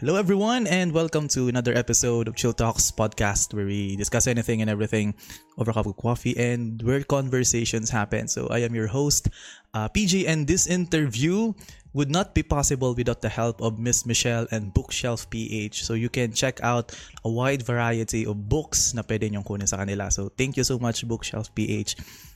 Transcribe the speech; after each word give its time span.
Hello, 0.00 0.16
everyone, 0.16 0.66
and 0.66 0.90
welcome 0.90 1.28
to 1.28 1.46
another 1.46 1.72
episode 1.72 2.26
of 2.26 2.34
Chill 2.34 2.52
Talks 2.52 2.90
podcast 2.90 3.54
where 3.54 3.64
we 3.64 3.94
discuss 3.94 4.26
anything 4.26 4.60
and 4.60 4.68
everything 4.68 5.14
over 5.56 5.70
a 5.70 5.74
cup 5.74 5.86
of 5.86 5.96
coffee 5.96 6.34
and 6.36 6.82
where 6.82 7.04
conversations 7.04 7.90
happen. 7.90 8.26
So, 8.26 8.48
I 8.48 8.66
am 8.66 8.74
your 8.74 8.88
host, 8.88 9.28
uh, 9.72 9.88
PJ, 9.88 10.26
and 10.26 10.48
this 10.48 10.66
interview 10.66 11.54
would 11.92 12.10
not 12.10 12.34
be 12.34 12.42
possible 12.42 12.92
without 12.92 13.22
the 13.22 13.28
help 13.28 13.62
of 13.62 13.78
Miss 13.78 14.04
Michelle 14.04 14.48
and 14.50 14.74
Bookshelf 14.74 15.30
PH. 15.30 15.84
So, 15.84 15.94
you 15.94 16.08
can 16.08 16.32
check 16.32 16.58
out 16.64 16.90
a 17.24 17.30
wide 17.30 17.62
variety 17.62 18.26
of 18.26 18.48
books 18.48 18.94
na 18.98 19.02
pwede 19.02 19.30
nyong 19.30 19.46
kunin 19.46 19.70
sa 19.70 19.78
kanila. 19.78 20.10
So, 20.10 20.26
thank 20.26 20.56
you 20.56 20.64
so 20.64 20.76
much, 20.76 21.06
Bookshelf 21.06 21.54
PH 21.54 21.94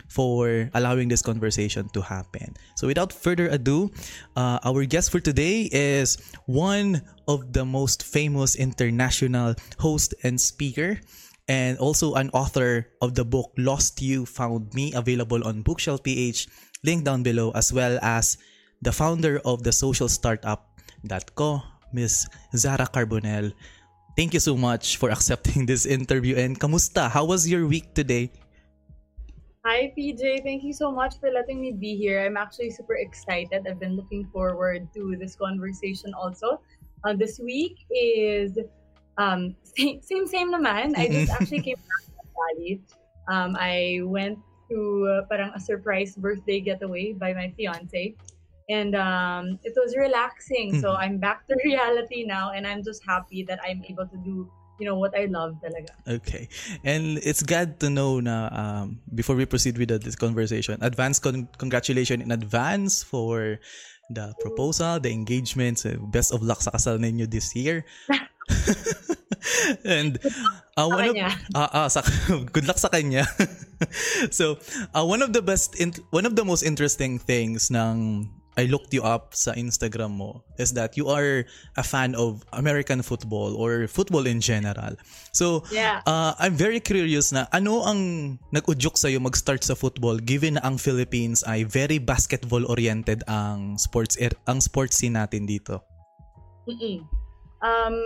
for 0.09 0.71
allowing 0.75 1.09
this 1.09 1.23
conversation 1.23 1.89
to 1.93 2.01
happen. 2.01 2.57
So, 2.77 2.87
without 2.87 3.13
further 3.13 3.49
ado, 3.49 3.93
uh, 4.37 4.59
our 4.65 4.85
guest 4.85 5.13
for 5.13 5.21
today 5.21 5.69
is 5.71 6.17
one 6.47 7.03
of 7.29 7.53
the 7.53 7.65
most 7.65 8.03
famous 8.03 8.57
international 8.57 9.55
host 9.79 10.15
and 10.25 10.41
speaker 10.41 11.01
and 11.49 11.79
also 11.79 12.15
an 12.15 12.29
author 12.33 12.89
of 13.01 13.15
the 13.15 13.25
book 13.25 13.53
Lost 13.57 14.03
You 14.03 14.27
Found 14.37 14.73
Me 14.75 14.93
available 14.93 15.47
on 15.47 15.63
Bookshelf 15.63 16.03
PH 16.03 16.49
link 16.85 17.05
down 17.05 17.23
below 17.23 17.51
as 17.53 17.73
well 17.73 17.99
as 18.03 18.37
the 18.83 18.93
founder 18.93 19.41
of 19.45 19.63
the 19.63 19.73
social 19.73 20.09
startup.co 20.09 21.63
Miss 21.93 22.29
Zara 22.55 22.87
Carbonell. 22.87 23.53
Thank 24.17 24.35
you 24.35 24.41
so 24.41 24.57
much 24.57 24.97
for 24.97 25.11
accepting 25.11 25.65
this 25.65 25.87
interview 25.99 26.37
and 26.37 26.59
kamusta? 26.59 27.11
How 27.11 27.25
was 27.25 27.49
your 27.49 27.67
week 27.67 27.95
today 27.95 28.31
Hi, 29.69 29.93
PJ. 29.93 30.43
Thank 30.45 30.65
you 30.65 30.73
so 30.73 30.91
much 30.91 31.21
for 31.21 31.31
letting 31.31 31.61
me 31.61 31.73
be 31.73 31.95
here. 31.95 32.25
I'm 32.25 32.39
actually 32.39 32.71
super 32.71 32.97
excited. 32.97 33.69
I've 33.69 33.79
been 33.79 34.01
looking 34.01 34.25
forward 34.33 34.89
to 34.95 35.15
this 35.21 35.37
conversation 35.37 36.15
also. 36.15 36.63
Uh, 37.05 37.13
this 37.13 37.39
week 37.39 37.85
is 37.91 38.57
um, 39.19 39.55
same, 39.77 40.01
same, 40.01 40.27
same 40.27 40.49
naman. 40.49 40.97
I 40.97 41.09
just 41.09 41.33
actually 41.37 41.61
came 41.61 41.77
back 41.77 42.05
from 42.17 42.29
Bali. 42.33 42.81
Um, 43.29 43.61
I 43.61 44.01
went 44.09 44.39
to 44.73 44.79
uh, 45.05 45.29
parang 45.29 45.53
a 45.53 45.61
surprise 45.61 46.17
birthday 46.17 46.65
getaway 46.65 47.13
by 47.13 47.35
my 47.35 47.53
fiance. 47.53 48.17
And 48.73 48.97
um, 48.97 49.61
it 49.69 49.77
was 49.77 49.93
relaxing. 50.01 50.81
So 50.81 50.97
I'm 50.97 51.19
back 51.19 51.45
to 51.45 51.55
reality 51.69 52.25
now. 52.25 52.57
And 52.57 52.67
I'm 52.67 52.83
just 52.83 53.05
happy 53.05 53.45
that 53.45 53.61
I'm 53.61 53.85
able 53.85 54.09
to 54.09 54.17
do 54.25 54.49
you 54.79 54.87
know 54.87 54.95
what 54.95 55.15
I 55.15 55.27
love 55.27 55.59
talaga. 55.59 55.91
Okay. 56.07 56.49
And 56.85 57.19
it's 57.23 57.43
glad 57.43 57.79
to 57.81 57.91
know 57.91 58.21
na 58.21 58.49
um, 58.51 59.03
before 59.15 59.37
we 59.37 59.45
proceed 59.45 59.77
with 59.77 59.91
this 59.91 60.17
conversation, 60.17 60.79
advance 60.81 61.19
con- 61.19 61.51
congratulations 61.59 62.23
in 62.23 62.31
advance 62.31 63.03
for 63.03 63.59
the 64.11 64.33
proposal, 64.41 64.99
the 65.01 65.11
engagement. 65.11 65.79
So 65.79 65.99
best 65.99 66.33
of 66.33 66.43
luck 66.43 66.63
sa 66.63 66.73
kasal 66.73 67.03
ninyo 67.03 67.29
this 67.29 67.53
year. 67.55 67.85
and 69.85 70.19
uh, 70.77 70.89
one 70.89 71.13
of 71.13 71.17
uh, 71.55 71.69
uh, 71.85 71.89
sa, 71.89 72.01
good 72.55 72.67
luck 72.67 72.79
sa 72.79 72.89
kanya. 72.89 73.27
so 74.31 74.57
uh, 74.95 75.05
one 75.05 75.21
of 75.21 75.33
the 75.33 75.43
best 75.43 75.77
in, 75.77 75.93
one 76.11 76.25
of 76.25 76.37
the 76.37 76.45
most 76.45 76.63
interesting 76.63 77.19
things 77.19 77.69
ng 77.71 78.31
I 78.59 78.67
looked 78.67 78.91
you 78.91 79.07
up 79.07 79.39
sa 79.39 79.55
Instagram 79.55 80.19
mo 80.19 80.43
is 80.59 80.75
that 80.75 80.99
you 80.99 81.07
are 81.07 81.47
a 81.79 81.85
fan 81.87 82.19
of 82.19 82.43
American 82.51 83.07
football 83.07 83.55
or 83.55 83.87
football 83.87 84.27
in 84.27 84.43
general. 84.43 84.99
So, 85.31 85.63
yeah. 85.71 86.03
uh, 86.11 86.35
I'm 86.43 86.59
very 86.59 86.83
curious 86.83 87.31
na 87.31 87.47
ano 87.55 87.87
ang 87.87 88.01
nag-udyok 88.51 88.99
sa'yo 88.99 89.23
mag-start 89.23 89.63
sa 89.63 89.79
football 89.79 90.19
given 90.19 90.59
na 90.59 90.67
ang 90.67 90.75
Philippines 90.75 91.47
ay 91.47 91.63
very 91.63 92.03
basketball-oriented 92.03 93.23
ang 93.31 93.79
sports 93.79 94.19
er, 94.19 94.35
ang 94.51 94.59
sports 94.59 94.99
scene 94.99 95.15
natin 95.15 95.47
dito? 95.47 95.79
Mm-mm. 96.67 97.07
Um, 97.63 97.97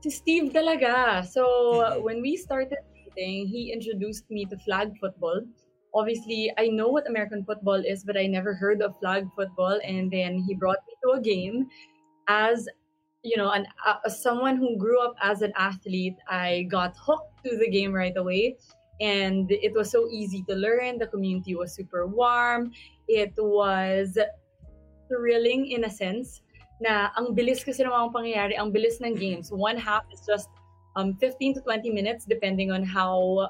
si 0.00 0.08
Steve 0.08 0.56
talaga. 0.56 1.20
So, 1.20 1.44
mm-hmm. 1.44 2.00
when 2.00 2.24
we 2.24 2.40
started 2.40 2.80
dating, 3.12 3.52
he 3.52 3.76
introduced 3.76 4.24
me 4.32 4.48
to 4.48 4.56
flag 4.64 4.96
football 4.96 5.44
obviously 5.94 6.52
I 6.58 6.68
know 6.68 6.88
what 6.88 7.08
American 7.08 7.44
football 7.44 7.80
is, 7.80 8.04
but 8.04 8.16
I 8.16 8.26
never 8.26 8.54
heard 8.54 8.82
of 8.82 8.98
flag 8.98 9.28
football. 9.36 9.78
And 9.84 10.10
then 10.10 10.38
he 10.38 10.54
brought 10.54 10.78
me 10.86 10.94
to 11.04 11.18
a 11.18 11.20
game 11.20 11.68
as 12.28 12.68
you 13.24 13.38
know, 13.38 13.50
an, 13.50 13.66
uh, 13.86 14.08
someone 14.08 14.56
who 14.56 14.76
grew 14.76 15.00
up 15.00 15.14
as 15.22 15.40
an 15.40 15.52
athlete. 15.56 16.16
I 16.28 16.68
got 16.70 16.94
hooked 17.00 17.42
to 17.44 17.56
the 17.56 17.70
game 17.70 17.92
right 17.92 18.14
away, 18.16 18.56
and 19.00 19.50
it 19.50 19.72
was 19.74 19.90
so 19.90 20.06
easy 20.10 20.44
to 20.48 20.54
learn. 20.54 20.98
The 20.98 21.06
community 21.06 21.54
was 21.56 21.74
super 21.74 22.06
warm. 22.06 22.70
It 23.08 23.32
was 23.38 24.18
thrilling 25.08 25.72
in 25.72 25.84
a 25.84 25.90
sense. 25.90 26.42
Na 26.80 27.08
ang 27.16 27.32
bilis 27.32 27.64
kasi 27.64 27.80
ng 27.80 27.88
mga 27.88 28.12
pangyayari, 28.12 28.54
ang 28.60 28.70
bilis 28.76 29.00
ng 29.00 29.16
games. 29.16 29.48
One 29.48 29.80
half 29.80 30.04
is 30.12 30.20
just 30.28 30.52
um, 30.96 31.16
15 31.16 31.54
to 31.54 31.60
20 31.64 31.90
minutes 31.90 32.28
depending 32.28 32.70
on 32.70 32.84
how 32.84 33.48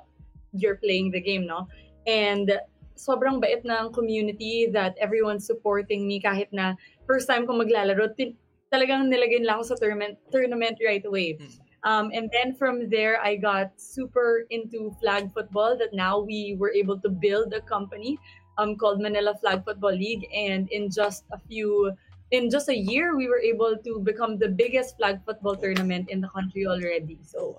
you're 0.55 0.78
playing 0.78 1.11
the 1.11 1.21
game, 1.21 1.50
no? 1.50 1.66
And 2.06 2.53
sobrang 2.94 3.42
bait 3.42 3.66
ng 3.66 3.92
community 3.92 4.70
that 4.70 4.94
everyone's 5.03 5.47
supporting 5.47 6.06
me 6.06 6.22
kahit 6.22 6.48
na 6.54 6.75
first 7.06 7.26
time 7.26 7.47
ko 7.47 7.53
maglalaro, 7.59 8.15
tin- 8.16 8.38
talagang 8.72 9.10
nilagay 9.10 9.42
lang 9.42 9.59
ako 9.59 9.75
sa 9.75 9.78
tournament, 9.78 10.19
tournament 10.31 10.78
right 10.82 11.04
away. 11.04 11.38
Hmm. 11.38 11.64
Um, 11.84 12.06
and 12.16 12.31
then 12.32 12.56
from 12.56 12.88
there, 12.88 13.20
I 13.20 13.37
got 13.37 13.76
super 13.76 14.48
into 14.48 14.97
flag 15.00 15.31
football 15.34 15.76
that 15.76 15.93
now 15.93 16.19
we 16.19 16.56
were 16.59 16.72
able 16.72 16.98
to 17.00 17.10
build 17.10 17.53
a 17.53 17.60
company 17.60 18.19
um, 18.56 18.76
called 18.76 19.00
Manila 19.00 19.37
Flag 19.37 19.64
Football 19.64 19.93
League. 19.93 20.26
And 20.34 20.66
in 20.72 20.91
just 20.91 21.25
a 21.31 21.38
few, 21.38 21.93
in 22.31 22.48
just 22.48 22.70
a 22.70 22.76
year, 22.76 23.16
we 23.16 23.28
were 23.28 23.38
able 23.38 23.76
to 23.76 24.00
become 24.00 24.38
the 24.38 24.48
biggest 24.48 24.97
flag 24.97 25.20
football 25.26 25.56
tournament 25.56 26.09
in 26.09 26.22
the 26.22 26.28
country 26.28 26.66
already. 26.66 27.20
So 27.22 27.59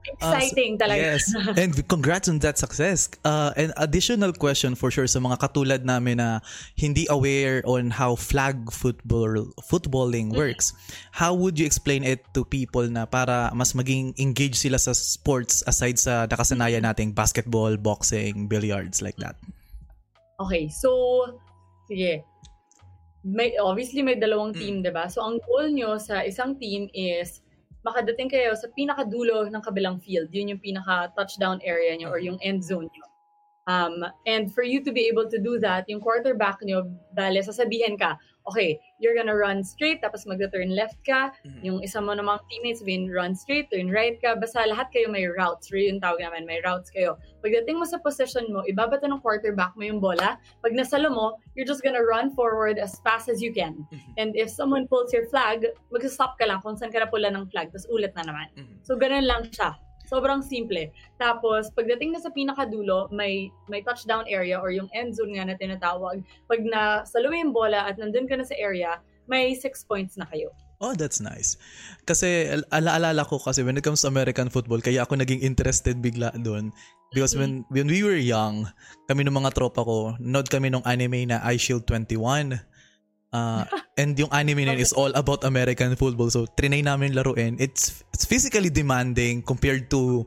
Exciting 0.00 0.74
uh, 0.74 0.78
so, 0.78 0.82
talaga. 0.86 1.00
Yes. 1.00 1.22
And 1.60 1.70
congrats 1.88 2.28
on 2.28 2.40
that 2.40 2.56
success. 2.56 3.10
Uh, 3.24 3.52
an 3.56 3.72
additional 3.76 4.32
question 4.32 4.74
for 4.74 4.88
sure 4.90 5.06
sa 5.06 5.20
mga 5.20 5.36
katulad 5.36 5.84
namin 5.84 6.24
na 6.24 6.40
hindi 6.72 7.04
aware 7.12 7.60
on 7.68 7.92
how 7.92 8.16
flag 8.16 8.72
football 8.72 9.52
footballing 9.60 10.32
mm-hmm. 10.32 10.40
works. 10.40 10.72
How 11.12 11.36
would 11.36 11.60
you 11.60 11.68
explain 11.68 12.04
it 12.04 12.24
to 12.32 12.48
people 12.48 12.88
na 12.88 13.04
para 13.04 13.52
mas 13.52 13.76
maging 13.76 14.16
engaged 14.16 14.56
sila 14.56 14.80
sa 14.80 14.96
sports 14.96 15.60
aside 15.68 16.00
sa 16.00 16.24
nakasanayan 16.24 16.88
nating 16.88 17.12
basketball, 17.12 17.76
boxing, 17.76 18.48
billiards 18.48 19.04
like 19.04 19.20
that? 19.20 19.36
Okay, 20.40 20.72
so 20.72 21.28
sige. 21.84 22.24
May 23.20 23.52
obviously 23.60 24.00
may 24.00 24.16
dalawang 24.16 24.56
team, 24.56 24.80
mm. 24.80 24.82
'di 24.88 24.92
ba? 24.96 25.12
So 25.12 25.20
ang 25.20 25.44
goal 25.44 25.68
nyo 25.68 26.00
sa 26.00 26.24
isang 26.24 26.56
team 26.56 26.88
is 26.96 27.44
makadating 27.82 28.30
kayo 28.30 28.54
sa 28.54 28.68
pinakadulo 28.70 29.48
ng 29.50 29.62
kabilang 29.64 29.98
field. 29.98 30.30
Yun 30.30 30.56
yung 30.56 30.62
pinaka-touchdown 30.62 31.60
area 31.66 31.96
nyo 31.96 32.08
or 32.12 32.20
yung 32.22 32.38
end 32.44 32.62
zone 32.62 32.88
nyo. 32.92 33.09
Um, 33.70 34.02
and 34.26 34.50
for 34.50 34.66
you 34.66 34.82
to 34.82 34.90
be 34.90 35.06
able 35.06 35.30
to 35.30 35.38
do 35.38 35.62
that, 35.62 35.86
yung 35.86 36.02
quarterback 36.02 36.58
nyo, 36.66 36.90
dali, 37.14 37.38
sasabihin 37.38 37.94
ka, 37.94 38.18
okay, 38.50 38.80
you're 38.98 39.14
gonna 39.14 39.36
run 39.36 39.62
straight, 39.62 40.02
tapos 40.02 40.26
magta-turn 40.26 40.74
left 40.74 40.98
ka. 41.06 41.30
Mm-hmm. 41.46 41.62
Yung 41.62 41.78
isa 41.86 42.02
mo 42.02 42.10
namang 42.10 42.42
teammates 42.50 42.82
sabihin, 42.82 43.06
run 43.06 43.30
straight, 43.38 43.70
turn 43.70 43.86
right 43.94 44.18
ka. 44.18 44.34
Basta 44.34 44.66
lahat 44.66 44.90
kayo 44.90 45.06
may 45.06 45.22
routes. 45.22 45.70
Really 45.70 45.94
yung 45.94 46.02
tawag 46.02 46.18
namin, 46.18 46.50
may 46.50 46.58
routes 46.66 46.90
kayo. 46.90 47.14
Pagdating 47.46 47.78
mo 47.78 47.86
sa 47.86 48.02
position 48.02 48.50
mo, 48.50 48.66
ibabato 48.66 49.06
ng 49.06 49.22
quarterback 49.22 49.78
mo 49.78 49.86
yung 49.86 50.02
bola. 50.02 50.34
Pag 50.66 50.74
nasalo 50.74 51.14
mo, 51.14 51.38
you're 51.54 51.68
just 51.68 51.86
gonna 51.86 52.02
run 52.02 52.34
forward 52.34 52.74
as 52.74 52.98
fast 53.06 53.30
as 53.30 53.38
you 53.38 53.54
can. 53.54 53.86
Mm-hmm. 53.86 54.18
And 54.18 54.30
if 54.34 54.50
someone 54.50 54.90
pulls 54.90 55.14
your 55.14 55.30
flag, 55.30 55.62
mag-stop 55.94 56.34
ka 56.40 56.48
lang 56.50 56.58
kung 56.66 56.74
saan 56.74 56.90
ka 56.90 56.98
na 56.98 57.08
pula 57.08 57.30
ng 57.30 57.46
flag, 57.54 57.70
tapos 57.70 57.86
ulit 57.86 58.10
na 58.18 58.26
naman. 58.26 58.50
Mm-hmm. 58.58 58.76
So, 58.82 58.98
ganun 58.98 59.30
lang 59.30 59.46
siya. 59.52 59.78
Sobrang 60.10 60.42
simple. 60.42 60.90
Tapos, 61.22 61.70
pagdating 61.70 62.10
na 62.10 62.20
sa 62.20 62.34
pinakadulo, 62.34 63.06
may, 63.14 63.46
may 63.70 63.78
touchdown 63.86 64.26
area 64.26 64.58
or 64.58 64.74
yung 64.74 64.90
end 64.90 65.14
zone 65.14 65.38
nga 65.38 65.46
na 65.46 65.54
tinatawag. 65.54 66.26
Pag 66.50 66.66
na 66.66 67.06
salo 67.06 67.30
yung 67.30 67.54
bola 67.54 67.86
at 67.86 67.94
nandun 67.94 68.26
ka 68.26 68.34
na 68.34 68.42
sa 68.42 68.58
area, 68.58 68.98
may 69.30 69.54
six 69.54 69.86
points 69.86 70.18
na 70.18 70.26
kayo. 70.26 70.50
Oh, 70.80 70.96
that's 70.96 71.20
nice. 71.20 71.60
Kasi 72.08 72.48
alaalala 72.72 73.28
ko 73.28 73.36
kasi 73.36 73.60
when 73.60 73.76
it 73.76 73.84
comes 73.84 74.00
to 74.00 74.08
American 74.08 74.48
football, 74.48 74.80
kaya 74.80 75.04
ako 75.04 75.20
naging 75.20 75.44
interested 75.44 76.00
bigla 76.00 76.32
doon. 76.40 76.72
Because 77.12 77.36
when 77.36 77.68
when 77.68 77.84
we 77.84 78.00
were 78.00 78.16
young, 78.16 78.64
kami 79.04 79.28
ng 79.28 79.36
mga 79.36 79.52
tropa 79.52 79.84
ko, 79.84 80.16
nod 80.16 80.48
kami 80.48 80.72
ng 80.72 80.80
anime 80.88 81.28
na 81.28 81.44
I 81.44 81.60
Shield 81.60 81.84
21. 81.84 82.56
Uh, 83.32 83.64
and 84.00 84.18
yung 84.18 84.30
anime 84.34 84.66
nun 84.66 84.78
is 84.78 84.92
all 84.92 85.10
about 85.14 85.44
American 85.44 85.94
football. 85.96 86.30
So, 86.30 86.46
trinay 86.58 86.84
namin 86.84 87.14
laruin. 87.14 87.60
It's, 87.60 88.02
it's 88.12 88.24
physically 88.24 88.70
demanding 88.70 89.42
compared 89.42 89.90
to, 89.90 90.26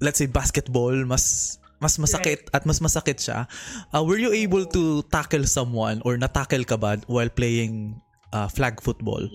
let's 0.00 0.18
say, 0.18 0.26
basketball. 0.26 0.94
Mas 1.04 1.58
mas 1.82 1.98
masakit 1.98 2.46
at 2.54 2.62
mas 2.62 2.78
masakit 2.78 3.18
siya. 3.18 3.50
Uh, 3.90 4.06
were 4.06 4.18
you 4.18 4.30
able 4.30 4.62
to 4.62 5.02
tackle 5.10 5.42
someone 5.42 5.98
or 6.06 6.14
na-tackle 6.14 6.62
ka 6.62 6.78
ba 6.78 6.94
while 7.10 7.26
playing 7.26 7.98
uh, 8.30 8.46
flag 8.46 8.78
football? 8.78 9.26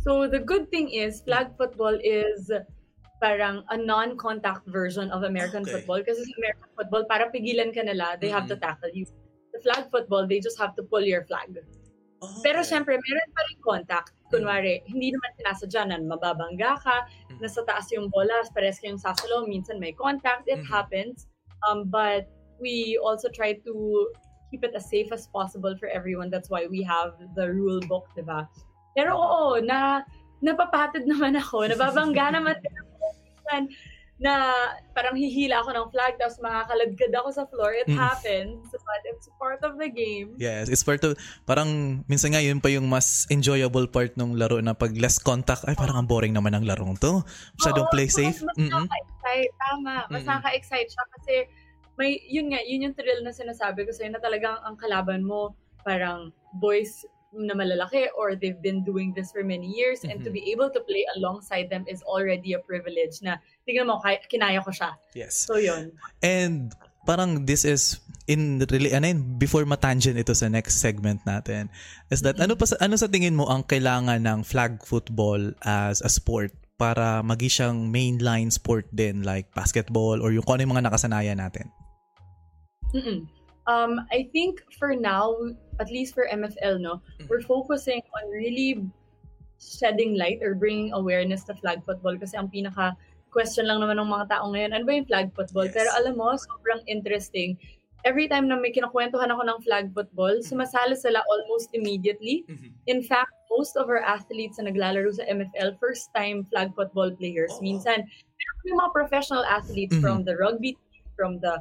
So, 0.00 0.24
the 0.24 0.40
good 0.40 0.72
thing 0.72 0.88
is, 0.88 1.20
flag 1.20 1.52
football 1.60 2.00
is 2.00 2.48
parang 3.20 3.68
a 3.68 3.76
non-contact 3.76 4.64
version 4.64 5.12
of 5.12 5.28
American 5.28 5.60
okay. 5.60 5.76
football. 5.76 6.00
Kasi 6.00 6.24
sa 6.24 6.32
American 6.40 6.68
football, 6.72 7.04
para 7.04 7.28
pigilan 7.28 7.68
ka 7.76 7.84
nila, 7.84 8.16
they 8.16 8.32
mm-hmm. 8.32 8.40
have 8.40 8.48
to 8.48 8.56
tackle 8.56 8.88
you 8.96 9.04
flag 9.62 9.90
football, 9.90 10.26
they 10.26 10.40
just 10.40 10.58
have 10.58 10.74
to 10.76 10.82
pull 10.82 11.02
your 11.02 11.24
flag. 11.24 11.58
Oh, 12.24 12.32
Pero 12.40 12.64
syempre, 12.64 12.96
meron 12.96 13.28
pa 13.36 13.42
rin 13.44 13.58
contact. 13.60 14.12
Kunwari, 14.32 14.80
hindi 14.88 15.12
naman 15.12 15.30
sinasadya 15.36 15.82
na 15.92 15.96
mababangga 16.00 16.80
ka, 16.80 16.96
Mm. 17.28 17.44
nasa 17.44 17.60
taas 17.68 17.92
yung 17.92 18.08
bola, 18.08 18.32
pares 18.56 18.80
kayong 18.80 18.98
sasalo, 18.98 19.44
minsan 19.44 19.76
may 19.76 19.92
contact, 19.92 20.48
it 20.48 20.64
Mhm. 20.64 20.68
happens. 20.72 21.28
Um, 21.68 21.86
but 21.92 22.26
we 22.56 22.96
also 22.96 23.28
try 23.28 23.52
to 23.68 23.72
keep 24.48 24.64
it 24.64 24.72
as 24.72 24.88
safe 24.88 25.12
as 25.12 25.28
possible 25.28 25.76
for 25.76 25.92
everyone. 25.92 26.32
That's 26.32 26.48
why 26.48 26.64
we 26.66 26.80
have 26.88 27.14
the 27.36 27.52
rule 27.52 27.84
book, 27.84 28.08
di 28.16 28.24
ba? 28.24 28.48
Pero 28.96 29.12
oo, 29.12 29.60
na 29.60 30.02
napapatid 30.40 31.04
naman 31.04 31.36
ako, 31.36 31.68
nababangga 31.68 32.32
naman 32.32 32.56
ako 32.80 32.96
na 34.16 34.48
parang 34.96 35.12
hihila 35.12 35.60
ako 35.60 35.76
ng 35.76 35.86
flag 35.92 36.16
tapos 36.16 36.40
makakaladkad 36.40 37.12
ako 37.12 37.28
sa 37.36 37.44
floor. 37.52 37.76
It 37.76 37.84
Mm. 37.84 38.00
happens, 38.00 38.64
but 38.72 39.02
it's 39.04 39.28
part 39.36 39.60
of 39.60 39.76
the 39.76 39.92
game. 39.92 40.32
Yes, 40.40 40.72
it's 40.72 40.80
part 40.80 41.04
of, 41.04 41.20
parang 41.44 42.00
minsan 42.08 42.32
nga 42.32 42.40
yun 42.40 42.56
pa 42.56 42.72
yung 42.72 42.88
mas 42.88 43.28
enjoyable 43.28 43.84
part 43.84 44.16
ng 44.16 44.32
laro 44.40 44.56
na 44.64 44.72
pag 44.72 44.96
less 44.96 45.20
contact, 45.20 45.68
ay 45.68 45.76
parang 45.76 46.00
ang 46.00 46.08
boring 46.08 46.32
naman 46.32 46.56
ng 46.56 46.64
larong 46.64 46.96
to. 46.96 47.20
Masyadong 47.60 47.86
Oo, 47.88 47.92
play 47.92 48.08
so 48.08 48.24
safe. 48.24 48.40
Mas 48.40 48.56
Mm-mm. 48.56 48.72
nakaka-excite. 48.72 49.52
Tama. 49.60 49.94
Mas 50.08 50.24
Mm-mm. 50.24 50.28
nakaka-excite 50.32 50.88
siya 50.88 51.04
kasi 51.12 51.34
may, 52.00 52.20
yun 52.24 52.48
nga, 52.48 52.60
yun 52.64 52.88
yung 52.88 52.96
thrill 52.96 53.20
na 53.20 53.36
sinasabi 53.36 53.84
ko 53.84 53.92
sa'yo 53.92 54.16
na 54.16 54.20
talagang 54.20 54.56
ang 54.64 54.80
kalaban 54.80 55.24
mo 55.24 55.52
parang 55.84 56.32
boys 56.56 57.04
na 57.34 57.52
malalaki 57.52 58.06
or 58.14 58.34
they've 58.38 58.62
been 58.62 58.84
doing 58.86 59.12
this 59.12 59.32
for 59.34 59.42
many 59.42 59.66
years 59.66 60.06
and 60.06 60.22
to 60.22 60.30
Mhm. 60.30 60.36
be 60.38 60.42
able 60.54 60.70
to 60.70 60.80
play 60.86 61.04
alongside 61.18 61.68
them 61.68 61.84
is 61.90 62.00
already 62.06 62.54
a 62.54 62.60
privilege 62.62 63.20
na 63.20 63.42
tingnan 63.66 63.90
mo, 63.90 63.98
kaya, 64.00 64.22
kinaya 64.30 64.62
ko 64.62 64.70
siya. 64.70 64.94
Yes. 65.12 65.44
So 65.44 65.58
yun. 65.60 65.92
And 66.22 66.72
parang 67.04 67.46
this 67.46 67.62
is 67.62 68.00
in 68.26 68.58
really 68.72 68.90
ano 68.90 69.06
yun, 69.06 69.38
before 69.38 69.62
matangent 69.62 70.18
ito 70.18 70.34
sa 70.34 70.50
next 70.50 70.82
segment 70.82 71.22
natin 71.22 71.70
is 72.10 72.26
that 72.26 72.40
ano 72.42 72.58
pa 72.58 72.66
sa, 72.66 72.74
ano 72.82 72.98
sa 72.98 73.06
tingin 73.06 73.38
mo 73.38 73.46
ang 73.46 73.62
kailangan 73.62 74.18
ng 74.26 74.42
flag 74.42 74.82
football 74.82 75.54
as 75.62 76.02
a 76.02 76.10
sport 76.10 76.50
para 76.76 77.22
magi 77.22 77.48
siyang 77.48 77.88
mainline 77.88 78.50
sport 78.50 78.84
din 78.92 79.22
like 79.22 79.48
basketball 79.54 80.18
or 80.20 80.34
yung 80.34 80.42
kung 80.44 80.58
ano 80.58 80.66
yung 80.66 80.74
mga 80.76 80.84
nakasanayan 80.90 81.38
natin. 81.38 81.70
Mm-mm. 82.92 83.24
Um, 83.66 84.06
I 84.14 84.30
think 84.30 84.62
for 84.78 84.94
now, 84.94 85.34
at 85.82 85.90
least 85.90 86.14
for 86.14 86.26
MFL, 86.30 86.80
no, 86.80 87.02
we're 87.28 87.42
focusing 87.42 88.00
on 88.14 88.30
really 88.30 88.86
shedding 89.58 90.16
light 90.16 90.38
or 90.42 90.54
bringing 90.54 90.92
awareness 90.92 91.42
to 91.44 91.54
flag 91.58 91.82
football 91.84 92.14
kasi 92.16 92.36
ang 92.36 92.48
pinaka 92.48 92.94
question 93.34 93.66
lang 93.68 93.82
naman 93.82 94.00
ng 94.00 94.08
mga 94.08 94.32
tao 94.32 94.48
ngayon, 94.48 94.72
ano 94.72 94.84
ba 94.86 94.92
yung 94.96 95.08
flag 95.08 95.28
football? 95.34 95.66
Yes. 95.68 95.74
Pero 95.76 95.88
alam 95.98 96.14
mo, 96.16 96.32
sobrang 96.38 96.80
interesting. 96.88 97.58
Every 98.06 98.30
time 98.30 98.46
na 98.46 98.54
may 98.54 98.70
kinakwentuhan 98.70 99.34
ako 99.34 99.42
ng 99.44 99.58
flag 99.66 99.90
football, 99.90 100.38
sumasali 100.40 100.94
sila 100.94 101.20
almost 101.26 101.74
immediately. 101.74 102.46
In 102.86 103.02
fact, 103.02 103.34
most 103.50 103.74
of 103.74 103.90
our 103.90 103.98
athletes 103.98 104.62
na 104.62 104.70
naglalaro 104.70 105.10
sa 105.10 105.26
MFL, 105.26 105.74
first-time 105.82 106.46
flag 106.48 106.70
football 106.78 107.10
players. 107.10 107.50
Oh. 107.58 107.66
Minsan, 107.66 108.06
yung 108.66 108.78
mga 108.78 108.94
professional 108.94 109.42
athletes 109.46 109.98
Mhm. 109.98 110.02
from 110.02 110.16
the 110.22 110.38
rugby 110.38 110.78
team, 110.78 111.02
from 111.18 111.42
the 111.42 111.58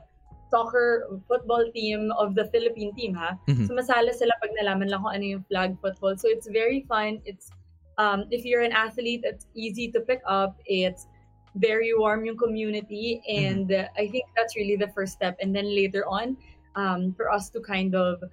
soccer 0.56 1.20
football 1.28 1.68
team 1.76 2.16
of 2.16 2.32
the 2.40 2.48
Philippine 2.56 2.96
team, 2.96 3.12
ha? 3.20 3.36
Mhm. 3.52 3.68
Sumasali 3.68 4.16
sila 4.16 4.32
pag 4.40 4.56
nalaman 4.56 4.88
lang 4.88 5.04
kung 5.04 5.12
ano 5.12 5.26
yung 5.36 5.44
flag 5.52 5.76
football. 5.84 6.16
So 6.16 6.32
it's 6.32 6.48
very 6.48 6.88
fun. 6.88 7.20
It's 7.28 7.52
um, 8.00 8.24
if 8.32 8.48
you're 8.48 8.64
an 8.64 8.72
athlete, 8.72 9.28
it's 9.28 9.52
easy 9.52 9.92
to 9.92 10.00
pick 10.00 10.24
up. 10.24 10.56
It's 10.64 11.12
very 11.56 11.92
warm 11.96 12.24
yung 12.28 12.40
community, 12.40 13.24
and 13.28 13.72
uh, 13.72 13.88
I 13.96 14.08
think 14.08 14.32
that's 14.36 14.56
really 14.56 14.76
the 14.76 14.92
first 14.92 15.16
step. 15.16 15.36
And 15.44 15.56
then 15.56 15.68
later 15.72 16.04
on, 16.08 16.36
um, 16.76 17.16
for 17.16 17.32
us 17.32 17.50
to 17.56 17.60
kind 17.60 17.96
of 17.96 18.24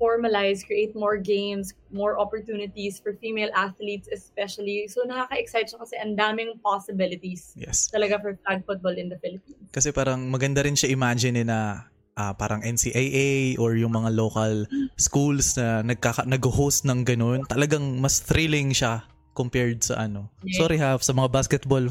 formalize, 0.00 0.64
create 0.64 0.96
more 0.96 1.20
games, 1.20 1.76
more 1.92 2.16
opportunities 2.16 2.96
for 2.96 3.12
female 3.20 3.52
athletes 3.52 4.08
especially. 4.08 4.88
So 4.88 5.04
nakaka-excite 5.04 5.68
siya 5.68 5.78
kasi 5.84 5.94
ang 6.00 6.16
daming 6.16 6.56
possibilities 6.64 7.52
Yes. 7.52 7.92
talaga 7.92 8.16
for 8.24 8.32
flag 8.40 8.64
football 8.64 8.96
in 8.96 9.12
the 9.12 9.20
Philippines. 9.20 9.60
Kasi 9.68 9.92
parang 9.92 10.32
maganda 10.32 10.64
rin 10.64 10.72
siya 10.72 10.88
imagine 10.88 11.44
na 11.44 11.84
ah, 12.16 12.32
parang 12.32 12.64
NCAA 12.64 13.60
or 13.60 13.76
yung 13.76 13.92
mga 13.92 14.16
local 14.16 14.64
schools 14.96 15.60
na 15.60 15.84
nagkaka 15.84 16.24
nag-host 16.24 16.88
ng 16.88 17.04
ganun. 17.04 17.44
Talagang 17.44 18.00
mas 18.00 18.24
thrilling 18.24 18.72
siya 18.72 19.04
compared 19.36 19.80
sa 19.84 20.04
ano. 20.04 20.28
Yeah. 20.42 20.58
Sorry 20.64 20.78
ha 20.80 20.96
sa 20.98 21.12
mga 21.14 21.28
basketball 21.30 21.86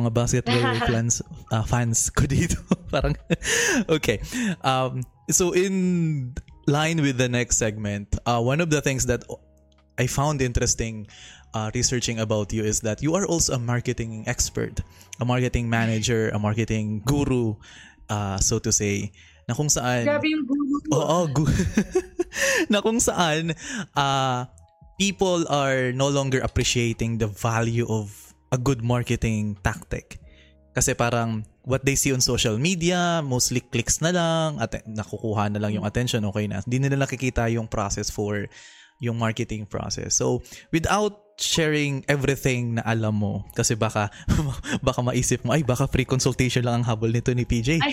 mga 0.00 0.10
basketball 0.10 0.64
fans 0.90 1.20
ah, 1.50 1.66
fans 1.66 2.08
ko 2.14 2.24
dito. 2.24 2.56
parang 2.94 3.14
okay. 3.90 4.22
Um 4.62 5.02
so 5.30 5.52
in 5.54 5.74
line 6.66 7.02
with 7.02 7.16
the 7.18 7.28
next 7.28 7.58
segment, 7.58 8.16
uh, 8.26 8.40
one 8.40 8.60
of 8.60 8.70
the 8.70 8.80
things 8.80 9.06
that 9.06 9.24
I 9.98 10.06
found 10.06 10.40
interesting 10.40 11.06
uh, 11.54 11.70
researching 11.74 12.20
about 12.20 12.52
you 12.52 12.64
is 12.64 12.80
that 12.80 13.02
you 13.02 13.14
are 13.14 13.26
also 13.26 13.54
a 13.54 13.58
marketing 13.58 14.24
expert, 14.26 14.80
a 15.20 15.24
marketing 15.24 15.68
manager, 15.68 16.30
a 16.30 16.38
marketing 16.38 17.02
guru, 17.04 17.56
uh, 18.08 18.38
so 18.38 18.58
to 18.58 18.72
say, 18.72 19.12
na 19.48 19.54
kung 19.54 19.68
saan... 19.68 20.04
Grabe 20.06 20.30
yung 20.30 20.46
guru. 20.46 20.78
Oo, 20.94 21.26
gu- 21.26 21.50
na 22.72 22.80
kung 22.80 23.02
saan 23.02 23.52
uh, 23.98 24.46
people 24.98 25.42
are 25.50 25.92
no 25.92 26.08
longer 26.08 26.38
appreciating 26.40 27.18
the 27.18 27.26
value 27.26 27.86
of 27.88 28.14
a 28.52 28.58
good 28.58 28.82
marketing 28.82 29.58
tactic. 29.62 30.22
Kasi 30.70 30.94
parang 30.94 31.42
what 31.64 31.84
they 31.84 31.96
see 31.96 32.12
on 32.12 32.20
social 32.20 32.56
media, 32.56 33.20
mostly 33.24 33.60
clicks 33.60 34.00
na 34.00 34.10
lang, 34.12 34.60
at 34.60 34.80
nakukuha 34.88 35.52
na 35.52 35.60
lang 35.60 35.76
yung 35.76 35.84
attention, 35.84 36.24
okay 36.28 36.48
na. 36.48 36.64
Hindi 36.64 36.88
nila 36.88 37.04
nakikita 37.04 37.48
yung 37.52 37.68
process 37.68 38.08
for 38.08 38.48
yung 39.00 39.16
marketing 39.16 39.64
process. 39.64 40.16
So, 40.20 40.44
without 40.72 41.36
sharing 41.40 42.04
everything 42.04 42.76
na 42.76 42.84
alam 42.84 43.16
mo, 43.16 43.48
kasi 43.56 43.72
baka 43.72 44.12
baka 44.86 45.00
maisip 45.00 45.40
mo, 45.44 45.56
ay 45.56 45.64
baka 45.64 45.88
free 45.88 46.04
consultation 46.04 46.64
lang 46.64 46.84
ang 46.84 46.86
habol 46.86 47.08
nito 47.08 47.32
ni 47.32 47.44
PJ. 47.48 47.80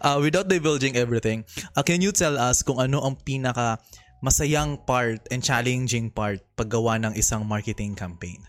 Uh, 0.00 0.16
without 0.22 0.48
divulging 0.48 0.96
everything, 0.96 1.44
uh, 1.76 1.84
can 1.84 2.00
you 2.00 2.14
tell 2.14 2.38
us 2.40 2.64
kung 2.64 2.80
ano 2.80 3.04
ang 3.04 3.18
pinaka 3.20 3.76
masayang 4.24 4.80
part 4.88 5.20
and 5.28 5.44
challenging 5.44 6.08
part 6.08 6.40
paggawa 6.56 6.96
ng 6.96 7.12
isang 7.12 7.44
marketing 7.44 7.92
campaign? 7.92 8.40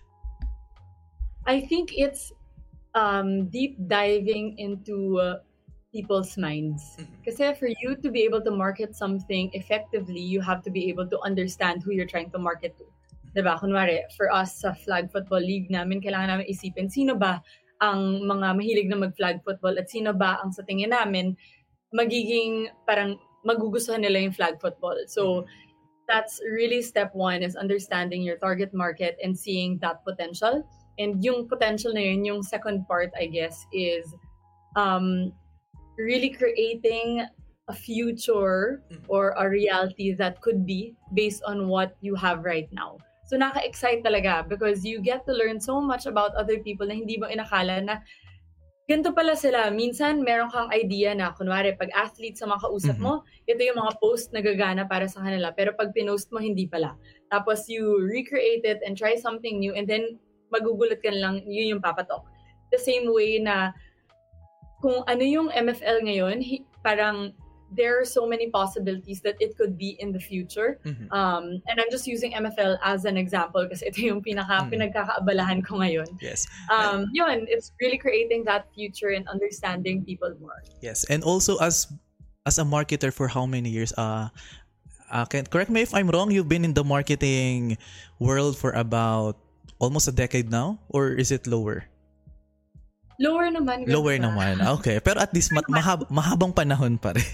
I 1.43 1.65
think 1.65 1.91
it's 1.97 2.31
um, 2.95 3.47
deep 3.50 3.77
diving 3.88 4.57
into 4.57 5.19
uh, 5.19 5.39
people's 5.91 6.38
minds. 6.38 6.97
Kasi 7.25 7.53
for 7.57 7.68
you 7.68 7.97
to 7.97 8.09
be 8.12 8.21
able 8.21 8.41
to 8.41 8.51
market 8.51 8.95
something 8.95 9.50
effectively, 9.53 10.21
you 10.21 10.41
have 10.41 10.62
to 10.63 10.71
be 10.71 10.89
able 10.89 11.07
to 11.09 11.18
understand 11.21 11.81
who 11.81 11.91
you're 11.91 12.09
trying 12.09 12.30
to 12.31 12.39
market 12.39 12.77
to. 12.77 12.86
Diba? 13.36 13.59
Kunwari, 13.62 14.01
for 14.18 14.33
us 14.33 14.62
sa 14.62 14.74
Flag 14.74 15.12
Football 15.12 15.45
League 15.45 15.69
namin, 15.69 16.01
kailangan 16.01 16.33
namin 16.33 16.50
isipin 16.50 16.89
sino 16.89 17.13
ba 17.13 17.41
ang 17.79 18.25
mga 18.25 18.58
mahilig 18.58 18.89
na 18.89 19.00
mag-flag 19.00 19.39
football 19.46 19.77
at 19.79 19.88
sino 19.88 20.12
ba 20.12 20.41
ang 20.43 20.51
sa 20.51 20.65
tingin 20.67 20.91
namin 20.91 21.38
magiging 21.96 22.67
parang 22.84 23.15
magugustuhan 23.48 24.03
nila 24.03 24.19
yung 24.19 24.36
flag 24.36 24.60
football. 24.60 24.98
So, 25.08 25.46
that's 26.10 26.41
really 26.41 26.81
step 26.81 27.13
one 27.13 27.46
is 27.46 27.55
understanding 27.55 28.25
your 28.25 28.38
target 28.41 28.74
market 28.74 29.15
and 29.22 29.38
seeing 29.38 29.77
that 29.79 30.03
potential. 30.03 30.65
And 31.00 31.24
yung 31.24 31.48
potential 31.48 31.96
na 31.96 32.03
yun, 32.03 32.27
yung 32.27 32.44
second 32.44 32.84
part, 32.86 33.10
I 33.15 33.32
guess, 33.32 33.63
is 33.72 34.03
um, 34.75 35.32
really 35.98 36.29
creating 36.29 37.24
a 37.70 37.74
future 37.74 38.84
or 39.08 39.32
a 39.38 39.48
reality 39.48 40.12
that 40.20 40.41
could 40.41 40.65
be 40.65 40.94
based 41.13 41.41
on 41.48 41.70
what 41.72 41.96
you 42.01 42.15
have 42.20 42.44
right 42.44 42.68
now. 42.75 42.98
So 43.29 43.38
naka-excite 43.38 44.01
talaga 44.03 44.44
because 44.50 44.84
you 44.84 45.00
get 45.00 45.24
to 45.29 45.34
learn 45.38 45.62
so 45.62 45.79
much 45.79 46.10
about 46.10 46.34
other 46.34 46.60
people 46.60 46.89
na 46.89 46.98
hindi 46.98 47.15
mo 47.15 47.29
inakala 47.29 47.77
na 47.86 48.01
ganito 48.89 49.13
pala 49.13 49.38
sila. 49.38 49.70
Minsan, 49.70 50.25
meron 50.25 50.50
kang 50.50 50.74
idea 50.74 51.13
na, 51.13 51.29
kunwari, 51.38 51.77
pag 51.77 51.94
athlete 51.94 52.41
sa 52.41 52.50
mga 52.50 52.65
kausap 52.65 52.98
Mhm. 52.98 53.06
mo, 53.06 53.22
ito 53.46 53.62
yung 53.62 53.77
mga 53.77 54.01
post 54.01 54.34
na 54.34 54.41
gagana 54.41 54.89
para 54.89 55.06
sa 55.06 55.22
kanila. 55.22 55.53
Pero 55.53 55.77
pag 55.77 55.94
pinost 55.94 56.34
mo, 56.34 56.41
hindi 56.41 56.65
pala. 56.65 56.98
Tapos 57.29 57.70
you 57.70 58.01
recreate 58.01 58.65
it 58.65 58.82
and 58.82 58.98
try 58.98 59.13
something 59.13 59.62
new 59.62 59.77
and 59.77 59.86
then 59.86 60.18
magugulat 60.51 61.01
ka 61.01 61.13
lang, 61.13 61.41
yun 61.46 61.77
yung 61.77 61.82
papatok. 61.82 62.25
The 62.70 62.82
same 62.82 63.10
way 63.10 63.39
na 63.41 63.74
kung 64.82 65.03
ano 65.08 65.24
yung 65.24 65.50
MFL 65.50 66.06
ngayon, 66.06 66.44
parang 66.86 67.34
there 67.72 68.00
are 68.00 68.06
so 68.06 68.25
many 68.25 68.50
possibilities 68.50 69.22
that 69.22 69.38
it 69.39 69.56
could 69.58 69.77
be 69.77 69.94
in 70.01 70.12
the 70.12 70.20
future. 70.20 70.82
Mhm. 70.86 71.06
Um, 71.13 71.62
and 71.70 71.77
I'm 71.77 71.91
just 71.91 72.08
using 72.08 72.34
MFL 72.34 72.82
as 72.82 73.06
an 73.06 73.18
example 73.18 73.62
kasi 73.70 73.94
ito 73.94 74.01
yung 74.01 74.25
pinaka, 74.25 74.65
Mm. 74.65 74.70
pinagkakaabalahan 74.74 75.62
ko 75.62 75.77
ngayon. 75.77 76.10
Yes. 76.18 76.50
Um, 76.74 77.06
yun, 77.13 77.46
it's 77.46 77.72
really 77.77 78.01
creating 78.01 78.44
that 78.50 78.65
future 78.74 79.13
and 79.13 79.27
understanding 79.29 80.01
people 80.01 80.34
more. 80.41 80.65
Yes. 80.82 81.06
And 81.10 81.22
also 81.22 81.62
as 81.62 81.86
as 82.48 82.58
a 82.58 82.65
marketer 82.65 83.13
for 83.13 83.29
how 83.29 83.46
many 83.46 83.70
years? 83.70 83.94
Uh, 83.94 84.34
uh 85.13 85.25
can 85.29 85.46
correct 85.46 85.70
me 85.70 85.86
if 85.86 85.94
I'm 85.94 86.10
wrong, 86.10 86.34
you've 86.34 86.50
been 86.50 86.65
in 86.65 86.74
the 86.74 86.86
marketing 86.86 87.77
world 88.18 88.58
for 88.58 88.74
about 88.74 89.38
almost 89.79 90.07
a 90.07 90.13
decade 90.13 90.51
now 90.51 90.77
or 90.91 91.15
is 91.15 91.31
it 91.31 91.48
lower? 91.48 91.88
Lower 93.19 93.51
naman. 93.51 93.83
Lower 93.83 94.15
ba? 94.15 94.31
naman. 94.31 94.63
Okay. 94.79 95.03
Pero 95.03 95.19
at 95.19 95.36
least 95.36 95.51
ma- 95.51 95.65
mahab- 95.67 96.07
mahabang 96.07 96.55
panahon 96.55 96.95
pa 96.95 97.12
rin. 97.12 97.27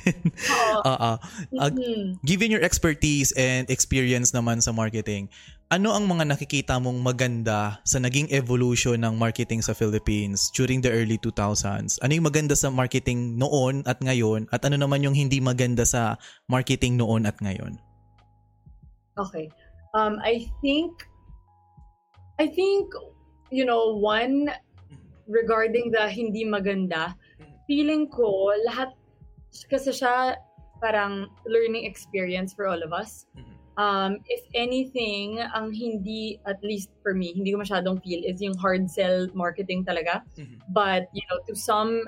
Oo. 0.81 0.81
Oo. 0.81 1.13
Ah, 1.61 1.69
Mhm. 1.69 2.25
given 2.25 2.49
your 2.49 2.65
expertise 2.65 3.29
and 3.37 3.69
experience 3.69 4.33
naman 4.33 4.65
sa 4.65 4.73
marketing, 4.73 5.29
ano 5.69 5.93
ang 5.93 6.09
mga 6.09 6.25
nakikita 6.25 6.81
mong 6.81 7.05
maganda 7.05 7.77
sa 7.85 8.01
naging 8.01 8.25
evolution 8.33 8.97
ng 8.97 9.13
marketing 9.13 9.61
sa 9.61 9.77
Philippines 9.77 10.49
during 10.57 10.81
the 10.81 10.89
early 10.89 11.21
2000s? 11.21 12.01
Ano 12.01 12.17
yung 12.17 12.25
maganda 12.25 12.57
sa 12.57 12.73
marketing 12.73 13.37
noon 13.37 13.85
at 13.85 14.01
ngayon? 14.01 14.49
At 14.49 14.65
ano 14.65 14.81
naman 14.81 15.05
yung 15.05 15.13
hindi 15.13 15.37
maganda 15.37 15.85
sa 15.85 16.17
marketing 16.49 16.97
noon 16.97 17.29
at 17.29 17.37
ngayon? 17.37 17.77
Okay. 19.21 19.53
Um, 19.93 20.17
I 20.25 20.49
think, 20.65 21.05
I 22.39 22.47
think, 22.47 22.91
you 23.51 23.65
know, 23.65 23.95
one 23.95 24.51
regarding 25.27 25.91
the 25.91 26.09
hindi 26.09 26.45
maganda, 26.45 27.15
feeling 27.67 28.07
ko 28.09 28.53
lahat 28.67 28.93
kasi 29.71 29.89
siya 29.91 30.35
parang 30.83 31.31
learning 31.47 31.85
experience 31.87 32.53
for 32.53 32.67
all 32.67 32.83
of 32.83 32.91
us. 32.91 33.25
Um, 33.75 34.23
if 34.31 34.43
anything, 34.55 35.39
ang 35.51 35.71
hindi, 35.75 36.39
at 36.47 36.63
least 36.63 36.91
for 37.03 37.13
me, 37.13 37.35
hindi 37.35 37.51
ko 37.51 37.59
masyadong 37.59 37.99
feel 38.03 38.23
is 38.23 38.39
yung 38.39 38.55
hard 38.55 38.87
sell 38.87 39.27
marketing 39.35 39.83
talaga. 39.83 40.23
But, 40.71 41.11
you 41.11 41.23
know, 41.27 41.43
to 41.47 41.55
some, 41.55 42.07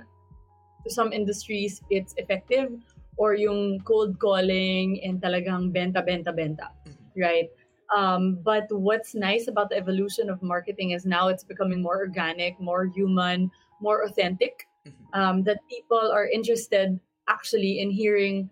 to 0.84 0.90
some 0.92 1.12
industries, 1.12 1.84
it's 1.92 2.16
effective. 2.16 2.72
Or 3.18 3.36
yung 3.36 3.84
cold 3.84 4.20
calling 4.20 5.04
and 5.04 5.20
talagang 5.20 5.74
benta, 5.76 6.00
benta, 6.06 6.32
benta. 6.32 6.72
Right? 7.18 7.52
Um, 7.96 8.40
but 8.44 8.68
what's 8.70 9.16
nice 9.16 9.48
about 9.48 9.70
the 9.70 9.78
evolution 9.78 10.30
of 10.30 10.44
marketing 10.44 10.92
is 10.92 11.06
now 11.06 11.30
it's 11.30 11.44
becoming 11.44 11.82
more 11.82 11.98
organic, 11.98 12.60
more 12.60 12.86
human, 12.86 13.52
more 13.80 14.04
authentic. 14.04 14.68
Um, 15.14 15.44
that 15.44 15.60
people 15.70 16.12
are 16.12 16.28
interested 16.28 17.00
actually 17.28 17.80
in 17.80 17.92
hearing 17.92 18.50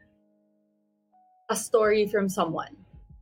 a 1.50 1.56
story 1.56 2.08
from 2.08 2.28
someone. 2.28 2.76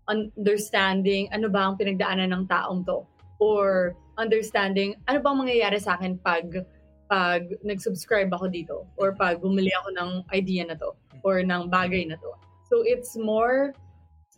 Understanding 0.08 1.30
ano 1.32 1.50
ba 1.50 1.70
ang 1.70 1.78
pinagdaanan 1.78 2.34
ng 2.34 2.46
taong 2.50 2.86
to. 2.86 3.06
Or 3.38 3.96
understanding 4.18 4.96
ano 5.10 5.22
bang 5.22 5.38
mangyayari 5.38 5.82
sa 5.82 5.98
akin 5.98 6.18
pag 6.22 6.66
pag 7.10 7.46
nag-subscribe 7.62 8.34
ako 8.34 8.50
dito 8.50 8.76
or 8.98 9.14
pag 9.14 9.38
bumili 9.42 9.70
ako 9.78 9.90
ng 9.94 10.10
idea 10.34 10.66
na 10.66 10.74
to 10.74 10.98
or 11.22 11.42
ng 11.46 11.70
bagay 11.70 12.10
na 12.10 12.18
to. 12.18 12.34
So 12.70 12.82
it's 12.82 13.14
more 13.14 13.78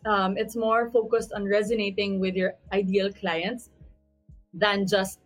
um, 0.06 0.36
it's 0.36 0.56
more 0.56 0.90
focused 0.90 1.32
on 1.32 1.44
resonating 1.44 2.20
with 2.20 2.34
your 2.34 2.54
ideal 2.72 3.12
clients 3.12 3.70
than 4.54 4.86
just 4.86 5.20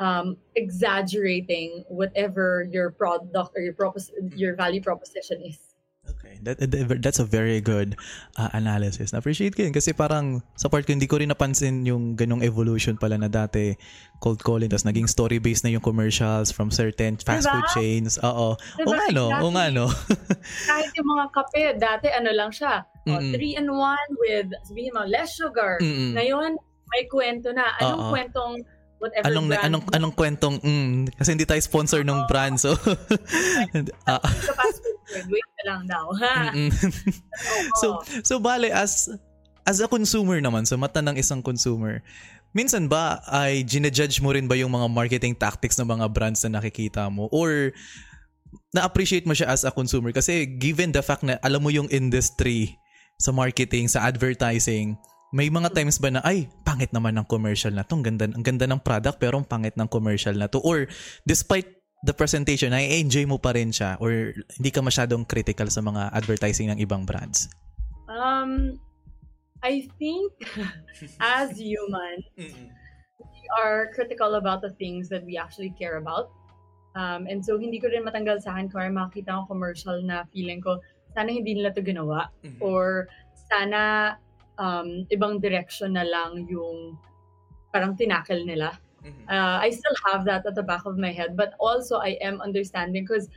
um, 0.00 0.36
exaggerating 0.56 1.84
whatever 1.88 2.66
your 2.70 2.90
product 2.90 3.52
or 3.54 3.62
your 3.62 3.74
propos- 3.74 4.10
your 4.34 4.56
value 4.56 4.82
proposition 4.82 5.42
is. 5.42 5.69
Okay, 6.10 6.34
that, 6.42 6.56
that- 6.58 7.00
that's 7.02 7.18
a 7.18 7.26
very 7.28 7.60
good 7.60 7.94
uh, 8.34 8.50
analysis. 8.52 9.12
Na-appreciate 9.14 9.54
ko 9.54 9.62
yun 9.62 9.72
kasi 9.72 9.94
parang 9.94 10.42
sa 10.58 10.66
part 10.66 10.82
ko 10.84 10.90
hindi 10.90 11.06
ko 11.06 11.22
rin 11.22 11.30
napansin 11.30 11.86
yung 11.86 12.18
ganong 12.18 12.42
evolution 12.42 12.98
pala 12.98 13.14
na 13.14 13.30
dati 13.30 13.78
cold 14.20 14.42
calling 14.42 14.68
tapos 14.68 14.84
naging 14.84 15.08
story-based 15.08 15.64
na 15.64 15.70
yung 15.72 15.80
commercials 15.80 16.52
from 16.52 16.68
certain 16.68 17.16
fast 17.16 17.46
Diba? 17.48 17.52
food 17.56 17.68
chains. 17.72 18.18
Oo. 18.20 18.58
Diba? 18.76 18.88
O 18.88 18.90
nga 18.92 19.06
no, 19.14 19.26
o 19.32 19.46
nga 19.54 19.66
no. 19.72 19.86
Kahit 20.68 20.90
yung 20.98 21.08
mga 21.08 21.24
kape, 21.32 21.64
dati 21.80 22.06
ano 22.12 22.30
lang 22.34 22.50
siya, 22.52 22.84
oh, 23.08 23.16
Mm-mm. 23.16 23.32
three 23.32 23.56
in 23.56 23.70
one 23.70 24.08
with, 24.20 24.50
sabihin 24.68 24.92
mo, 24.92 25.08
less 25.08 25.32
sugar. 25.32 25.80
Mm-mm. 25.80 26.18
Ngayon, 26.18 26.58
may 26.90 27.06
kwento 27.06 27.54
na. 27.54 27.78
Anong 27.78 28.02
Oo. 28.02 28.12
kwentong 28.12 28.54
whatever 29.00 29.26
Anong 29.26 29.48
brand. 29.48 29.64
anong 29.66 29.84
anong 29.96 30.14
kwentong 30.14 30.56
mm, 30.60 31.16
kasi 31.16 31.32
hindi 31.32 31.48
tayo 31.48 31.60
sponsor 31.64 32.04
ng 32.04 32.28
brand 32.28 32.60
so. 32.60 32.76
Food, 35.10 35.26
wait 35.26 35.50
na 35.58 35.64
lang 35.74 35.82
daw. 35.90 36.06
Ha? 36.22 36.54
so 37.82 37.98
so 38.22 38.38
bale 38.38 38.70
as 38.70 39.10
as 39.66 39.82
a 39.82 39.88
consumer 39.90 40.38
naman 40.38 40.62
sa 40.62 40.78
mata 40.78 41.02
ng 41.02 41.18
isang 41.18 41.42
consumer 41.42 41.98
minsan 42.50 42.86
ba 42.86 43.18
ay 43.26 43.62
ginejudge 43.62 44.22
mo 44.22 44.30
rin 44.34 44.46
ba 44.46 44.58
yung 44.58 44.70
mga 44.70 44.86
marketing 44.90 45.34
tactics 45.34 45.78
ng 45.78 45.86
mga 45.86 46.06
brands 46.10 46.42
na 46.42 46.58
nakikita 46.58 47.06
mo? 47.06 47.30
Or 47.30 47.70
na-appreciate 48.74 49.22
mo 49.22 49.34
siya 49.34 49.50
as 49.54 49.62
a 49.62 49.70
consumer? 49.70 50.10
Kasi 50.10 50.46
given 50.58 50.90
the 50.90 51.02
fact 51.02 51.22
na 51.22 51.38
alam 51.46 51.62
mo 51.62 51.70
yung 51.70 51.86
industry 51.94 52.74
sa 53.22 53.30
marketing 53.30 53.86
sa 53.86 54.02
advertising 54.02 54.98
may 55.30 55.46
mga 55.46 55.70
times 55.70 56.02
ba 56.02 56.10
na 56.10 56.22
ay 56.26 56.50
pangit 56.66 56.90
naman 56.90 57.14
ng 57.14 57.26
commercial 57.26 57.70
na 57.70 57.86
to. 57.86 57.94
Ang 57.98 58.04
ganda 58.06 58.26
ang 58.26 58.42
ganda 58.42 58.66
ng 58.66 58.82
product 58.82 59.22
pero 59.22 59.38
ang 59.38 59.46
pangit 59.46 59.78
ng 59.78 59.86
commercial 59.86 60.34
na 60.34 60.50
to. 60.50 60.58
Or 60.58 60.90
despite 61.22 61.70
the 62.02 62.14
presentation 62.16 62.74
ay 62.74 62.98
enjoy 62.98 63.28
mo 63.28 63.38
pa 63.38 63.54
rin 63.54 63.70
siya 63.70 63.94
or 64.02 64.34
hindi 64.58 64.70
ka 64.72 64.82
masyadong 64.82 65.28
critical 65.28 65.70
sa 65.70 65.84
mga 65.84 66.10
advertising 66.10 66.72
ng 66.74 66.78
ibang 66.82 67.06
brands? 67.06 67.46
Um, 68.10 68.80
I 69.62 69.86
think 70.02 70.34
as 71.22 71.54
human, 71.54 72.26
we 72.34 73.42
are 73.62 73.94
critical 73.94 74.34
about 74.34 74.66
the 74.66 74.74
things 74.82 75.06
that 75.14 75.22
we 75.22 75.38
actually 75.38 75.70
care 75.78 76.02
about. 76.02 76.32
Um, 76.98 77.30
and 77.30 77.38
so 77.38 77.54
hindi 77.54 77.78
ko 77.78 77.86
rin 77.86 78.02
matanggal 78.02 78.42
sa 78.42 78.58
akin 78.58 78.66
kung 78.66 78.82
makita 78.98 79.30
ko 79.30 79.54
commercial 79.54 80.02
na 80.02 80.26
feeling 80.34 80.58
ko, 80.58 80.82
sana 81.14 81.30
hindi 81.30 81.54
nila 81.54 81.70
to 81.70 81.86
ginawa. 81.86 82.34
Or 82.58 83.06
sana 83.46 84.16
um, 84.60 85.08
ibang 85.08 85.40
direction 85.40 85.96
na 85.96 86.04
lang 86.04 86.44
yung 86.46 87.00
parang 87.72 87.96
tinakil 87.96 88.44
nila. 88.44 88.76
Uh, 89.32 89.56
I 89.64 89.72
still 89.72 89.96
have 90.04 90.28
that 90.28 90.44
at 90.44 90.54
the 90.54 90.62
back 90.62 90.84
of 90.84 91.00
my 91.00 91.10
head, 91.10 91.32
but 91.32 91.56
also 91.56 91.96
I 91.96 92.20
am 92.20 92.40
understanding 92.44 93.08
because, 93.08 93.32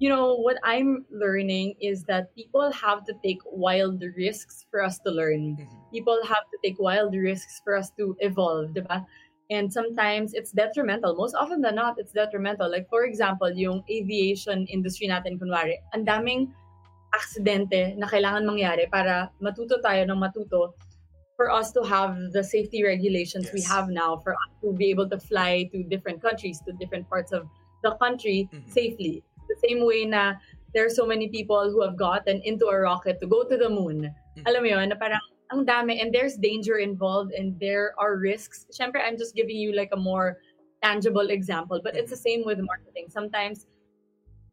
you 0.00 0.08
know, 0.08 0.34
what 0.40 0.56
I'm 0.64 1.04
learning 1.12 1.76
is 1.76 2.04
that 2.04 2.34
people 2.34 2.72
have 2.72 3.04
to 3.04 3.12
take 3.22 3.38
wild 3.44 4.02
risks 4.16 4.64
for 4.70 4.80
us 4.82 4.98
to 5.04 5.12
learn. 5.12 5.60
People 5.92 6.18
have 6.24 6.48
to 6.48 6.56
take 6.64 6.80
wild 6.80 7.12
risks 7.12 7.60
for 7.62 7.76
us 7.76 7.92
to 8.00 8.16
evolve, 8.20 8.72
diba? 8.72 9.04
And 9.50 9.70
sometimes 9.70 10.32
it's 10.32 10.52
detrimental. 10.52 11.14
Most 11.14 11.36
often 11.36 11.60
than 11.60 11.74
not, 11.74 12.00
it's 12.00 12.12
detrimental. 12.12 12.70
Like, 12.70 12.88
for 12.88 13.04
example, 13.04 13.52
yung 13.52 13.84
aviation 13.92 14.64
industry 14.72 15.06
natin, 15.06 15.36
kunwari, 15.36 15.76
ang 15.92 16.08
daming 16.08 16.48
aksidente 17.14 17.94
na 17.96 18.10
kailangan 18.10 18.42
mangyari 18.42 18.90
para 18.90 19.30
matuto 19.38 19.78
tayo 19.78 20.02
ng 20.02 20.18
matuto 20.18 20.74
for 21.38 21.50
us 21.50 21.70
to 21.74 21.82
have 21.82 22.14
the 22.34 22.42
safety 22.42 22.82
regulations 22.82 23.50
we 23.54 23.58
Yes. 23.62 23.70
have 23.70 23.86
now 23.90 24.18
for 24.22 24.34
us 24.34 24.50
to 24.62 24.70
be 24.74 24.90
able 24.90 25.06
to 25.10 25.18
fly 25.18 25.66
to 25.74 25.82
different 25.86 26.22
countries, 26.22 26.58
to 26.66 26.70
different 26.78 27.06
parts 27.10 27.30
of 27.34 27.46
the 27.82 27.94
country 27.98 28.46
Mhm. 28.50 28.70
safely. 28.70 29.14
The 29.50 29.58
same 29.66 29.82
way 29.82 30.06
na 30.06 30.38
there 30.74 30.86
are 30.86 30.94
so 30.94 31.06
many 31.06 31.26
people 31.30 31.70
who 31.70 31.82
have 31.82 31.94
gotten 31.98 32.38
into 32.42 32.66
a 32.70 32.78
rocket 32.78 33.18
to 33.22 33.26
go 33.26 33.42
to 33.46 33.54
the 33.58 33.70
moon. 33.70 34.10
Mhm. 34.38 34.42
Alam 34.46 34.60
mo 34.62 34.68
yun, 34.78 34.86
na 34.90 34.96
parang 34.98 35.22
ang 35.50 35.66
dami 35.66 35.98
and 36.02 36.10
there's 36.14 36.34
danger 36.38 36.78
involved 36.78 37.30
and 37.34 37.58
there 37.58 37.94
are 37.98 38.14
risks. 38.18 38.66
Siyempre, 38.74 39.02
I'm 39.02 39.18
just 39.18 39.34
giving 39.34 39.58
you 39.58 39.74
like 39.74 39.90
a 39.94 39.98
more 40.00 40.38
tangible 40.82 41.30
example, 41.34 41.78
but 41.82 41.94
it's 41.98 42.10
the 42.10 42.18
same 42.18 42.42
with 42.46 42.58
marketing. 42.62 43.10
Sometimes 43.10 43.66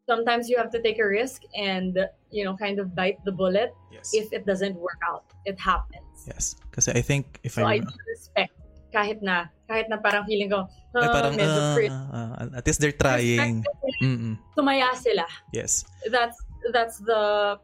sometimes 0.06 0.48
you 0.50 0.56
have 0.58 0.70
to 0.70 0.80
take 0.82 0.98
a 0.98 1.06
risk 1.06 1.42
and 1.54 1.94
you 2.30 2.44
know 2.44 2.56
kind 2.56 2.78
of 2.78 2.94
bite 2.94 3.18
the 3.24 3.32
bullet 3.32 3.74
yes 3.92 4.10
if 4.14 4.32
it 4.32 4.46
doesn't 4.46 4.74
work 4.76 4.98
out. 5.06 5.24
It 5.44 5.58
happens. 5.58 6.26
yes 6.26 6.54
kasi 6.70 6.94
I 6.94 7.02
think 7.02 7.42
if 7.42 7.58
So 7.58 7.66
I 7.66 7.78
I 7.78 7.78
do 7.82 7.90
respect 8.06 8.54
kahit 8.94 9.18
na 9.24 9.50
kahit 9.66 9.88
na 9.90 9.98
parang 9.98 10.22
feeling 10.28 10.52
ko 10.52 10.68
ay, 10.94 11.02
"Ah, 11.02 11.10
parang 11.10 11.32
crit." 11.74 11.90
ah, 11.90 12.46
at 12.54 12.62
least 12.68 12.78
they're 12.78 12.94
trying 12.94 13.64
Mm-mm. 14.02 14.36
tumaya 14.54 14.92
sila. 14.94 15.26
yes 15.50 15.82
That's 16.12 16.38
that's 16.70 17.00
the 17.02 17.56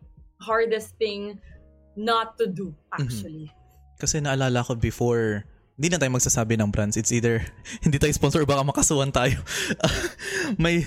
hardest 0.43 0.95
thing 0.99 1.39
not 1.99 2.39
to 2.39 2.47
do 2.51 2.71
Mm-hmm. 2.95 2.99
actually. 3.03 3.47
Kasi 3.99 4.23
naalala 4.23 4.63
ko 4.63 4.79
before, 4.79 5.43
hindi 5.79 5.95
na 5.95 5.99
tayo 6.03 6.11
magsasabi 6.11 6.59
ng 6.59 6.75
brands. 6.75 6.99
It's 6.99 7.15
either 7.15 7.39
hindi 7.87 8.03
tayo 8.03 8.11
sponsor 8.11 8.43
or 8.43 8.51
baka 8.51 8.67
makasuhan 8.67 9.15
tayo. 9.15 9.39
May, 10.63 10.83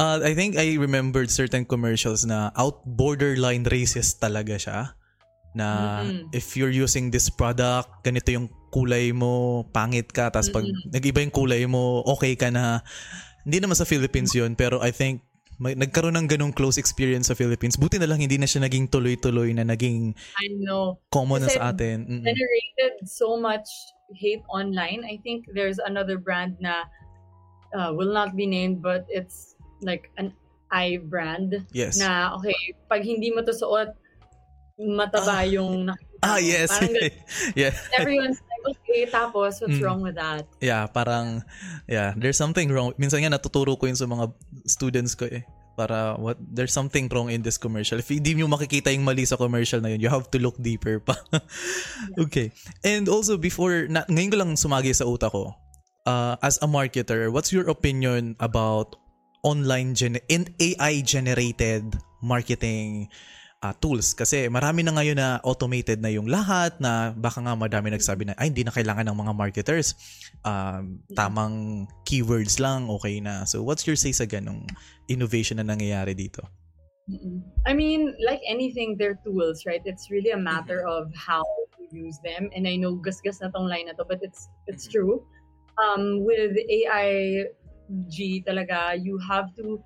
uh, 0.00 0.24
I 0.24 0.32
think 0.32 0.56
I 0.56 0.80
remembered 0.80 1.28
certain 1.28 1.68
commercials 1.68 2.24
na 2.24 2.48
out 2.56 2.80
borderline 2.88 3.68
racist 3.68 4.24
talaga 4.24 4.56
siya. 4.56 4.80
Na 5.52 6.00
Mm-mm. 6.00 6.32
if 6.32 6.56
you're 6.56 6.72
using 6.72 7.12
this 7.12 7.28
product, 7.28 7.92
ganito 8.00 8.32
yung 8.32 8.48
kulay 8.72 9.12
mo, 9.12 9.68
pangit 9.68 10.08
ka. 10.08 10.32
Tapos 10.32 10.48
pag 10.48 10.64
nag-iba 10.88 11.20
yung 11.20 11.34
kulay 11.36 11.68
mo, 11.68 12.00
okay 12.08 12.32
ka 12.32 12.48
na. 12.48 12.80
Hindi 13.44 13.60
naman 13.60 13.76
sa 13.76 13.84
Philippines 13.84 14.32
yun, 14.32 14.56
pero 14.56 14.80
I 14.80 14.96
think 14.96 15.20
may, 15.60 15.76
nagkaroon 15.76 16.16
ng 16.16 16.26
ganong 16.26 16.56
close 16.56 16.80
experience 16.80 17.28
sa 17.28 17.36
Philippines. 17.36 17.76
Buti 17.76 18.00
na 18.00 18.08
lang 18.08 18.18
hindi 18.18 18.40
na 18.40 18.48
siya 18.48 18.64
naging 18.64 18.88
tuloy-tuloy 18.88 19.52
na 19.52 19.62
naging 19.62 20.16
I 20.40 20.46
know 20.58 20.98
common 21.12 21.44
na 21.44 21.52
Kasi 21.52 21.58
sa 21.60 21.70
atin. 21.70 22.08
Mm-mm. 22.08 22.24
generated 22.24 22.94
so 23.04 23.36
much 23.36 23.68
hate 24.14 24.42
online. 24.48 25.04
I 25.04 25.18
think 25.22 25.46
there's 25.52 25.78
another 25.82 26.16
brand 26.16 26.56
na 26.60 26.84
uh, 27.72 27.92
will 27.92 28.12
not 28.12 28.36
be 28.36 28.46
named 28.46 28.80
but 28.82 29.04
it's 29.08 29.56
like 29.80 30.12
an 30.16 30.32
eye 30.72 31.00
brand 31.02 31.64
Yes. 31.72 31.98
na 32.00 32.36
okay, 32.36 32.56
pag 32.88 33.04
hindi 33.04 33.28
mo 33.32 33.44
to 33.44 33.52
suot, 33.52 33.92
mataba 34.78 35.44
yung 35.44 35.88
nakikita 35.92 36.10
Ah, 36.22 36.38
yes. 36.38 36.70
Yeah. 37.58 37.74
everyone's 37.98 38.38
like, 38.38 38.78
okay, 38.78 39.10
tapos 39.10 39.58
what's 39.58 39.74
Mm. 39.74 39.82
wrong 39.82 40.00
with 40.06 40.14
that? 40.14 40.46
Yeah, 40.62 40.86
parang, 40.86 41.42
yeah, 41.90 42.14
there's 42.14 42.38
something 42.38 42.70
wrong. 42.70 42.94
Minsan 42.94 43.26
nga 43.26 43.34
natuturo 43.34 43.74
ko 43.74 43.90
yun 43.90 43.98
sa 43.98 44.06
mga 44.06 44.30
students 44.70 45.18
ko 45.18 45.26
eh. 45.26 45.42
Para, 45.76 46.16
what, 46.18 46.36
there's 46.40 46.72
something 46.72 47.08
wrong 47.08 47.30
in 47.30 47.42
this 47.42 47.56
commercial. 47.56 47.98
If 47.98 48.08
hindi 48.08 48.34
nyo 48.34 48.48
makikita 48.48 48.92
yung 48.92 49.04
mali 49.04 49.24
sa 49.24 49.36
commercial 49.36 49.80
na 49.80 49.94
yun, 49.94 50.00
you 50.00 50.10
have 50.12 50.30
to 50.32 50.38
look 50.38 50.56
deeper 50.60 51.00
pa. 51.00 51.16
okay. 52.24 52.52
And 52.84 53.08
also, 53.08 53.36
before, 53.36 53.88
na, 53.88 54.04
ngayon 54.08 54.30
ko 54.30 54.36
lang 54.36 54.50
sumagi 54.56 54.94
sa 54.94 55.08
utak 55.08 55.32
ko, 55.32 55.56
uh, 56.06 56.36
as 56.42 56.58
a 56.62 56.68
marketer, 56.68 57.32
what's 57.32 57.52
your 57.52 57.68
opinion 57.68 58.36
about 58.40 58.96
online, 59.42 59.94
gen- 59.94 60.22
in 60.28 60.46
AI-generated 60.60 61.98
marketing 62.22 63.10
uh, 63.62 63.74
tools 63.78 64.12
kasi 64.12 64.50
marami 64.50 64.82
na 64.82 64.92
ngayon 64.98 65.16
na 65.16 65.38
automated 65.46 66.02
na 66.02 66.10
yung 66.10 66.26
lahat 66.26 66.74
na 66.82 67.14
baka 67.14 67.38
nga 67.40 67.54
madami 67.54 67.94
nagsabi 67.94 68.26
na 68.26 68.34
ay 68.36 68.50
hindi 68.50 68.66
na 68.66 68.74
kailangan 68.74 69.06
ng 69.06 69.16
mga 69.16 69.32
marketers 69.32 69.94
um, 70.42 70.98
tamang 71.14 71.86
keywords 72.02 72.58
lang 72.58 72.90
okay 72.90 73.22
na 73.22 73.46
so 73.46 73.62
what's 73.62 73.86
your 73.86 73.96
say 73.96 74.10
sa 74.10 74.26
ganong 74.26 74.66
innovation 75.06 75.62
na 75.62 75.66
nangyayari 75.66 76.12
dito. 76.16 76.42
I 77.66 77.74
mean, 77.74 78.14
like 78.24 78.40
anything, 78.46 78.96
they're 78.96 79.18
tools, 79.26 79.66
right? 79.66 79.82
It's 79.84 80.10
really 80.10 80.30
a 80.30 80.38
matter 80.38 80.86
of 80.86 81.10
how 81.14 81.42
you 81.78 82.06
use 82.06 82.18
them. 82.22 82.48
And 82.54 82.66
I 82.66 82.76
know 82.76 82.94
gus-gus 82.94 83.42
na 83.42 83.50
tong 83.50 83.66
line 83.66 83.86
na 83.86 83.92
to, 83.98 84.04
but 84.06 84.22
it's 84.22 84.48
it's 84.70 84.86
true. 84.86 85.26
Um, 85.82 86.22
with 86.22 86.54
AI 86.54 87.50
G 88.08 88.44
talaga, 88.46 88.94
you 89.02 89.18
have 89.18 89.50
to 89.58 89.82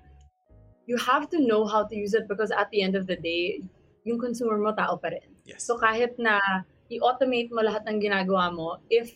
you 0.87 0.97
have 0.97 1.29
to 1.29 1.39
know 1.43 1.67
how 1.67 1.83
to 1.83 1.95
use 1.95 2.15
it 2.15 2.27
because 2.31 2.49
at 2.49 2.71
the 2.71 2.81
end 2.81 2.95
of 2.95 3.05
the 3.05 3.19
day, 3.19 3.59
yung 4.07 4.17
consumer 4.17 4.57
mo 4.57 4.71
tao 4.71 4.95
pa 4.95 5.11
rin. 5.11 5.27
yes 5.43 5.67
So 5.67 5.75
kahit 5.75 6.15
na 6.15 6.39
i-automate 6.87 7.51
mo 7.51 7.59
lahat 7.61 7.83
ng 7.85 7.99
ginagawa 7.99 8.49
mo, 8.55 8.79
if 8.87 9.11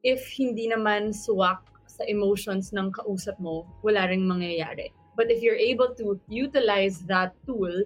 if 0.00 0.24
hindi 0.32 0.64
naman 0.72 1.12
suwak 1.12 1.60
sa 1.84 2.08
emotions 2.08 2.72
ng 2.72 2.88
kausap 2.94 3.36
mo, 3.36 3.68
wala 3.84 4.08
ring 4.08 4.24
mangyayari. 4.24 4.88
But 5.18 5.28
if 5.28 5.42
you're 5.44 5.58
able 5.58 5.92
to 5.98 6.16
utilize 6.30 7.02
that 7.10 7.34
tool 7.44 7.84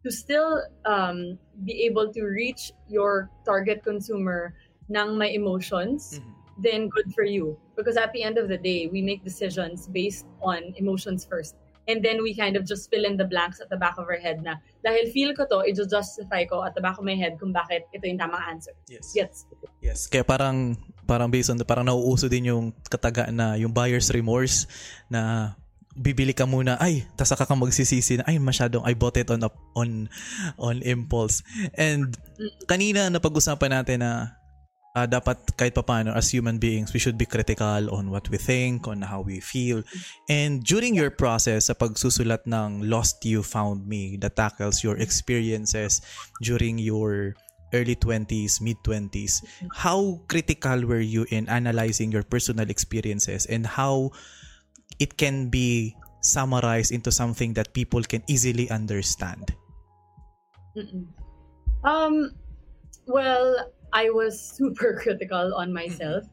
to 0.00 0.08
still 0.08 0.64
um, 0.88 1.36
be 1.68 1.84
able 1.84 2.08
to 2.16 2.24
reach 2.24 2.72
your 2.88 3.28
target 3.44 3.84
consumer 3.84 4.56
ng 4.88 5.20
may 5.20 5.36
emotions, 5.36 6.18
Mhm. 6.18 6.32
then 6.64 6.80
good 6.88 7.12
for 7.12 7.22
you. 7.22 7.60
Because 7.76 8.00
at 8.00 8.10
the 8.16 8.24
end 8.24 8.40
of 8.40 8.48
the 8.48 8.56
day, 8.56 8.88
we 8.88 9.04
make 9.04 9.20
decisions 9.22 9.84
based 9.92 10.24
on 10.40 10.72
emotions 10.80 11.28
first. 11.28 11.59
And 11.90 11.98
then 12.06 12.22
we 12.22 12.38
kind 12.38 12.54
of 12.54 12.62
just 12.62 12.86
fill 12.86 13.02
in 13.02 13.18
the 13.18 13.26
blanks 13.26 13.58
at 13.58 13.66
the 13.66 13.74
back 13.74 13.98
of 13.98 14.06
our 14.06 14.22
head 14.22 14.46
na 14.46 14.62
dahil 14.86 15.10
feel 15.10 15.34
ko 15.34 15.50
to, 15.50 15.66
i-justify 15.66 16.46
ko 16.46 16.62
at 16.62 16.78
the 16.78 16.82
back 16.82 16.94
of 16.94 17.02
my 17.02 17.18
head 17.18 17.34
kung 17.42 17.50
bakit 17.50 17.90
ito 17.90 18.06
yung 18.06 18.22
tamang 18.22 18.46
answer. 18.46 18.70
yes 18.86 19.10
Gets? 19.10 19.50
Yes, 19.82 20.06
kaya 20.06 20.22
parang 20.22 20.78
parang 21.10 21.26
based 21.26 21.50
on 21.50 21.58
the, 21.58 21.66
parang 21.66 21.90
nauuso 21.90 22.30
din 22.30 22.54
yung 22.54 22.70
kataga 22.86 23.26
na 23.34 23.58
yung 23.58 23.74
buyer's 23.74 24.14
remorse 24.14 24.70
na 25.10 25.52
bibili 25.90 26.30
ka 26.30 26.46
muna 26.46 26.78
ay 26.78 27.02
tas 27.18 27.26
saka 27.26 27.44
ka 27.44 27.58
magsisisi 27.58 28.22
na 28.22 28.24
ay 28.30 28.38
masyadong 28.38 28.86
I 28.86 28.94
bought 28.94 29.18
it 29.18 29.26
on 29.34 29.42
on 29.74 30.06
on 30.54 30.76
impulse. 30.86 31.42
And 31.74 32.14
kanina 32.70 33.10
napag-usapan 33.10 33.74
natin 33.74 34.06
na 34.06 34.39
ah, 34.94 35.06
dapat 35.06 35.38
kahit 35.54 35.74
papaano 35.74 36.10
as 36.14 36.30
human 36.30 36.58
beings 36.58 36.90
we 36.90 36.98
should 36.98 37.18
be 37.18 37.26
critical 37.26 37.90
on 37.94 38.10
what 38.10 38.26
we 38.30 38.38
think, 38.38 38.88
on 38.90 39.02
how 39.02 39.22
we 39.22 39.38
feel. 39.38 39.82
And 40.28 40.62
during 40.62 40.94
your 40.94 41.10
process 41.10 41.70
sa 41.70 41.74
pagsusulat 41.74 42.46
ng 42.46 42.86
Lost 42.90 43.22
You 43.22 43.42
Found 43.54 43.86
Me 43.86 44.18
that 44.18 44.34
tackles 44.34 44.82
your 44.82 44.98
experiences 44.98 46.02
during 46.42 46.78
your 46.78 47.34
early 47.72 47.94
20s, 47.94 48.60
mid 48.60 48.78
20s, 48.82 49.46
how 49.74 50.18
critical 50.26 50.86
were 50.86 51.02
you 51.02 51.26
in 51.30 51.48
analyzing 51.48 52.10
your 52.10 52.26
personal 52.26 52.66
experiences 52.66 53.46
and 53.46 53.66
how 53.66 54.10
it 54.98 55.16
can 55.16 55.48
be 55.48 55.94
summarized 56.20 56.92
into 56.92 57.10
something 57.10 57.54
that 57.54 57.72
people 57.72 58.02
can 58.02 58.22
easily 58.26 58.68
understand? 58.70 59.54
Mm-mm. 60.76 61.06
Um, 61.82 62.34
well, 63.06 63.72
I 63.92 64.10
was 64.10 64.40
super 64.56 64.98
critical 65.00 65.54
on 65.54 65.72
myself. 65.72 66.24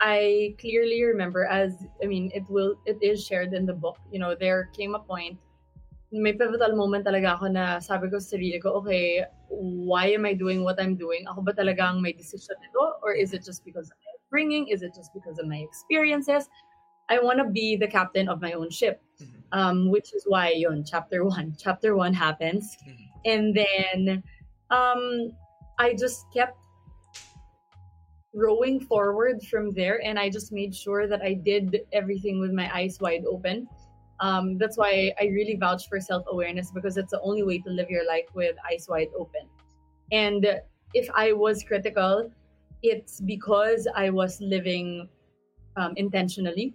I 0.00 0.54
clearly 0.60 1.02
remember 1.04 1.44
as 1.46 1.86
I 2.02 2.06
mean 2.06 2.30
it 2.34 2.44
will 2.48 2.76
it 2.84 2.98
is 3.00 3.24
shared 3.24 3.54
in 3.54 3.66
the 3.66 3.74
book. 3.74 3.98
You 4.12 4.18
know, 4.18 4.34
there 4.34 4.70
came 4.76 4.94
a 4.94 5.00
point 5.00 5.38
may 6.12 6.32
pivotal 6.32 6.76
moment 6.76 7.04
talaga 7.04 7.34
ako 7.34 7.46
na 7.50 7.78
sabi 7.78 8.08
ko 8.08 8.18
sa 8.18 8.36
sarili 8.36 8.62
ko, 8.62 8.78
okay, 8.78 9.26
why 9.50 10.06
am 10.06 10.24
I 10.24 10.34
doing 10.34 10.62
what 10.62 10.78
I'm 10.80 10.94
doing? 10.94 11.26
Ako 11.26 11.42
ba 11.42 11.52
talagang 11.52 12.00
may 12.00 12.12
decision 12.12 12.54
nito? 12.62 13.02
Or 13.02 13.12
is 13.12 13.34
it 13.34 13.42
just 13.42 13.64
because 13.64 13.90
of 13.90 13.96
my 13.98 14.10
upbringing? 14.14 14.68
Is 14.68 14.82
it 14.82 14.94
just 14.94 15.10
because 15.12 15.38
of 15.38 15.46
my 15.46 15.58
experiences? 15.58 16.48
I 17.10 17.18
want 17.18 17.38
to 17.38 17.48
be 17.50 17.76
the 17.76 17.86
captain 17.86 18.28
of 18.28 18.40
my 18.40 18.52
own 18.52 18.70
ship. 18.70 19.02
Um, 19.52 19.90
which 19.90 20.10
is 20.12 20.26
why 20.26 20.50
yon 20.50 20.82
chapter 20.82 21.24
one. 21.24 21.54
Chapter 21.54 21.94
one 21.94 22.12
happens. 22.12 22.76
And 23.24 23.54
then 23.54 24.22
um, 24.70 25.30
I 25.78 25.94
just 25.94 26.26
kept 26.34 26.58
rowing 28.36 28.78
forward 28.78 29.42
from 29.42 29.72
there 29.72 30.04
and 30.04 30.18
I 30.18 30.28
just 30.28 30.52
made 30.52 30.76
sure 30.76 31.08
that 31.08 31.22
I 31.22 31.32
did 31.32 31.80
everything 31.92 32.38
with 32.38 32.52
my 32.52 32.68
eyes 32.72 33.00
wide 33.00 33.24
open. 33.24 33.66
Um, 34.20 34.58
that's 34.58 34.76
why 34.76 35.12
I 35.18 35.24
really 35.24 35.56
vouch 35.56 35.88
for 35.88 36.00
self 36.00 36.24
awareness 36.30 36.70
because 36.70 36.96
it's 36.96 37.10
the 37.10 37.20
only 37.22 37.42
way 37.42 37.58
to 37.58 37.70
live 37.70 37.90
your 37.90 38.06
life 38.06 38.28
with 38.34 38.56
eyes 38.70 38.86
wide 38.88 39.08
open. 39.18 39.48
And 40.12 40.60
if 40.92 41.08
I 41.14 41.32
was 41.32 41.64
critical, 41.64 42.30
it's 42.82 43.20
because 43.20 43.88
I 43.96 44.10
was 44.10 44.40
living 44.40 45.08
um, 45.76 45.94
intentionally, 45.96 46.74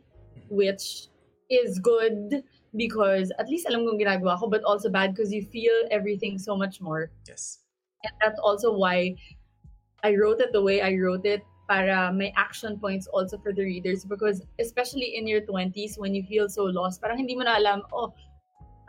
which 0.50 1.08
is 1.50 1.80
good 1.80 2.44
because 2.76 3.32
at 3.38 3.50
least 3.50 3.68
alam 3.70 3.86
kong 3.86 4.00
ginagawa 4.02 4.40
ko, 4.40 4.50
but 4.50 4.64
also 4.64 4.90
bad 4.90 5.14
because 5.14 5.32
you 5.32 5.46
feel 5.46 5.74
everything 5.92 6.38
so 6.40 6.58
much 6.58 6.82
more. 6.82 7.12
Yes. 7.28 7.60
And 8.04 8.14
that's 8.22 8.40
also 8.40 8.74
why 8.74 9.16
I 10.04 10.16
wrote 10.16 10.42
it 10.42 10.52
the 10.54 10.62
way 10.62 10.82
I 10.82 10.98
wrote 10.98 11.26
it 11.26 11.46
para 11.72 12.12
may 12.12 12.36
action 12.36 12.76
points 12.76 13.08
also 13.08 13.40
for 13.40 13.56
the 13.56 13.64
readers 13.64 14.04
because 14.04 14.44
especially 14.60 15.16
in 15.16 15.24
your 15.24 15.40
20s 15.40 15.96
when 15.96 16.12
you 16.12 16.20
feel 16.28 16.52
so 16.52 16.68
lost, 16.68 17.00
parang 17.00 17.16
hindi 17.16 17.32
mo 17.32 17.48
na 17.48 17.56
alam, 17.56 17.80
oh, 17.96 18.12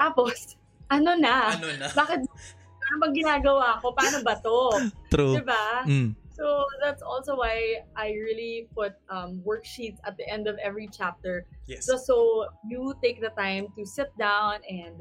tapos, 0.03 0.59
ano 0.91 1.15
na? 1.15 1.55
na? 1.63 1.87
Bakit, 1.95 2.27
ano 2.27 2.95
bang 3.07 3.15
ginagawa 3.15 3.79
ko? 3.79 3.95
Paano 3.95 4.27
ba 4.27 4.35
to? 4.43 4.91
True. 5.15 5.39
Diba? 5.39 5.87
Mm. 5.87 6.19
So 6.35 6.67
that's 6.83 7.07
also 7.07 7.39
why 7.39 7.87
I 7.95 8.19
really 8.19 8.67
put 8.75 8.99
um, 9.07 9.39
worksheets 9.47 10.03
at 10.03 10.19
the 10.19 10.27
end 10.27 10.51
of 10.51 10.59
every 10.59 10.91
chapter 10.91 11.47
Yes. 11.71 11.87
just 11.87 12.11
so 12.11 12.51
you 12.67 12.99
take 12.99 13.23
the 13.23 13.31
time 13.39 13.71
to 13.79 13.87
sit 13.87 14.11
down 14.19 14.59
and 14.67 14.99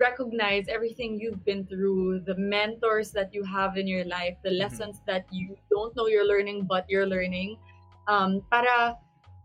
recognize 0.00 0.66
everything 0.70 1.18
you've 1.18 1.44
been 1.44 1.66
through, 1.66 2.22
the 2.26 2.34
mentors 2.38 3.10
that 3.12 3.34
you 3.34 3.42
have 3.44 3.76
in 3.76 3.86
your 3.86 4.06
life, 4.06 4.38
the 4.42 4.54
lessons 4.54 5.02
that 5.06 5.26
you 5.30 5.58
don't 5.70 5.94
know 5.96 6.06
you're 6.06 6.26
learning 6.26 6.64
but 6.64 6.86
you're 6.88 7.06
learning, 7.06 7.58
um, 8.06 8.42
para 8.50 8.96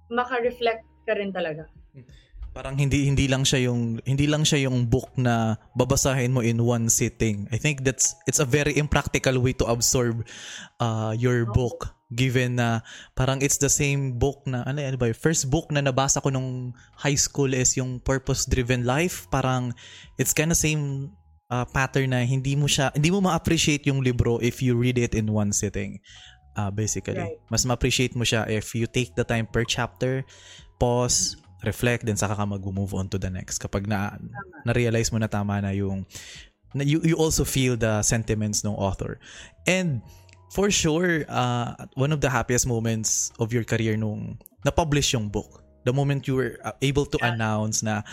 maka-reflect 0.09 0.85
ka 1.09 1.13
rin 1.17 1.33
talaga. 1.33 1.65
Parang 2.53 2.77
hindi 2.77 3.09
hindi 3.09 3.25
lang 3.25 3.41
siya 3.41 3.65
yung 3.65 3.97
hindi 4.05 4.29
lang 4.29 4.45
siya 4.45 4.69
yung 4.69 4.85
book 4.85 5.09
na 5.17 5.57
babasahin 5.73 6.29
mo 6.29 6.45
in 6.45 6.61
one 6.61 6.85
sitting. 6.85 7.49
I 7.49 7.57
think 7.57 7.81
that's 7.81 8.13
it's 8.29 8.37
a 8.37 8.45
very 8.45 8.77
impractical 8.77 9.41
way 9.41 9.57
to 9.57 9.65
absorb 9.65 10.21
uh, 10.77 11.17
your 11.17 11.49
book 11.49 11.89
given 12.15 12.61
na 12.61 12.85
parang 13.17 13.41
it's 13.41 13.57
the 13.57 13.69
same 13.69 14.17
book 14.17 14.45
na 14.45 14.63
ano 14.63 14.81
ano 14.81 14.97
ba 14.97 15.11
first 15.13 15.49
book 15.49 15.69
na 15.73 15.81
nabasa 15.81 16.21
ko 16.21 16.29
nung 16.29 16.71
high 16.97 17.17
school 17.17 17.51
is 17.51 17.75
yung 17.75 17.99
purpose 18.01 18.45
driven 18.45 18.85
life. 18.85 19.27
Parang 19.33 19.73
it's 20.15 20.33
kind 20.33 20.53
of 20.53 20.57
same 20.57 21.13
uh, 21.49 21.65
pattern 21.65 22.13
na 22.13 22.25
hindi 22.25 22.55
mo 22.55 22.69
siya 22.69 22.93
hindi 22.95 23.09
mo 23.09 23.21
ma-appreciate 23.21 23.85
yung 23.89 24.01
libro 24.01 24.37
if 24.39 24.61
you 24.61 24.77
read 24.77 24.97
it 24.97 25.13
in 25.13 25.29
one 25.29 25.51
sitting. 25.51 25.99
Uh, 26.53 26.69
basically. 26.69 27.17
Right. 27.17 27.41
mas 27.49 27.65
ma-appreciate 27.65 28.13
mo 28.13 28.21
siya 28.21 28.45
if 28.45 28.77
you 28.77 28.85
take 28.85 29.17
the 29.17 29.25
time 29.25 29.49
per 29.49 29.65
chapter 29.65 30.21
pause 30.77 31.33
reflect 31.65 32.05
then 32.05 32.13
saka 32.13 32.37
ka 32.37 32.45
mag-move 32.45 32.93
on 32.93 33.09
to 33.09 33.17
the 33.17 33.31
next. 33.31 33.57
Kapag 33.57 33.89
na 33.89 34.21
na-realize 34.61 35.09
mo 35.09 35.17
na 35.17 35.31
tama 35.31 35.57
na 35.63 35.73
yung 35.73 36.05
na 36.73 36.83
you, 36.85 37.01
you 37.05 37.15
also 37.17 37.45
feel 37.45 37.77
the 37.77 38.01
sentiments 38.01 38.61
ng 38.65 38.73
author. 38.73 39.17
And 39.65 40.01
for 40.53 40.69
sure 40.69 41.25
uh, 41.25 41.73
one 41.97 42.13
of 42.13 42.21
the 42.21 42.29
happiest 42.29 42.69
moments 42.69 43.33
of 43.41 43.49
your 43.49 43.65
career 43.65 43.97
nung 43.97 44.37
na-publish 44.61 45.17
yung 45.17 45.27
book. 45.27 45.65
The 45.83 45.91
moment 45.91 46.29
you 46.29 46.37
were 46.37 46.61
uh, 46.63 46.77
able 46.79 47.09
to 47.09 47.17
announce 47.25 47.81
na 47.81 48.05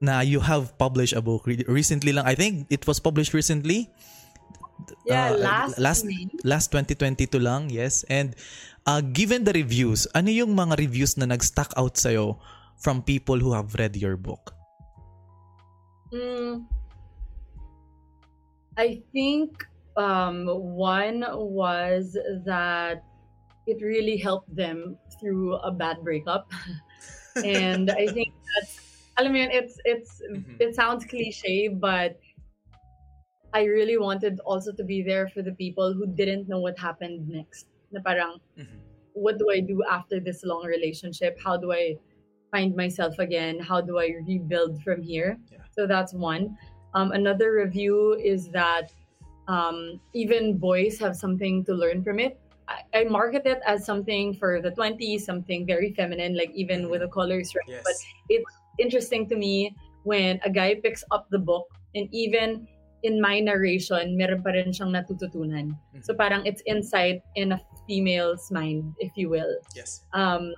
na 0.00 0.24
you 0.24 0.40
have 0.40 0.74
published 0.80 1.12
a 1.12 1.20
book. 1.20 1.44
Re- 1.46 1.68
recently 1.68 2.16
lang 2.16 2.24
I 2.24 2.34
think 2.34 2.66
it 2.72 2.88
was 2.88 2.98
published 2.98 3.36
recently. 3.36 3.92
Yeah, 5.04 5.34
Uh, 5.34 5.42
last 5.44 5.74
last 5.76 6.02
May. 6.08 6.26
last 6.42 6.72
2022 6.72 7.36
lang 7.38 7.68
yes. 7.68 8.02
And 8.08 8.32
uh, 8.88 9.04
given 9.04 9.44
the 9.44 9.52
reviews 9.52 10.08
ano 10.16 10.32
yung 10.32 10.56
mga 10.56 10.80
reviews 10.80 11.20
na 11.20 11.28
nag-stuck 11.28 11.74
out 11.76 12.00
sa'yo 12.00 12.40
from 12.80 13.02
people 13.04 13.36
who 13.36 13.52
have 13.52 13.74
read 13.76 13.92
your 13.98 14.16
book? 14.16 14.54
Mm, 16.14 16.64
I 18.78 19.02
think 19.12 19.66
um, 19.98 20.46
one 20.46 21.20
was 21.32 22.14
that 22.46 23.04
it 23.66 23.82
really 23.82 24.16
helped 24.18 24.54
them 24.54 24.98
through 25.20 25.54
a 25.56 25.72
bad 25.72 26.02
breakup, 26.04 26.50
and 27.42 27.90
I 27.90 28.12
think 28.12 28.34
that's. 28.56 28.80
I 29.18 29.28
mean, 29.28 29.50
it's 29.50 29.78
it's 29.84 30.22
Mhm. 30.34 30.60
it 30.60 30.74
sounds 30.76 31.04
cliche, 31.06 31.68
but 31.68 32.18
I 33.52 33.64
really 33.64 33.98
wanted 33.98 34.40
also 34.40 34.72
to 34.72 34.84
be 34.84 35.02
there 35.02 35.28
for 35.28 35.42
the 35.42 35.52
people 35.52 35.92
who 35.94 36.06
didn't 36.06 36.48
know 36.48 36.60
what 36.60 36.78
happened 36.78 37.28
next. 37.28 37.66
Na 37.90 38.00
parang, 38.00 38.40
Mhm. 38.56 38.82
what 39.14 39.38
do 39.38 39.50
I 39.50 39.60
do 39.60 39.84
after 39.84 40.20
this 40.20 40.44
long 40.44 40.66
relationship? 40.66 41.38
How 41.40 41.56
do 41.58 41.72
I 41.72 41.98
find 42.52 42.76
myself 42.76 43.18
again? 43.18 43.58
How 43.60 43.80
do 43.82 43.98
I 43.98 44.08
rebuild 44.26 44.82
from 44.82 45.02
here? 45.02 45.40
Yeah. 45.50 45.64
So 45.72 45.86
that's 45.86 46.14
one. 46.14 46.58
Um, 46.94 47.12
another 47.12 47.52
review 47.52 48.14
is 48.14 48.50
that 48.50 48.92
um, 49.48 50.00
even 50.12 50.56
boys 50.58 50.98
have 51.00 51.16
something 51.16 51.64
to 51.64 51.72
learn 51.74 52.04
from 52.04 52.20
it. 52.20 52.38
I, 52.68 53.00
I 53.00 53.04
market 53.04 53.42
it 53.46 53.60
as 53.66 53.84
something 53.84 54.34
for 54.34 54.60
the 54.60 54.70
20s, 54.70 55.24
something 55.24 55.66
very 55.66 55.92
feminine, 55.94 56.36
like 56.36 56.52
even 56.54 56.88
with 56.88 57.00
the 57.00 57.08
colors, 57.08 57.54
right? 57.56 57.64
Yes. 57.66 57.82
But 57.84 57.96
it's 58.28 58.52
interesting 58.78 59.28
to 59.28 59.36
me 59.36 59.74
when 60.04 60.38
a 60.44 60.50
guy 60.50 60.76
picks 60.76 61.02
up 61.10 61.26
the 61.30 61.38
book 61.38 61.66
and 61.94 62.08
even 62.12 62.68
in 63.02 63.20
my 63.20 63.40
narration, 63.40 64.16
meron 64.16 64.42
pa 64.42 64.50
rin 64.50 64.68
siyang 64.74 64.90
natututunan. 64.92 65.72
So 66.02 66.12
Mhm. 66.12 66.18
parang 66.18 66.42
it's 66.44 66.62
insight 66.66 67.22
in 67.36 67.52
a 67.52 67.60
female's 67.86 68.50
mind, 68.50 68.92
if 68.98 69.16
you 69.16 69.30
will. 69.30 69.56
yes. 69.74 70.04
Um, 70.12 70.52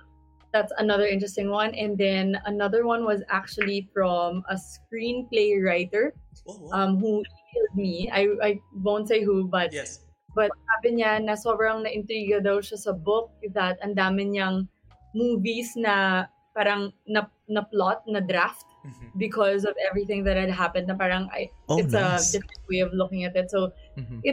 that's 0.51 0.73
another 0.83 1.07
interesting 1.07 1.47
one. 1.49 1.71
And 1.75 1.95
then 1.95 2.35
another 2.45 2.83
one 2.83 3.05
was 3.05 3.23
actually 3.29 3.87
from 3.93 4.43
a 4.51 4.59
screenplay 4.59 5.63
writer 5.63 6.11
Oh, 6.43 6.57
wow. 6.59 6.69
um, 6.75 6.91
who 6.99 7.23
emailed 7.51 7.75
me. 7.75 8.09
I, 8.11 8.27
I 8.41 8.59
won't 8.73 9.07
say 9.07 9.23
who, 9.23 9.47
but 9.47 9.73
yes. 9.73 10.05
sabi 10.35 10.95
niya 10.95 11.19
na 11.23 11.35
sobrang 11.35 11.83
na-intriga 11.83 12.39
daw 12.39 12.63
siya 12.63 12.79
sa 12.79 12.93
book 12.95 13.31
that 13.51 13.75
ang 13.83 13.95
dami 13.95 14.31
niyang 14.31 14.67
movies 15.11 15.75
na 15.75 16.25
parang 16.55 16.95
na, 17.07 17.27
na 17.47 17.63
plot, 17.67 18.03
na 18.07 18.19
draft 18.23 18.65
Mhm. 18.81 19.13
because 19.19 19.61
of 19.67 19.75
everything 19.77 20.23
that 20.23 20.39
had 20.39 20.49
happened 20.49 20.87
na 20.87 20.95
parang 20.95 21.27
I, 21.29 21.51
Oh, 21.69 21.77
it's 21.77 21.93
nice. 21.93 22.31
a 22.31 22.39
different 22.39 22.63
way 22.71 22.79
of 22.79 22.95
looking 22.95 23.27
at 23.27 23.35
it. 23.35 23.51
So 23.51 23.75
Mhm. 23.99 24.23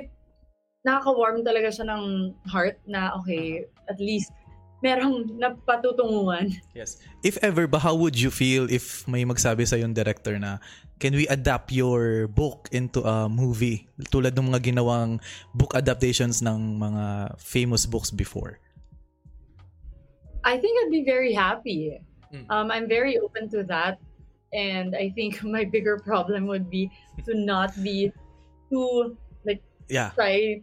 nakaka-warm 0.87 1.43
talaga 1.43 1.69
siya 1.75 1.91
ng 1.91 2.33
heart 2.47 2.79
na 2.87 3.13
okay, 3.19 3.67
at 3.91 3.99
least 3.99 4.31
merong 4.79 5.35
napatutunguhan. 5.39 6.55
Yes. 6.75 7.03
If 7.27 7.39
ever 7.43 7.67
ba, 7.67 7.79
how 7.79 7.95
would 7.99 8.15
you 8.15 8.31
feel 8.31 8.71
if 8.71 9.07
may 9.09 9.25
magsabi 9.25 9.67
sa 9.67 9.75
yung 9.75 9.95
director 9.95 10.39
na 10.39 10.59
can 11.03 11.15
we 11.15 11.27
adapt 11.27 11.71
your 11.75 12.29
book 12.31 12.69
into 12.71 13.03
a 13.03 13.27
movie? 13.29 13.91
Tulad 14.11 14.39
ng 14.39 14.55
mga 14.55 14.75
ginawang 14.75 15.19
book 15.55 15.75
adaptations 15.75 16.43
ng 16.43 16.79
mga 16.79 17.35
famous 17.39 17.87
books 17.87 18.11
before. 18.11 18.59
I 20.47 20.57
think 20.59 20.79
I'd 20.87 20.95
be 20.95 21.03
very 21.05 21.35
happy. 21.35 21.99
Mm. 22.33 22.47
Um, 22.51 22.71
I'm 22.71 22.87
very 22.87 23.19
open 23.19 23.51
to 23.51 23.65
that. 23.67 23.99
And 24.55 24.95
I 24.95 25.11
think 25.11 25.43
my 25.47 25.65
bigger 25.67 25.99
problem 25.99 26.47
would 26.47 26.71
be 26.71 26.91
to 27.27 27.35
not 27.35 27.75
be 27.83 28.13
too 28.71 29.17
Yeah. 29.89 30.13
try 30.13 30.61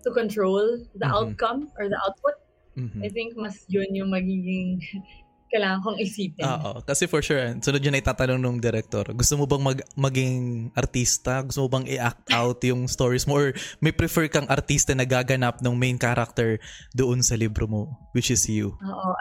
to 0.00 0.08
control 0.16 0.80
the 0.96 1.04
Mhm. 1.04 1.12
outcome 1.12 1.68
or 1.76 1.92
the 1.92 2.00
output. 2.00 2.40
Mhm. 2.74 3.00
I 3.04 3.08
think 3.08 3.36
mas 3.36 3.64
yun 3.68 3.90
yung 3.92 4.10
magiging 4.10 4.80
kailangan 5.52 5.84
kong 5.84 5.98
isipin. 6.00 6.48
Oo. 6.48 6.80
Kasi 6.80 7.04
for 7.04 7.20
sure, 7.20 7.52
sunod 7.60 7.84
yun 7.84 7.92
ay 7.92 8.00
tatanong 8.00 8.40
ng 8.40 8.56
director, 8.56 9.04
gusto 9.12 9.36
mo 9.36 9.44
bang 9.44 9.60
mag- 9.60 9.88
maging 9.92 10.34
artista? 10.72 11.44
Gusto 11.44 11.68
mo 11.68 11.68
bang 11.68 11.84
i-act 11.92 12.24
out 12.38 12.56
yung 12.64 12.88
stories 12.88 13.28
mo? 13.28 13.36
Or 13.36 13.52
may 13.84 13.92
prefer 13.92 14.32
kang 14.32 14.48
artista 14.48 14.96
na 14.96 15.04
gaganap 15.04 15.60
ng 15.60 15.76
main 15.76 16.00
character 16.00 16.56
doon 16.96 17.20
sa 17.20 17.36
libro 17.36 17.68
mo, 17.68 17.92
which 18.16 18.32
is 18.32 18.48
you? 18.48 18.72
Oo. 18.80 19.12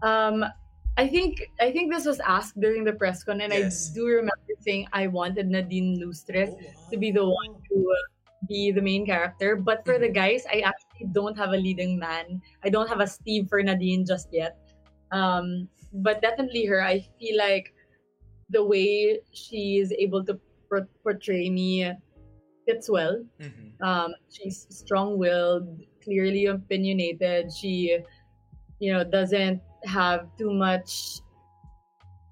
Um, 0.00 0.48
I 0.96 1.12
think 1.12 1.52
I 1.60 1.68
think 1.76 1.92
this 1.92 2.08
was 2.08 2.24
asked 2.24 2.56
during 2.56 2.88
the 2.88 2.96
press 2.96 3.20
con, 3.20 3.44
and 3.44 3.52
Yes. 3.52 3.92
I 3.92 4.00
do 4.00 4.08
remember 4.08 4.56
saying 4.64 4.88
I 4.96 5.12
wanted 5.12 5.44
Nadine 5.44 6.00
Lustre 6.00 6.48
to 6.88 6.96
be 6.96 7.12
the 7.12 7.20
one 7.20 7.52
to 7.52 7.76
uh, 7.76 8.00
be 8.48 8.70
the 8.70 8.82
main 8.82 9.06
character. 9.06 9.56
But 9.56 9.84
for 9.84 9.98
the 9.98 10.08
guys, 10.08 10.44
I 10.52 10.60
actually 10.60 11.08
don't 11.12 11.36
have 11.36 11.50
a 11.50 11.56
leading 11.56 11.98
man. 11.98 12.40
I 12.64 12.68
don't 12.68 12.88
have 12.88 13.00
a 13.00 13.06
Steve 13.06 13.48
for 13.48 13.62
Nadine 13.62 14.04
just 14.04 14.28
yet. 14.32 14.56
Um, 15.10 15.68
but 15.92 16.20
definitely 16.20 16.66
her. 16.66 16.82
I 16.82 17.00
feel 17.18 17.38
like 17.38 17.72
the 18.50 18.62
way 18.62 19.20
she 19.32 19.78
is 19.78 19.92
able 19.92 20.24
to 20.24 20.38
por- 20.68 20.88
portray 21.02 21.50
me 21.50 21.90
fits 22.66 22.90
well. 22.90 23.24
Mhm. 23.40 23.80
Um, 23.80 24.14
she's 24.28 24.66
strong-willed, 24.70 25.82
clearly 26.02 26.46
opinionated. 26.46 27.52
She, 27.52 27.98
you 28.78 28.92
know, 28.92 29.04
doesn't 29.04 29.62
have 29.84 30.28
too 30.36 30.52
much 30.52 31.20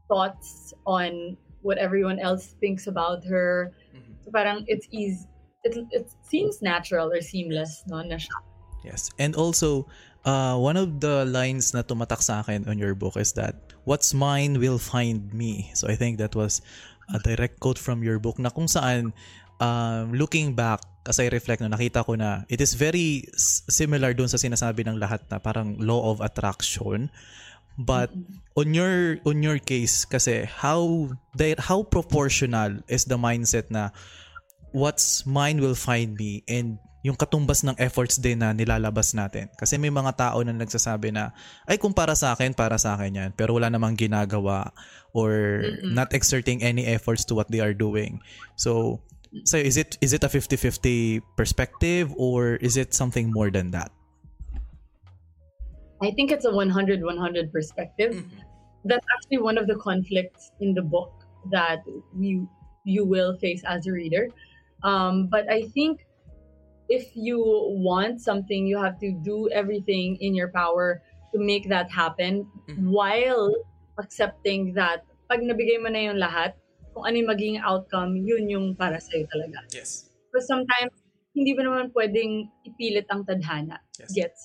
thoughts 0.09 0.75
on 0.87 1.37
what 1.63 1.79
everyone 1.79 2.19
else 2.19 2.55
thinks 2.61 2.87
about 2.87 3.25
her. 3.25 3.73
Mhm. 3.95 4.21
So 4.25 4.31
parang 4.31 4.65
it's 4.69 4.87
easy. 4.91 5.27
It, 5.65 5.75
it 5.91 6.07
seems 6.23 6.61
natural 6.61 7.11
or 7.11 7.21
seamless, 7.25 7.83
no? 7.89 8.05
Na 8.05 8.21
siya. 8.21 8.37
Yes. 8.85 9.09
And 9.19 9.35
also, 9.35 9.89
uh, 10.29 10.61
one 10.61 10.77
of 10.77 11.01
the 11.01 11.25
lines 11.25 11.73
na 11.73 11.81
tumatak 11.81 12.21
sa 12.21 12.45
akin 12.45 12.69
on 12.69 12.77
your 12.77 12.95
book 12.95 13.17
is 13.17 13.33
that, 13.41 13.73
what's 13.89 14.13
mine 14.13 14.61
will 14.61 14.79
find 14.79 15.33
me. 15.33 15.73
So 15.73 15.89
I 15.89 15.97
think 15.97 16.21
that 16.21 16.37
was 16.37 16.61
a 17.09 17.19
direct 17.19 17.61
quote 17.61 17.81
from 17.81 18.05
your 18.05 18.21
book 18.21 18.39
na 18.39 18.53
kung 18.53 18.69
saan, 18.69 19.17
um, 19.61 20.13
looking 20.13 20.53
back, 20.53 20.85
kasi 21.05 21.29
I 21.29 21.29
reflect 21.29 21.61
na 21.61 21.69
nakita 21.69 22.01
ko 22.01 22.17
na 22.17 22.49
it 22.49 22.65
is 22.65 22.73
very 22.73 23.29
similar 23.37 24.17
dun 24.17 24.25
sa 24.25 24.41
sinasabi 24.41 24.89
ng 24.89 24.97
lahat 24.97 25.21
na 25.29 25.37
parang 25.37 25.77
law 25.77 26.09
of 26.09 26.25
attraction. 26.25 27.13
But 27.77 28.09
on 28.57 28.73
your 28.73 29.21
on 29.29 29.45
your 29.45 29.61
case 29.61 30.09
kasi 30.09 30.49
how 30.49 31.13
how 31.61 31.85
proportional 31.85 32.81
is 32.89 33.05
the 33.05 33.21
mindset 33.21 33.69
na 33.69 33.93
what's 34.75 35.23
mine 35.25 35.63
will 35.63 35.79
find 35.79 36.19
me 36.19 36.43
and 36.51 36.83
yung 37.05 37.15
katumbas 37.15 37.63
ng 37.63 37.77
efforts 37.77 38.17
din 38.17 38.41
na 38.41 38.57
nilalabas 38.57 39.13
natin. 39.13 39.53
Kasi 39.61 39.77
may 39.77 39.93
mga 39.93 40.17
tao 40.17 40.41
na 40.41 40.57
nagsasabi 40.57 41.13
na, 41.13 41.37
ay 41.69 41.77
kung 41.77 41.93
para 41.93 42.17
sa 42.17 42.33
akin, 42.33 42.57
para 42.57 42.81
sa 42.81 42.97
akin 42.97 43.13
yan. 43.13 43.31
Pero 43.37 43.55
wala 43.55 43.69
namang 43.69 43.93
ginagawa 43.93 44.73
or 45.13 45.63
not 45.85 46.17
exerting 46.17 46.65
any 46.65 46.89
efforts 46.89 47.23
to 47.29 47.37
what 47.37 47.47
they 47.53 47.61
are 47.61 47.77
doing. 47.77 48.25
So, 48.57 49.05
so 49.45 49.61
is 49.61 49.77
it 49.77 50.01
is 50.01 50.17
it 50.17 50.25
a 50.25 50.33
50-50 50.33 51.21
perspective 51.37 52.09
or 52.17 52.57
is 52.65 52.81
it 52.81 52.97
something 52.97 53.29
more 53.29 53.53
than 53.53 53.69
that? 53.77 53.93
I 56.01 56.09
think 56.17 56.33
it's 56.33 56.49
a 56.49 56.53
100 56.57 57.05
100 57.05 57.53
perspective. 57.53 58.17
Mm-hmm. 58.17 58.43
That's 58.89 59.07
actually 59.13 59.45
one 59.45 59.61
of 59.61 59.69
the 59.69 59.77
conflicts 59.77 60.57
in 60.65 60.73
the 60.73 60.83
book 60.83 61.13
that 61.53 61.85
you 62.17 62.49
you 62.89 63.05
will 63.05 63.37
face 63.37 63.61
as 63.69 63.85
a 63.87 63.93
reader. 63.93 64.33
Um, 64.85 65.27
but 65.33 65.49
I 65.49 65.65
think 65.73 66.05
if 66.93 67.09
you 67.17 67.41
want 67.81 68.21
something, 68.21 68.69
you 68.69 68.77
have 68.77 69.01
to 69.01 69.17
do 69.25 69.49
everything 69.51 70.21
in 70.21 70.37
your 70.37 70.53
power 70.53 71.01
to 71.33 71.41
make 71.41 71.67
that 71.73 71.89
happen 71.89 72.45
Mhm. 72.69 72.93
while 72.93 73.51
accepting 73.97 74.77
that 74.77 75.03
pag 75.27 75.41
nabigay 75.41 75.81
mo 75.81 75.89
na 75.89 76.13
yung 76.13 76.21
lahat, 76.21 76.53
kung 76.93 77.09
ano 77.09 77.17
yung 77.17 77.31
magiging 77.33 77.61
outcome, 77.65 78.15
yun 78.15 78.47
yung 78.47 78.67
para 78.77 79.01
sa'yo 79.01 79.25
talaga. 79.33 79.65
Yes. 79.73 80.13
But 80.31 80.45
sometimes, 80.45 80.93
hindi 81.35 81.57
mo 81.57 81.67
naman 81.67 81.91
pwedeng 81.91 82.53
ipilit 82.63 83.09
ang 83.11 83.25
tadhana. 83.27 83.81
Yes. 83.99 84.13
Gets? 84.15 84.41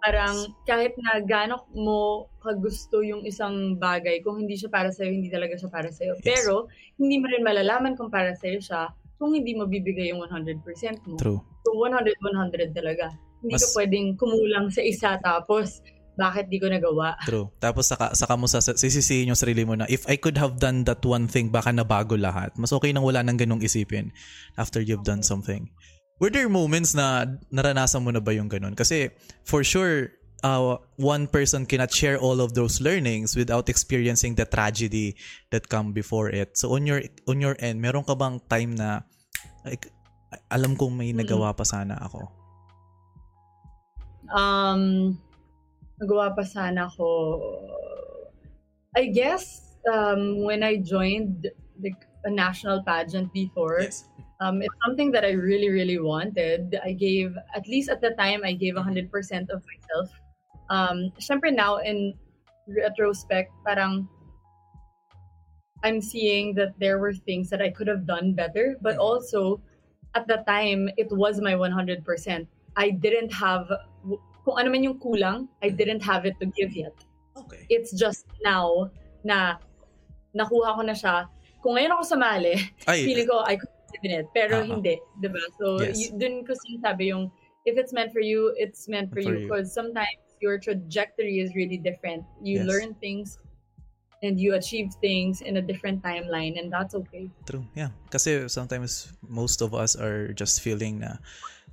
Parang 0.00 0.56
kahit 0.64 0.96
na 0.96 1.20
gaano 1.20 1.68
mo 1.76 2.30
kagusto 2.40 3.04
yung 3.04 3.26
isang 3.28 3.76
bagay, 3.76 4.24
kung 4.24 4.40
hindi 4.40 4.56
siya 4.56 4.72
para 4.72 4.88
sa'yo, 4.88 5.12
hindi 5.12 5.28
talaga 5.28 5.60
siya 5.60 5.68
para 5.68 5.92
sa'yo. 5.92 6.16
Yes. 6.16 6.24
Pero, 6.24 6.72
hindi 6.96 7.20
mo 7.20 7.28
rin 7.28 7.44
malalaman 7.44 7.98
kung 8.00 8.08
para 8.08 8.32
sa'yo 8.32 8.64
siya 8.64 8.88
kung 9.20 9.36
hindi 9.36 9.52
mo 9.52 9.68
bibigay 9.68 10.16
yung 10.16 10.24
100% 10.24 10.64
mo. 11.04 11.20
True. 11.20 11.44
Kung 11.60 11.76
100-100 11.76 12.72
talaga. 12.72 13.12
Hindi 13.44 13.60
ka 13.60 13.68
Mas- 13.68 13.76
pwedeng 13.76 14.16
kumulang 14.16 14.72
sa 14.72 14.80
isa 14.80 15.20
tapos 15.20 15.84
bakit 16.16 16.48
di 16.48 16.56
ko 16.60 16.68
nagawa? 16.68 17.16
True. 17.24 17.48
Tapos 17.60 17.88
saka, 17.88 18.12
saka 18.16 18.34
mo 18.36 18.44
sa, 18.48 18.60
sisisihin 18.60 19.32
yung 19.32 19.38
sarili 19.38 19.64
mo 19.64 19.76
na 19.76 19.88
if 19.88 20.04
I 20.08 20.16
could 20.16 20.36
have 20.40 20.56
done 20.60 20.84
that 20.84 21.04
one 21.04 21.28
thing, 21.28 21.48
baka 21.52 21.72
nabago 21.72 22.16
lahat. 22.16 22.52
Mas 22.56 22.72
okay 22.72 22.92
nang 22.92 23.04
wala 23.04 23.20
nang 23.24 23.40
ganong 23.40 23.60
isipin 23.60 24.12
after 24.56 24.80
you've 24.80 25.04
done 25.04 25.24
something. 25.24 25.68
Were 26.20 26.28
there 26.28 26.52
moments 26.52 26.92
na 26.92 27.24
naranasan 27.48 28.04
mo 28.04 28.12
na 28.12 28.20
ba 28.20 28.36
yung 28.36 28.52
ganon? 28.52 28.76
Kasi 28.76 29.08
for 29.48 29.64
sure, 29.64 30.12
uh, 30.42 30.76
one 30.96 31.26
person 31.26 31.66
cannot 31.66 31.92
share 31.92 32.18
all 32.18 32.40
of 32.40 32.54
those 32.54 32.80
learnings 32.80 33.36
without 33.36 33.68
experiencing 33.68 34.34
the 34.34 34.44
tragedy 34.44 35.16
that 35.50 35.68
come 35.68 35.92
before 35.92 36.30
it. 36.30 36.56
So 36.56 36.74
on 36.74 36.86
your 36.86 37.02
on 37.28 37.40
your 37.40 37.56
end, 37.58 37.80
meron 37.80 38.04
ka 38.04 38.14
bang 38.14 38.40
time 38.48 38.74
na 38.76 39.00
like, 39.64 39.88
alam 40.50 40.76
kong 40.76 40.96
may 40.96 41.12
nagawa 41.12 41.56
pa 41.56 41.64
sana 41.64 41.98
ako? 42.00 42.28
Um, 44.30 45.16
nagawa 46.00 46.36
pa 46.36 46.44
sana 46.44 46.88
ko. 46.90 47.08
I 48.96 49.12
guess 49.14 49.76
um, 49.86 50.42
when 50.42 50.62
I 50.62 50.82
joined 50.82 51.46
like 51.78 52.06
a 52.24 52.30
national 52.30 52.82
pageant 52.82 53.32
before, 53.32 53.80
Um, 54.40 54.62
it's 54.62 54.74
something 54.86 55.12
that 55.12 55.22
I 55.22 55.32
really, 55.32 55.68
really 55.68 56.00
wanted. 56.00 56.80
I 56.82 56.92
gave, 56.92 57.36
at 57.54 57.68
least 57.68 57.90
at 57.90 58.00
the 58.00 58.16
time, 58.16 58.40
I 58.42 58.52
gave 58.52 58.72
100% 58.72 59.12
of 59.52 59.60
myself. 59.68 60.08
Um, 60.70 61.10
syempre 61.18 61.52
now, 61.54 61.78
in 61.78 62.14
retrospect, 62.70 63.50
parang 63.66 64.08
I'm 65.82 66.00
seeing 66.00 66.54
that 66.54 66.78
there 66.78 66.98
were 66.98 67.12
things 67.12 67.50
that 67.50 67.60
I 67.60 67.70
could 67.70 67.88
have 67.88 68.06
done 68.06 68.34
better, 68.34 68.76
but 68.80 68.96
also 68.96 69.60
at 70.14 70.26
the 70.26 70.44
time, 70.46 70.88
it 70.96 71.10
was 71.10 71.40
my 71.40 71.54
100%. 71.54 72.46
I 72.76 72.90
didn't 72.90 73.32
have, 73.32 73.66
kung 74.44 74.58
ano 74.58 74.70
man 74.70 74.84
yung 74.84 74.98
kulang, 74.98 75.48
I 75.62 75.70
didn't 75.70 76.00
have 76.00 76.26
it 76.26 76.38
to 76.40 76.46
give 76.46 76.72
yet. 76.72 76.94
Okay. 77.36 77.66
It's 77.68 77.92
just 77.92 78.26
now 78.44 78.90
na 79.24 79.56
nakuha 80.36 80.76
ko 80.76 80.82
na 80.82 80.94
siya. 80.94 81.26
Kung 81.62 81.76
ngayon 81.76 81.92
ako 81.96 82.02
sumali, 82.16 82.54
Ay, 82.86 83.04
feeling 83.06 83.28
ko 83.28 83.42
I 83.46 83.56
could 83.56 83.70
have 83.70 83.88
given 83.96 84.12
it. 84.22 84.26
Pero 84.34 84.60
ah. 84.60 84.66
hindi, 84.66 85.00
di 85.20 85.28
ba? 85.28 85.40
So, 85.58 85.80
Yes. 85.80 85.96
y- 85.98 86.12
dun 86.18 86.44
ko 86.44 86.54
sinasabi 86.54 87.10
yung, 87.10 87.30
if 87.64 87.76
it's 87.76 87.92
meant 87.92 88.12
for 88.12 88.22
you, 88.22 88.52
it's 88.56 88.88
meant 88.88 89.10
for, 89.10 89.22
For 89.22 89.32
you. 89.32 89.48
Because 89.48 89.72
sometimes 89.72 90.29
your 90.40 90.58
trajectory 90.58 91.38
is 91.40 91.54
really 91.54 91.76
different. 91.76 92.24
You 92.40 92.64
Yes. 92.64 92.66
learn 92.66 92.90
things 92.96 93.36
and 94.24 94.36
you 94.40 94.56
achieve 94.56 94.92
things 95.00 95.40
in 95.40 95.56
a 95.56 95.64
different 95.64 96.02
timeline 96.02 96.60
and 96.60 96.72
that's 96.72 96.92
okay. 96.96 97.28
True. 97.48 97.64
Yeah. 97.76 97.92
Kasi 98.12 98.48
sometimes 98.48 99.12
most 99.24 99.60
of 99.60 99.72
us 99.72 99.96
are 99.96 100.32
just 100.32 100.60
feeling 100.60 101.00
na 101.00 101.20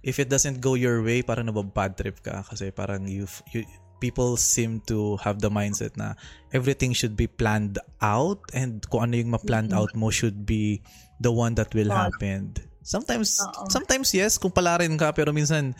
if 0.03 0.19
it 0.19 0.30
doesn't 0.30 0.60
go 0.63 0.75
your 0.75 1.03
way, 1.03 1.23
parang 1.23 1.47
nababad 1.51 1.97
trip 1.99 2.23
ka 2.23 2.43
kasi 2.47 2.71
parang 2.71 3.08
you, 3.08 3.27
you 3.51 3.63
people 3.99 4.38
seem 4.38 4.80
to 4.86 5.17
have 5.25 5.41
the 5.41 5.49
mindset 5.49 5.97
na 5.97 6.13
everything 6.53 6.93
should 6.93 7.17
be 7.17 7.25
planned 7.25 7.82
out 7.99 8.39
and 8.53 8.86
kung 8.93 9.10
ano 9.10 9.17
yung 9.17 9.34
ma-planned 9.34 9.73
Mhm. 9.73 9.80
out 9.80 9.91
mo 9.97 10.13
should 10.13 10.45
be 10.45 10.80
the 11.17 11.34
one 11.34 11.58
that 11.58 11.73
will 11.73 11.89
happen. 11.89 12.53
Sometimes 12.86 13.36
Oo. 13.41 13.67
sometimes 13.67 14.13
yes, 14.13 14.38
kung 14.38 14.53
palarin 14.53 14.95
ka 14.95 15.12
pero 15.12 15.34
minsan 15.36 15.73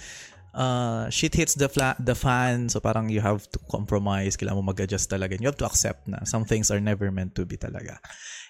uh, 0.54 1.10
shit 1.10 1.36
hits 1.36 1.56
the 1.56 1.68
fla- 1.68 1.98
the 2.00 2.16
fan 2.16 2.70
so 2.70 2.80
parang 2.80 3.10
you 3.10 3.20
have 3.22 3.48
to 3.52 3.60
compromise, 3.72 4.38
kailangan 4.38 4.64
mo 4.64 4.72
mag-adjust 4.72 5.10
talaga. 5.10 5.36
And 5.36 5.42
you 5.42 5.50
have 5.50 5.60
to 5.64 5.68
accept 5.68 6.08
na 6.08 6.24
some 6.24 6.46
things 6.46 6.72
are 6.72 6.80
never 6.80 7.12
meant 7.12 7.36
to 7.36 7.46
be 7.46 7.58
talaga. 7.58 8.00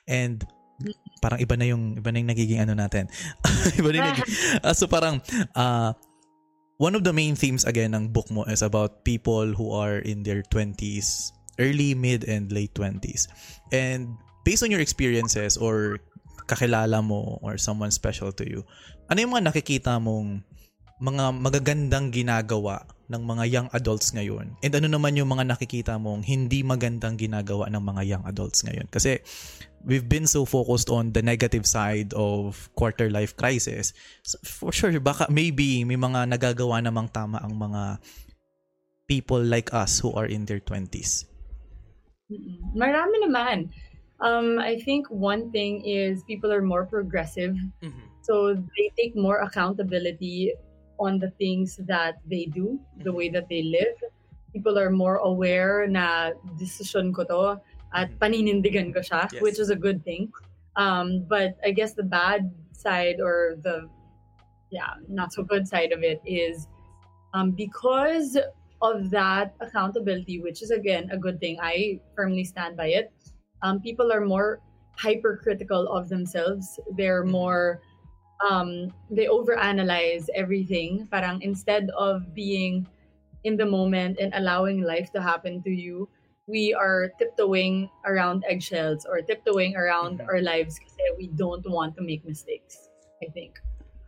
And 0.08 0.46
parang 1.20 1.42
iba 1.42 1.58
na 1.58 1.66
yung 1.66 1.98
iba 1.98 2.10
na 2.14 2.22
yung 2.22 2.30
nagiging 2.30 2.62
ano 2.62 2.78
natin. 2.78 3.10
iba 3.80 3.90
na 3.90 3.96
yung 3.98 4.10
nagiging, 4.14 4.34
Ah, 4.62 4.76
so 4.78 4.86
parang 4.86 5.22
uh, 5.58 5.92
one 6.78 6.94
of 6.94 7.02
the 7.02 7.14
main 7.14 7.34
themes 7.34 7.66
again 7.66 7.94
ng 7.98 8.14
book 8.14 8.30
mo 8.30 8.46
is 8.46 8.62
about 8.62 9.02
people 9.02 9.54
who 9.54 9.74
are 9.74 9.98
in 10.06 10.22
their 10.22 10.46
20s, 10.54 11.34
early, 11.58 11.98
mid, 11.98 12.24
and 12.30 12.54
late 12.54 12.74
20s. 12.78 13.26
And 13.74 14.14
based 14.46 14.62
on 14.62 14.70
your 14.70 14.82
experiences 14.82 15.58
or 15.58 15.98
kakilala 16.48 17.04
mo 17.04 17.42
or 17.44 17.58
someone 17.58 17.92
special 17.92 18.32
to 18.38 18.46
you, 18.46 18.62
ano 19.10 19.18
yung 19.26 19.34
mga 19.34 19.52
nakikita 19.52 19.98
mong 19.98 20.46
mga 20.98 21.30
magagandang 21.38 22.10
ginagawa 22.10 22.82
ng 23.08 23.22
mga 23.22 23.44
young 23.48 23.70
adults 23.72 24.12
ngayon? 24.12 24.58
And 24.66 24.74
ano 24.74 24.90
naman 24.90 25.16
yung 25.16 25.30
mga 25.30 25.46
nakikita 25.46 25.96
mong 26.02 26.26
hindi 26.26 26.66
magandang 26.66 27.22
ginagawa 27.22 27.70
ng 27.70 27.84
mga 27.84 28.02
young 28.04 28.24
adults 28.26 28.66
ngayon? 28.66 28.90
Kasi 28.90 29.22
we've 29.86 30.10
been 30.10 30.26
so 30.26 30.44
focused 30.44 30.90
on 30.90 31.14
the 31.14 31.22
negative 31.22 31.70
side 31.70 32.12
of 32.18 32.70
quarter 32.74 33.14
life 33.14 33.38
crisis. 33.38 33.94
So, 34.26 34.42
for 34.44 34.72
sure, 34.74 34.92
baka 35.00 35.30
maybe 35.30 35.86
may 35.86 35.98
mga 35.98 36.28
nagagawa 36.34 36.82
namang 36.82 37.14
tama 37.14 37.40
ang 37.46 37.56
mga 37.56 38.02
people 39.08 39.40
like 39.40 39.72
us 39.72 40.02
who 40.02 40.12
are 40.18 40.28
in 40.28 40.44
their 40.50 40.60
20s. 40.60 41.30
Mm-mm. 42.28 42.60
Marami 42.76 43.24
naman. 43.24 43.72
Um, 44.20 44.58
I 44.58 44.82
think 44.82 45.08
one 45.14 45.54
thing 45.54 45.86
is 45.86 46.26
people 46.26 46.52
are 46.52 46.66
more 46.66 46.90
progressive. 46.90 47.54
So 48.28 48.60
they 48.76 48.92
take 49.00 49.16
more 49.16 49.40
accountability 49.40 50.52
on 51.00 51.20
the 51.20 51.30
things 51.38 51.78
that 51.86 52.20
they 52.26 52.46
do, 52.46 52.80
the 53.04 53.12
way 53.12 53.30
that 53.30 53.48
they 53.50 53.64
live. 53.64 53.98
People 54.54 54.78
are 54.80 54.90
more 54.90 55.18
aware 55.18 55.86
na 55.88 56.32
decision 56.58 57.14
ko 57.14 57.24
to 57.26 57.62
at 57.94 58.10
Mhm. 58.12 58.18
paninindigan 58.20 58.94
ko 58.94 59.00
siya, 59.00 59.30
Yes. 59.32 59.42
which 59.42 59.60
is 59.60 59.70
a 59.70 59.76
good 59.78 60.04
thing. 60.04 60.32
Um, 60.76 61.26
but 61.28 61.58
I 61.66 61.72
guess 61.72 61.94
the 61.94 62.04
bad 62.06 62.50
side 62.74 63.20
or 63.22 63.58
the 63.62 63.90
yeah, 64.70 65.00
not 65.08 65.32
so 65.32 65.44
good 65.44 65.64
side 65.68 65.94
of 65.96 66.04
it 66.04 66.20
is 66.28 66.68
um, 67.34 67.52
because 67.52 68.36
of 68.82 69.10
that 69.10 69.56
accountability, 69.64 70.40
which 70.44 70.62
is 70.62 70.72
again 70.72 71.08
a 71.12 71.18
good 71.18 71.40
thing. 71.40 71.58
I 71.62 72.00
firmly 72.16 72.44
stand 72.44 72.76
by 72.76 72.88
it. 72.92 73.12
Um, 73.64 73.80
people 73.82 74.12
are 74.12 74.22
more 74.22 74.60
hypercritical 75.00 75.88
of 75.88 76.10
themselves. 76.10 76.80
They're 76.98 77.24
Mhm. 77.24 77.32
more 77.32 77.82
um, 78.44 78.94
they 79.10 79.26
overanalyze 79.28 80.28
everything. 80.36 81.08
Parang 81.12 81.42
instead 81.42 81.90
of 81.98 82.34
being 82.34 82.86
in 83.44 83.58
the 83.58 83.66
moment 83.66 84.18
and 84.20 84.34
allowing 84.36 84.82
life 84.82 85.12
to 85.14 85.22
happen 85.22 85.62
to 85.64 85.72
you, 85.72 86.10
we 86.48 86.74
are 86.74 87.12
tiptoeing 87.20 87.90
around 88.08 88.44
eggshells 88.48 89.04
or 89.04 89.20
tiptoeing 89.22 89.76
around 89.76 90.20
Mhm. 90.20 90.28
our 90.32 90.40
lives 90.42 90.80
kasi 90.80 91.04
we 91.20 91.28
don't 91.36 91.66
want 91.68 91.96
to 91.96 92.02
make 92.02 92.24
mistakes. 92.24 92.88
I 93.20 93.28
think. 93.34 93.58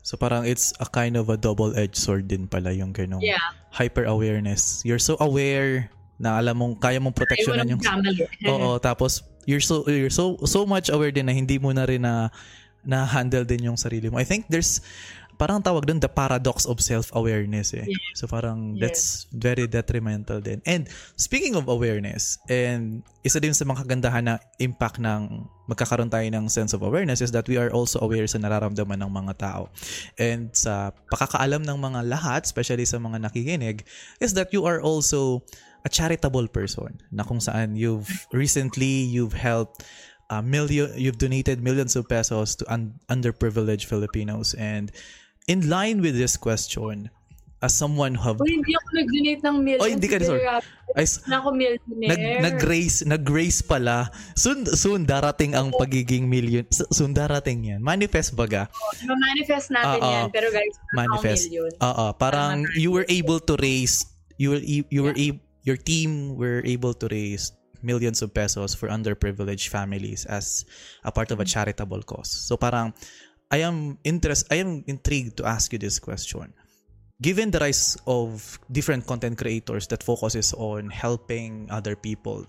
So 0.06 0.16
parang 0.16 0.46
it's 0.46 0.72
a 0.80 0.88
kind 0.88 1.18
of 1.18 1.28
a 1.30 1.38
double-edged 1.38 1.98
sword 1.98 2.30
din 2.30 2.48
pala 2.48 2.72
yung 2.72 2.94
ganong 2.94 3.22
Yeah. 3.26 3.42
hyper-awareness. 3.74 4.86
You're 4.86 5.02
so 5.02 5.18
aware 5.20 5.90
na 6.22 6.38
alam 6.40 6.62
mong 6.62 6.80
kaya 6.80 7.00
mong 7.02 7.14
proteksyonan 7.18 7.68
yung. 7.68 7.82
Oo, 8.52 8.78
tapos 8.80 9.24
you're 9.50 9.64
so 9.64 9.84
you're 9.90 10.14
so 10.14 10.38
so 10.46 10.64
much 10.64 10.88
aware 10.94 11.12
din 11.12 11.26
na 11.28 11.34
hindi 11.36 11.58
mo 11.58 11.74
na 11.74 11.84
rin 11.90 12.06
na 12.06 12.30
na 12.86 13.06
handle 13.06 13.44
din 13.44 13.72
yung 13.72 13.78
sarili 13.78 14.08
mo. 14.08 14.20
I 14.20 14.28
think 14.28 14.48
there's 14.48 14.80
parang 15.40 15.64
tawag 15.64 15.88
doon 15.88 16.04
the 16.04 16.12
paradox 16.12 16.68
of 16.68 16.84
self-awareness 16.84 17.72
eh. 17.72 17.88
Yeah. 17.88 18.12
So 18.12 18.28
parang 18.28 18.76
Yes. 18.76 18.84
that's 18.84 19.04
very 19.32 19.72
detrimental 19.72 20.44
din. 20.44 20.60
And 20.68 20.92
speaking 21.16 21.56
of 21.56 21.72
awareness, 21.72 22.36
and 22.52 23.08
isa 23.24 23.40
din 23.40 23.56
sa 23.56 23.64
mga 23.64 23.88
kagandahan 23.88 24.28
na 24.28 24.36
impact 24.60 25.00
ng 25.00 25.48
magkakaroon 25.72 26.12
tayo 26.12 26.28
ng 26.28 26.52
sense 26.52 26.76
of 26.76 26.84
awareness 26.84 27.24
is 27.24 27.32
that 27.32 27.48
we 27.48 27.56
are 27.56 27.72
also 27.72 28.04
aware 28.04 28.28
sa 28.28 28.36
nararamdaman 28.36 29.00
ng 29.00 29.12
mga 29.16 29.34
tao. 29.40 29.72
And 30.20 30.52
sa 30.52 30.92
pakakaalam 31.08 31.64
ng 31.64 31.78
mga 31.80 32.12
lahat, 32.12 32.44
especially 32.44 32.84
sa 32.84 33.00
mga 33.00 33.24
nakikinig, 33.24 33.88
is 34.20 34.36
that 34.36 34.52
you 34.52 34.68
are 34.68 34.84
also 34.84 35.40
a 35.88 35.90
charitable 35.90 36.52
person 36.52 37.00
na 37.16 37.24
kung 37.24 37.40
saan 37.40 37.80
you've 37.80 38.28
recently 38.36 39.08
you've 39.08 39.32
helped 39.32 39.88
a 40.30 40.40
million 40.40 40.94
you've 40.94 41.18
donated 41.18 41.58
millions 41.60 41.96
of 41.96 42.06
pesos 42.06 42.54
to 42.54 42.64
un- 42.70 42.94
underprivileged 43.08 43.86
Filipinos 43.86 44.54
and 44.54 44.94
in 45.46 45.66
line 45.66 46.00
with 46.00 46.14
this 46.14 46.38
question 46.38 47.10
as 47.60 47.76
someone 47.76 48.16
who 48.16 48.24
have 48.24 48.40
Uy, 48.40 48.56
hindi 48.56 48.72
ako 48.72 48.88
nag-donate 48.96 49.42
ng 49.44 49.56
millions. 49.60 49.84
Oh, 49.84 49.90
hindi 49.90 50.08
ka, 50.08 50.16
sorry. 50.24 50.48
S- 50.96 51.20
Na 51.28 51.44
ako 51.44 51.52
millionaire. 51.52 52.08
nag 52.08 52.22
nag-raise 52.56 53.04
nag-raise 53.04 53.60
pala 53.60 54.08
soon 54.34 54.64
soon 54.64 55.04
darating 55.04 55.52
ang 55.54 55.76
pagiging 55.76 56.26
million 56.26 56.64
soon 56.90 57.12
darating 57.12 57.68
yan 57.68 57.84
manifest 57.84 58.32
baga 58.32 58.72
Ma-manifest 59.04 59.70
natin 59.70 60.00
Oo. 60.00 60.08
yan. 60.08 60.26
Pero 60.32 60.48
guys, 60.50 60.72
manifest 60.96 61.46
Ako 61.46 61.52
million. 61.52 61.72
Oo, 61.84 62.06
parang 62.16 62.64
you 62.74 62.90
were 62.90 63.06
able 63.12 63.44
to 63.44 63.60
raise 63.60 64.08
you 64.40 64.56
were 64.56 64.64
e- 64.64 64.88
you 64.88 65.04
were 65.04 65.14
ab- 65.14 65.44
your 65.62 65.76
team 65.76 66.40
were 66.40 66.64
able 66.64 66.96
to 66.96 67.12
raise 67.12 67.52
millions 67.82 68.22
of 68.22 68.34
pesos 68.34 68.76
for 68.76 68.90
underprivileged 68.90 69.70
families 69.70 70.26
as 70.26 70.66
a 71.04 71.12
part 71.12 71.32
of 71.32 71.40
a 71.40 71.46
charitable 71.46 72.04
cause. 72.04 72.30
So 72.30 72.58
parang 72.58 72.94
I 73.50 73.66
am 73.66 73.98
interest 74.04 74.48
I 74.52 74.62
am 74.62 74.84
intrigued 74.86 75.38
to 75.42 75.46
ask 75.46 75.74
you 75.74 75.80
this 75.80 75.98
question. 75.98 76.54
Given 77.20 77.52
the 77.52 77.60
rise 77.60 78.00
of 78.08 78.60
different 78.72 79.04
content 79.04 79.38
creators 79.38 79.88
that 79.92 80.04
focuses 80.04 80.54
on 80.56 80.88
helping 80.88 81.68
other 81.68 81.96
people, 81.96 82.48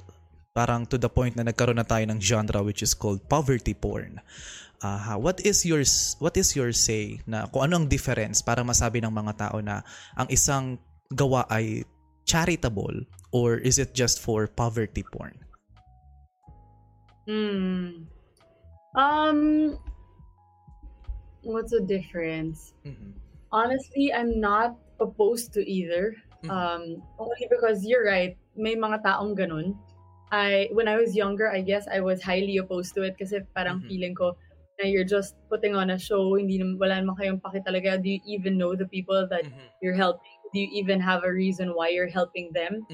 parang 0.54 0.86
to 0.86 0.98
the 0.98 1.10
point 1.10 1.34
na 1.34 1.42
nagkaroon 1.42 1.82
na 1.82 1.86
tayo 1.86 2.06
ng 2.06 2.22
genre 2.22 2.62
which 2.62 2.82
is 2.82 2.94
called 2.94 3.24
poverty 3.26 3.74
porn. 3.74 4.22
Ah, 4.80 5.18
what 5.20 5.42
is 5.44 5.66
your 5.66 5.84
what 6.22 6.38
is 6.40 6.56
your 6.56 6.72
say 6.72 7.20
na 7.28 7.44
kung 7.52 7.68
ano 7.68 7.84
ang 7.84 7.86
difference 7.90 8.40
para 8.40 8.64
masabi 8.64 9.04
ng 9.04 9.12
mga 9.12 9.32
tao 9.36 9.58
na 9.60 9.84
ang 10.16 10.24
isang 10.32 10.80
gawa 11.12 11.44
ay 11.52 11.84
charitable 12.24 13.06
or 13.32 13.56
is 13.56 13.78
it 13.78 13.94
just 13.94 14.20
for 14.20 14.46
poverty 14.46 15.02
porn? 15.02 15.38
Hmm. 17.28 18.10
Um, 18.96 19.78
what's 21.42 21.70
the 21.70 21.80
difference? 21.80 22.74
Honestly, 23.52 24.12
I'm 24.12 24.40
not 24.40 24.76
opposed 24.98 25.52
to 25.54 25.62
either. 25.62 26.14
Mhm. 26.42 26.50
Um, 26.50 26.82
only 27.18 27.46
because 27.50 27.84
you're 27.84 28.04
right, 28.06 28.36
may 28.56 28.74
mga 28.74 29.04
taong 29.04 29.36
ganun. 29.36 29.76
I 30.32 30.70
when 30.72 30.86
I 30.88 30.96
was 30.96 31.14
younger, 31.14 31.50
I 31.50 31.60
guess 31.60 31.86
I 31.90 32.00
was 32.00 32.22
highly 32.22 32.56
opposed 32.58 32.94
to 32.94 33.02
it 33.02 33.18
kasi 33.18 33.42
parang 33.52 33.82
Mhm. 33.82 33.86
feeling 33.90 34.14
ko 34.14 34.38
na 34.80 34.88
you're 34.88 35.04
just 35.04 35.36
putting 35.52 35.76
on 35.76 35.90
a 35.92 35.98
show, 36.00 36.38
hindi 36.38 36.56
wala 36.62 36.96
naman 37.02 37.18
kayong 37.18 37.42
paki 37.42 37.60
talaga. 37.60 38.00
Do 38.00 38.08
you 38.08 38.22
even 38.24 38.56
know 38.56 38.72
the 38.72 38.88
people 38.88 39.28
that 39.28 39.44
you're 39.84 39.98
helping? 39.98 40.39
Do 40.52 40.60
you 40.60 40.68
even 40.72 41.00
have 41.00 41.24
a 41.24 41.32
reason 41.32 41.74
why 41.74 41.88
you're 41.90 42.08
helping 42.08 42.52
them? 42.52 42.86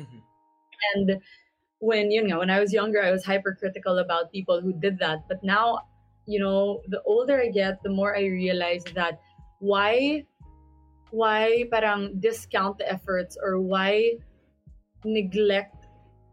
And 0.95 1.21
when 1.79 2.11
you 2.11 2.23
know, 2.27 2.39
when 2.41 2.51
I 2.51 2.61
was 2.61 2.73
younger, 2.73 3.03
I 3.03 3.11
was 3.11 3.25
hypercritical 3.25 3.99
about 3.99 4.33
people 4.33 4.61
who 4.61 4.73
did 4.73 4.99
that. 5.01 5.29
But 5.29 5.43
now, 5.43 5.81
you 6.27 6.41
know, 6.41 6.83
the 6.89 7.03
older 7.03 7.41
I 7.41 7.49
get, 7.49 7.83
the 7.83 7.91
more 7.91 8.17
I 8.17 8.27
realize 8.27 8.85
that 8.95 9.21
why 9.61 10.25
why 11.11 11.65
parang 11.71 12.19
discount 12.21 12.79
the 12.79 12.91
efforts 12.91 13.39
or 13.41 13.61
why 13.61 14.19
neglect 15.05 15.87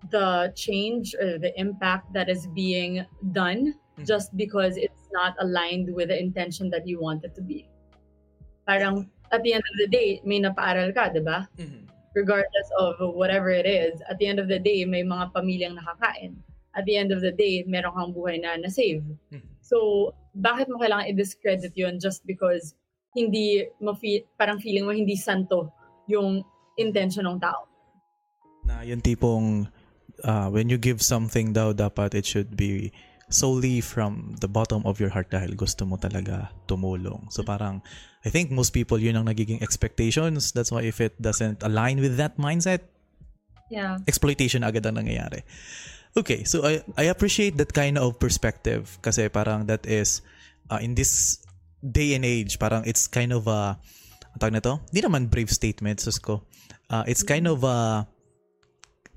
the 0.10 0.52
change 0.56 1.16
or 1.16 1.38
the 1.38 1.54
impact 1.60 2.12
that 2.14 2.28
is 2.28 2.48
being 2.48 3.06
done 3.32 3.76
Mhm. 3.96 4.06
just 4.06 4.36
because 4.36 4.76
it's 4.76 5.08
not 5.14 5.36
aligned 5.40 5.94
with 5.94 6.10
the 6.10 6.20
intention 6.20 6.70
that 6.72 6.88
you 6.88 7.00
want 7.00 7.24
it 7.24 7.36
to 7.36 7.42
be. 7.42 7.70
Parang 8.66 9.13
at 9.34 9.42
the 9.42 9.58
end 9.58 9.66
of 9.66 9.76
the 9.82 9.90
day, 9.90 10.22
may 10.22 10.38
napaaral 10.38 10.94
ka, 10.94 11.10
di 11.10 11.20
ba? 11.20 11.50
regardless 12.14 12.70
of 12.78 12.94
whatever 13.18 13.50
it 13.50 13.66
is, 13.66 13.98
at 14.06 14.18
the 14.22 14.28
end 14.30 14.38
of 14.38 14.48
the 14.48 14.62
day, 14.62 14.86
may 14.86 15.02
mga 15.02 15.34
pamilyang 15.34 15.74
nakakain. 15.74 16.38
At 16.78 16.86
the 16.86 16.98
end 16.98 17.10
of 17.10 17.22
the 17.22 17.34
day, 17.34 17.66
meron 17.66 17.94
kang 17.94 18.14
buhay 18.14 18.38
na 18.42 18.58
na-save. 18.58 19.02
Mhm. 19.34 19.50
So, 19.62 20.14
bakit 20.34 20.70
mo 20.70 20.78
kailangan 20.78 21.10
i-discredit 21.10 21.74
yun 21.74 21.98
just 21.98 22.26
because 22.26 22.78
hindi 23.14 23.70
mo 23.78 23.94
parang 24.38 24.58
feeling 24.58 24.86
mo 24.86 24.94
hindi 24.94 25.14
santo 25.14 25.70
yung 26.10 26.42
intention 26.78 27.30
ng 27.30 27.38
tao? 27.38 27.70
Na 28.66 28.82
yung 28.82 29.02
tipong 29.02 29.70
uh, 30.26 30.50
when 30.50 30.70
you 30.70 30.82
give 30.82 31.02
something 31.02 31.54
daw 31.54 31.74
dapat 31.74 32.18
it 32.18 32.26
should 32.26 32.58
be 32.58 32.90
solely 33.30 33.82
from 33.82 34.34
the 34.42 34.50
bottom 34.50 34.82
of 34.86 34.98
your 34.98 35.14
heart 35.14 35.30
dahil 35.30 35.54
gusto 35.54 35.86
mo 35.86 35.98
talaga 35.98 36.50
tumulong. 36.66 37.30
So 37.30 37.46
parang 37.46 37.86
I 38.24 38.30
think 38.32 38.52
most 38.52 38.72
people 38.72 38.96
yun 38.96 39.20
ang 39.20 39.28
nagiging 39.28 39.60
expectations. 39.60 40.56
That's 40.56 40.72
why 40.72 40.88
if 40.88 41.04
it 41.04 41.20
doesn't 41.20 41.60
align 41.64 42.00
with 42.00 42.16
that 42.18 42.40
mindset, 42.40 42.88
Yeah. 43.72 44.00
exploitation 44.06 44.62
agad 44.64 44.86
ang 44.86 45.02
nangyayari. 45.02 45.42
Okay, 46.14 46.46
so 46.46 46.62
I 46.62 46.86
I 46.94 47.10
appreciate 47.10 47.58
that 47.58 47.74
kind 47.74 47.98
of 47.98 48.22
perspective 48.22 49.02
kasi 49.02 49.34
parang 49.34 49.66
that 49.66 49.90
is 49.90 50.22
uh, 50.70 50.78
in 50.78 50.94
this 50.94 51.42
day 51.82 52.14
and 52.14 52.22
age, 52.24 52.62
parang 52.62 52.86
it's 52.86 53.10
kind 53.10 53.34
of 53.34 53.50
a 53.50 53.82
ang 54.34 54.40
tawag 54.40 54.54
na 54.56 54.62
to? 54.62 54.74
Hindi 54.94 55.02
naman 55.04 55.22
brave 55.30 55.50
statement, 55.50 56.00
sus 56.02 56.22
ko. 56.22 56.46
Uh, 56.90 57.02
it's 57.10 57.26
kind 57.26 57.50
of 57.50 57.66
a 57.66 58.06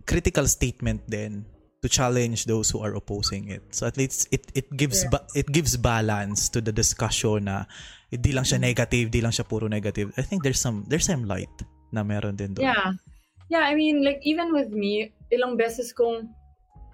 critical 0.08 0.46
statement 0.48 1.02
then 1.10 1.44
to 1.82 1.88
challenge 1.88 2.46
those 2.46 2.70
who 2.70 2.80
are 2.80 2.94
opposing 2.96 3.48
it. 3.52 3.62
So 3.74 3.86
at 3.86 3.96
least 3.96 4.28
it 4.32 4.48
it 4.56 4.72
gives 4.72 5.04
Yeah. 5.04 5.12
ba- 5.12 5.26
it 5.36 5.48
gives 5.52 5.76
balance 5.76 6.48
to 6.56 6.64
the 6.64 6.72
discussion 6.72 7.46
na 7.46 7.68
hindi 8.08 8.32
lang 8.32 8.44
siya 8.48 8.58
negative, 8.60 9.10
di 9.12 9.20
lang 9.20 9.34
siya 9.34 9.44
puro 9.44 9.68
negative. 9.68 10.14
I 10.16 10.22
think 10.24 10.42
there's 10.42 10.60
some 10.60 10.88
there's 10.88 11.06
some 11.06 11.28
light 11.28 11.52
na 11.92 12.02
meron 12.02 12.34
din 12.36 12.54
doon. 12.56 12.64
Yeah. 12.72 12.96
Yeah, 13.46 13.62
I 13.62 13.78
mean, 13.78 14.02
like, 14.02 14.18
even 14.26 14.50
with 14.50 14.74
me, 14.74 15.14
ilang 15.30 15.54
beses 15.54 15.94
kong 15.94 16.34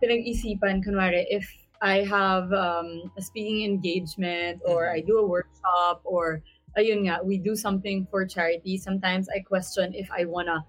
pinag-isipan, 0.05 0.85
kunwari, 0.85 1.25
if 1.33 1.49
I 1.81 2.05
have 2.05 2.53
um, 2.53 3.09
a 3.17 3.23
speaking 3.25 3.65
engagement 3.65 4.61
or 4.69 4.93
I 4.93 5.01
do 5.01 5.17
a 5.17 5.25
workshop 5.27 6.05
or, 6.05 6.45
ayun 6.77 7.09
nga, 7.09 7.25
we 7.25 7.41
do 7.41 7.57
something 7.57 8.05
for 8.13 8.29
charity, 8.29 8.77
sometimes 8.77 9.33
I 9.33 9.41
question 9.41 9.97
if 9.97 10.13
I 10.13 10.29
wanna 10.29 10.61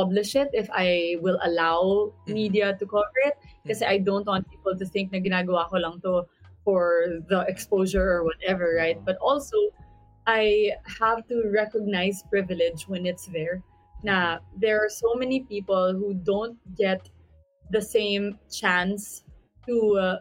publish 0.00 0.32
it, 0.32 0.48
if 0.56 0.72
I 0.72 1.20
will 1.20 1.36
allow 1.44 2.08
Mhm. 2.24 2.32
media 2.32 2.66
to 2.80 2.84
cover 2.88 3.20
it, 3.28 3.36
kasi 3.68 3.84
I 3.84 4.00
don't 4.00 4.24
want 4.24 4.48
people 4.48 4.72
to 4.72 4.86
think 4.88 5.12
na 5.12 5.20
ginagawa 5.20 5.68
ko 5.68 5.76
lang 5.84 6.00
to 6.08 6.24
for 6.64 7.20
the 7.28 7.44
exposure 7.48 8.04
or 8.04 8.24
whatever, 8.24 8.80
right? 8.80 8.96
But 9.04 9.20
also, 9.20 9.56
I 10.28 10.72
have 11.00 11.28
to 11.28 11.48
recognize 11.52 12.22
privilege 12.32 12.88
when 12.88 13.04
it's 13.04 13.28
there. 13.32 13.60
Na 14.04 14.40
there 14.56 14.80
are 14.80 14.88
so 14.88 15.12
many 15.16 15.44
people 15.44 15.92
who 15.92 16.16
don't 16.16 16.56
get 16.76 17.04
the 17.70 17.80
same 17.84 18.40
chance 18.48 19.24
to 19.68 19.76
uh, 19.96 20.18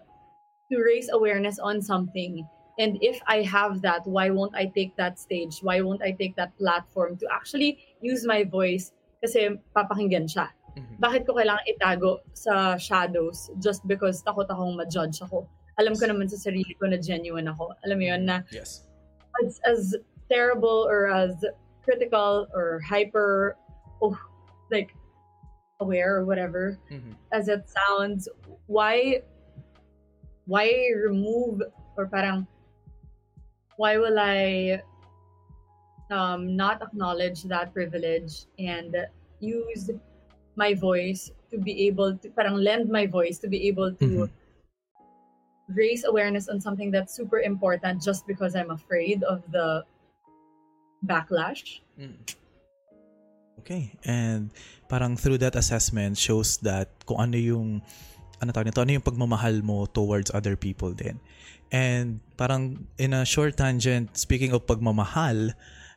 to 0.72 0.76
raise 0.84 1.10
awareness 1.12 1.60
on 1.60 1.82
something. 1.82 2.44
And 2.80 2.96
if 3.04 3.20
I 3.28 3.44
have 3.44 3.82
that, 3.84 4.08
why 4.08 4.30
won't 4.32 4.56
I 4.56 4.72
take 4.72 4.96
that 4.96 5.20
stage? 5.20 5.60
Why 5.60 5.82
won't 5.82 6.02
I 6.02 6.16
take 6.16 6.36
that 6.40 6.56
platform 6.56 7.18
to 7.20 7.28
actually 7.28 7.80
use 8.00 8.24
my 8.24 8.44
voice? 8.48 8.92
Kasi 9.20 9.60
papakinggan 9.76 10.26
siya. 10.26 10.48
Mhm. 10.80 10.96
Bakit 11.00 11.22
ko 11.28 11.36
kailangan 11.36 11.66
itago 11.68 12.24
sa 12.32 12.80
shadows 12.80 13.52
just 13.60 13.84
because 13.84 14.24
takot 14.24 14.48
akong 14.48 14.80
ma-judge 14.80 15.20
ako? 15.20 15.44
Alam 15.80 15.96
ko 15.96 16.08
naman 16.08 16.28
sa 16.32 16.40
sarili 16.40 16.72
ko 16.80 16.88
na 16.88 17.00
genuine 17.00 17.48
ako. 17.52 17.76
Alam 17.84 17.98
mo 18.00 18.06
yun 18.08 18.24
na 18.28 18.44
Yes. 18.52 18.88
as, 19.44 19.60
as 19.68 19.82
terrible 20.28 20.88
or 20.88 21.08
as 21.12 21.36
critical 21.84 22.48
or 22.56 22.80
hyper 22.84 23.56
oh, 24.04 24.16
like 24.72 24.92
aware 25.80 26.20
or 26.20 26.24
whatever 26.28 26.76
Mhm. 26.92 27.16
as 27.32 27.48
it 27.48 27.64
sounds 27.72 28.28
why 28.68 29.24
why 30.46 30.68
remove 31.00 31.64
or 31.96 32.06
parang 32.06 32.44
why 33.80 33.96
will 33.98 34.20
i 34.20 34.76
um, 36.10 36.56
not 36.56 36.82
acknowledge 36.82 37.44
that 37.44 37.74
privilege 37.74 38.46
and 38.58 38.96
use 39.40 39.90
my 40.56 40.74
voice 40.74 41.32
to 41.52 41.58
be 41.58 41.88
able 41.88 42.18
to 42.18 42.30
parang 42.30 42.56
lend 42.56 42.90
my 42.90 43.06
voice 43.06 43.40
to 43.40 43.48
be 43.48 43.68
able 43.68 43.94
to 43.96 44.28
Mhm. 44.28 44.30
raise 45.70 46.04
awareness 46.04 46.50
on 46.50 46.60
something 46.60 46.90
that's 46.90 47.14
super 47.14 47.40
important 47.40 48.02
just 48.02 48.26
because 48.26 48.58
i'm 48.58 48.74
afraid 48.74 49.22
of 49.24 49.46
the 49.54 49.86
backlash 51.06 51.80
Mm. 52.00 52.16
Okay. 53.60 53.92
And 54.08 54.56
parang 54.88 55.20
through 55.20 55.44
that 55.44 55.54
assessment 55.60 56.16
shows 56.18 56.64
that 56.64 56.90
kung 57.04 57.20
ano 57.20 57.36
yung 57.36 57.84
ano 58.40 58.50
tawag 58.56 58.72
nito, 58.72 58.80
ano 58.80 58.96
yung 58.96 59.04
pagmamahal 59.04 59.60
mo 59.60 59.84
towards 59.84 60.32
other 60.32 60.56
people 60.56 60.96
din. 60.96 61.20
And 61.70 62.24
parang 62.40 62.88
in 62.96 63.12
a 63.12 63.28
short 63.28 63.60
tangent, 63.60 64.16
speaking 64.16 64.56
of 64.56 64.64
pagmamahal, 64.64 65.54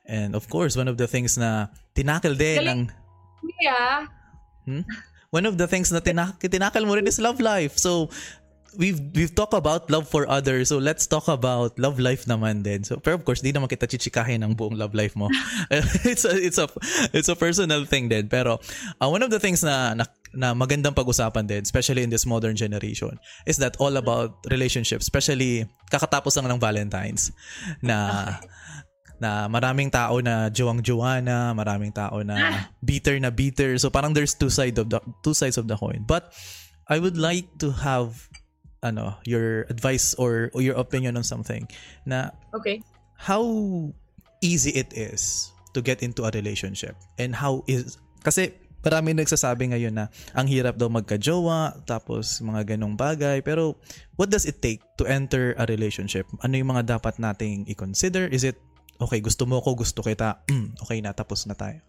and 0.06 0.34
of 0.34 0.48
course, 0.48 0.76
one 0.76 0.88
of 0.88 0.98
the 0.98 1.06
things 1.06 1.38
na 1.38 1.70
tinakil 1.94 2.34
din 2.34 2.64
ng 2.66 2.80
yeah 3.60 4.06
one 5.32 5.46
of 5.48 5.56
the 5.58 5.66
things 5.66 5.90
na 5.90 5.98
tinak 5.98 6.38
tinakal 6.38 6.84
mo 6.86 6.94
rin 6.94 7.08
is 7.08 7.18
love 7.18 7.40
life. 7.40 7.80
So, 7.80 8.12
we've 8.76 9.00
we've 9.16 9.34
talked 9.34 9.56
about 9.56 9.88
love 9.88 10.06
for 10.06 10.28
others. 10.28 10.68
So, 10.68 10.78
let's 10.78 11.08
talk 11.08 11.26
about 11.26 11.80
love 11.80 11.98
life 11.98 12.28
naman 12.28 12.62
din. 12.62 12.84
So, 12.84 13.00
pero 13.00 13.16
of 13.16 13.24
course, 13.24 13.40
di 13.40 13.50
naman 13.50 13.72
kita 13.72 13.88
chichikahin 13.88 14.44
ng 14.44 14.54
buong 14.54 14.76
love 14.76 14.92
life 14.92 15.16
mo. 15.16 15.32
it's 16.06 16.28
a 16.28 16.36
it's 16.36 16.60
a 16.60 16.68
it's 17.16 17.32
a 17.32 17.36
personal 17.36 17.88
thing 17.88 18.12
din. 18.12 18.28
Pero 18.28 18.60
uh, 19.00 19.08
one 19.08 19.24
of 19.24 19.32
the 19.32 19.40
things 19.40 19.64
na, 19.64 19.96
na 19.96 20.04
na 20.32 20.56
magandang 20.56 20.96
pag-usapan 20.96 21.44
din, 21.44 21.60
especially 21.60 22.00
in 22.04 22.08
this 22.08 22.24
modern 22.24 22.56
generation, 22.56 23.20
is 23.44 23.60
that 23.60 23.76
all 23.76 23.96
about 24.00 24.40
relationships, 24.48 25.04
especially 25.04 25.68
kakatapos 25.92 26.36
lang 26.40 26.48
ng 26.48 26.60
Valentine's 26.60 27.32
na 27.84 28.40
na 29.22 29.46
maraming 29.46 29.86
tao 29.86 30.18
na 30.18 30.50
jowang-jowa 30.50 31.22
na, 31.22 31.54
maraming 31.54 31.94
tao 31.94 32.18
na 32.26 32.66
bitter 32.82 33.22
na 33.22 33.30
bitter. 33.30 33.78
So 33.78 33.86
parang 33.86 34.18
there's 34.18 34.34
two 34.34 34.50
side 34.50 34.74
of 34.82 34.90
the 34.90 34.98
two 35.22 35.38
sides 35.38 35.54
of 35.54 35.70
the 35.70 35.78
coin. 35.78 36.02
But 36.02 36.34
I 36.90 36.98
would 36.98 37.14
like 37.14 37.46
to 37.62 37.70
have 37.70 38.26
ano, 38.82 39.14
your 39.22 39.70
advice 39.70 40.18
or, 40.18 40.50
or 40.50 40.60
your 40.60 40.74
opinion 40.74 41.14
on 41.14 41.22
something 41.22 41.70
na 42.02 42.34
okay. 42.50 42.82
how 43.14 43.46
easy 44.42 44.74
it 44.74 44.90
is 44.90 45.54
to 45.70 45.78
get 45.78 46.02
into 46.02 46.26
a 46.26 46.34
relationship 46.34 46.98
and 47.16 47.30
how 47.30 47.62
is 47.70 47.96
kasi 48.26 48.50
marami 48.82 49.14
nagsasabi 49.14 49.70
ngayon 49.70 49.94
na 49.94 50.10
ang 50.34 50.50
hirap 50.50 50.74
daw 50.74 50.90
magka-jowa 50.90 51.86
tapos 51.86 52.42
mga 52.42 52.74
ganong 52.74 52.98
bagay. 52.98 53.38
Pero 53.40 53.78
what 54.18 54.28
does 54.28 54.42
it 54.44 54.58
take 54.58 54.82
to 54.98 55.06
enter 55.06 55.54
a 55.56 55.64
relationship? 55.70 56.26
Ano 56.42 56.58
yung 56.58 56.74
mga 56.74 56.98
dapat 56.98 57.22
nating 57.22 57.70
i-consider? 57.70 58.26
Is 58.26 58.42
it 58.42 58.58
okay 58.98 59.20
gusto 59.20 59.44
mo 59.44 59.60
ko 59.60 59.72
gusto 59.72 60.00
kita 60.00 60.42
mm, 60.44 60.82
okay 60.82 60.98
na 60.98 61.12
tapos 61.12 61.46
na 61.46 61.54
tayo 61.54 61.80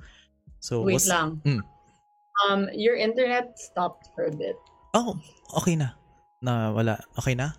so 0.59 0.81
wait 0.81 0.97
what's- 0.97 1.09
lang 1.09 1.39
Mm. 1.43 1.61
um 2.45 2.61
your 2.73 2.95
internet 2.95 3.51
stopped 3.55 4.07
for 4.13 4.27
a 4.27 4.33
bit 4.33 4.55
oh 4.93 5.17
okay 5.55 5.75
na 5.75 5.97
na 6.39 6.71
wala 6.71 6.95
okay 7.15 7.33
na 7.33 7.51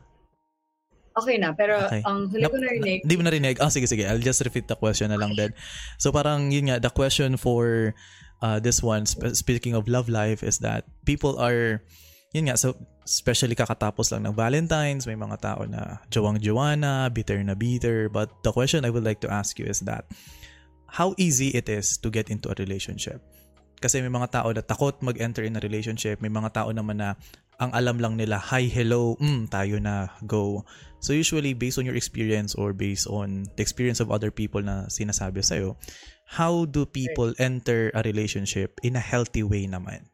okay 1.15 1.39
na 1.39 1.55
pero 1.55 1.79
Okay. 1.87 2.03
ang 2.03 2.27
huli 2.27 2.43
ko 2.45 2.59
narinig 2.59 2.99
na- 3.01 3.07
Di 3.07 3.15
mo 3.15 3.23
narinig? 3.23 3.57
Ah, 3.63 3.71
sige, 3.71 3.87
sige. 3.87 4.03
I'll 4.03 4.19
just 4.19 4.43
repeat 4.43 4.67
the 4.67 4.75
question 4.75 5.15
na 5.15 5.19
lang 5.21 5.39
din. 5.39 5.55
So 5.95 6.11
parang 6.11 6.51
yun 6.51 6.67
nga, 6.67 6.83
the 6.83 6.91
question 6.91 7.39
for 7.39 7.95
uh, 8.43 8.59
this 8.59 8.83
one, 8.83 9.07
sp- 9.07 9.31
speaking 9.31 9.79
of 9.79 9.87
love 9.87 10.11
life, 10.11 10.43
is 10.43 10.59
that 10.67 10.83
people 11.07 11.39
are, 11.39 11.87
yun 12.35 12.51
nga, 12.51 12.59
so 12.59 12.75
especially 13.07 13.55
kakatapos 13.55 14.11
lang 14.11 14.27
ng 14.27 14.35
Valentine's, 14.35 15.07
may 15.07 15.15
mga 15.15 15.39
tao 15.39 15.63
na 15.71 16.03
jowang-jowa 16.11 16.75
na, 16.75 17.07
bitter 17.07 17.39
na 17.47 17.55
bitter. 17.55 18.11
But 18.11 18.43
the 18.43 18.51
question 18.51 18.83
I 18.83 18.91
would 18.91 19.07
like 19.07 19.23
to 19.23 19.31
ask 19.31 19.55
you 19.63 19.71
is 19.71 19.87
that, 19.87 20.11
how 20.91 21.15
easy 21.15 21.55
it 21.55 21.71
is 21.71 21.95
to 22.03 22.11
get 22.11 22.35
into 22.35 22.51
a 22.51 22.59
relationship? 22.59 23.23
Kasi 23.79 24.03
may 24.03 24.11
mga 24.11 24.35
tao 24.35 24.51
na 24.51 24.67
takot 24.67 24.99
mag-enter 24.99 25.47
in 25.47 25.55
a 25.55 25.63
relationship. 25.63 26.19
May 26.19 26.33
mga 26.33 26.59
tao 26.59 26.75
naman 26.75 26.99
na 26.99 27.15
ang 27.63 27.71
alam 27.71 28.03
lang 28.03 28.19
nila, 28.19 28.43
hi, 28.43 28.67
hello, 28.67 29.15
mm, 29.15 29.47
tayo 29.47 29.79
na, 29.79 30.11
go. 30.27 30.67
So 30.99 31.15
usually, 31.15 31.55
based 31.55 31.79
on 31.79 31.87
your 31.87 31.95
experience 31.95 32.59
or 32.59 32.75
based 32.75 33.07
on 33.07 33.47
the 33.55 33.63
experience 33.63 34.03
of 34.03 34.11
other 34.11 34.35
people 34.35 34.59
na 34.59 34.91
sinasabi 34.91 35.39
sa'yo, 35.39 35.79
how 36.27 36.67
do 36.67 36.83
people 36.83 37.31
enter 37.39 37.95
a 37.95 38.03
relationship 38.03 38.81
in 38.83 38.99
a 38.99 39.05
healthy 39.05 39.47
way 39.47 39.71
naman? 39.71 40.11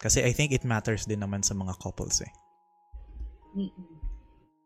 Kasi 0.00 0.24
I 0.24 0.32
think 0.32 0.56
it 0.56 0.64
matters 0.64 1.04
din 1.04 1.20
naman 1.20 1.44
sa 1.44 1.52
mga 1.52 1.76
couples 1.76 2.24
eh. 2.24 2.32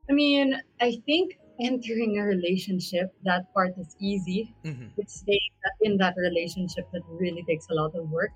I 0.06 0.12
mean, 0.14 0.54
I 0.78 1.02
think 1.02 1.34
entering 1.58 2.18
a 2.18 2.24
relationship, 2.24 3.10
that 3.26 3.50
part 3.50 3.74
is 3.74 3.98
easy. 3.98 4.54
Mhm. 4.62 4.94
It's 4.94 5.26
staying 5.26 5.54
in 5.82 5.98
that 5.98 6.14
relationship 6.14 6.86
that 6.94 7.02
really 7.18 7.42
takes 7.50 7.66
a 7.70 7.74
lot 7.74 7.98
of 7.98 8.06
work. 8.14 8.30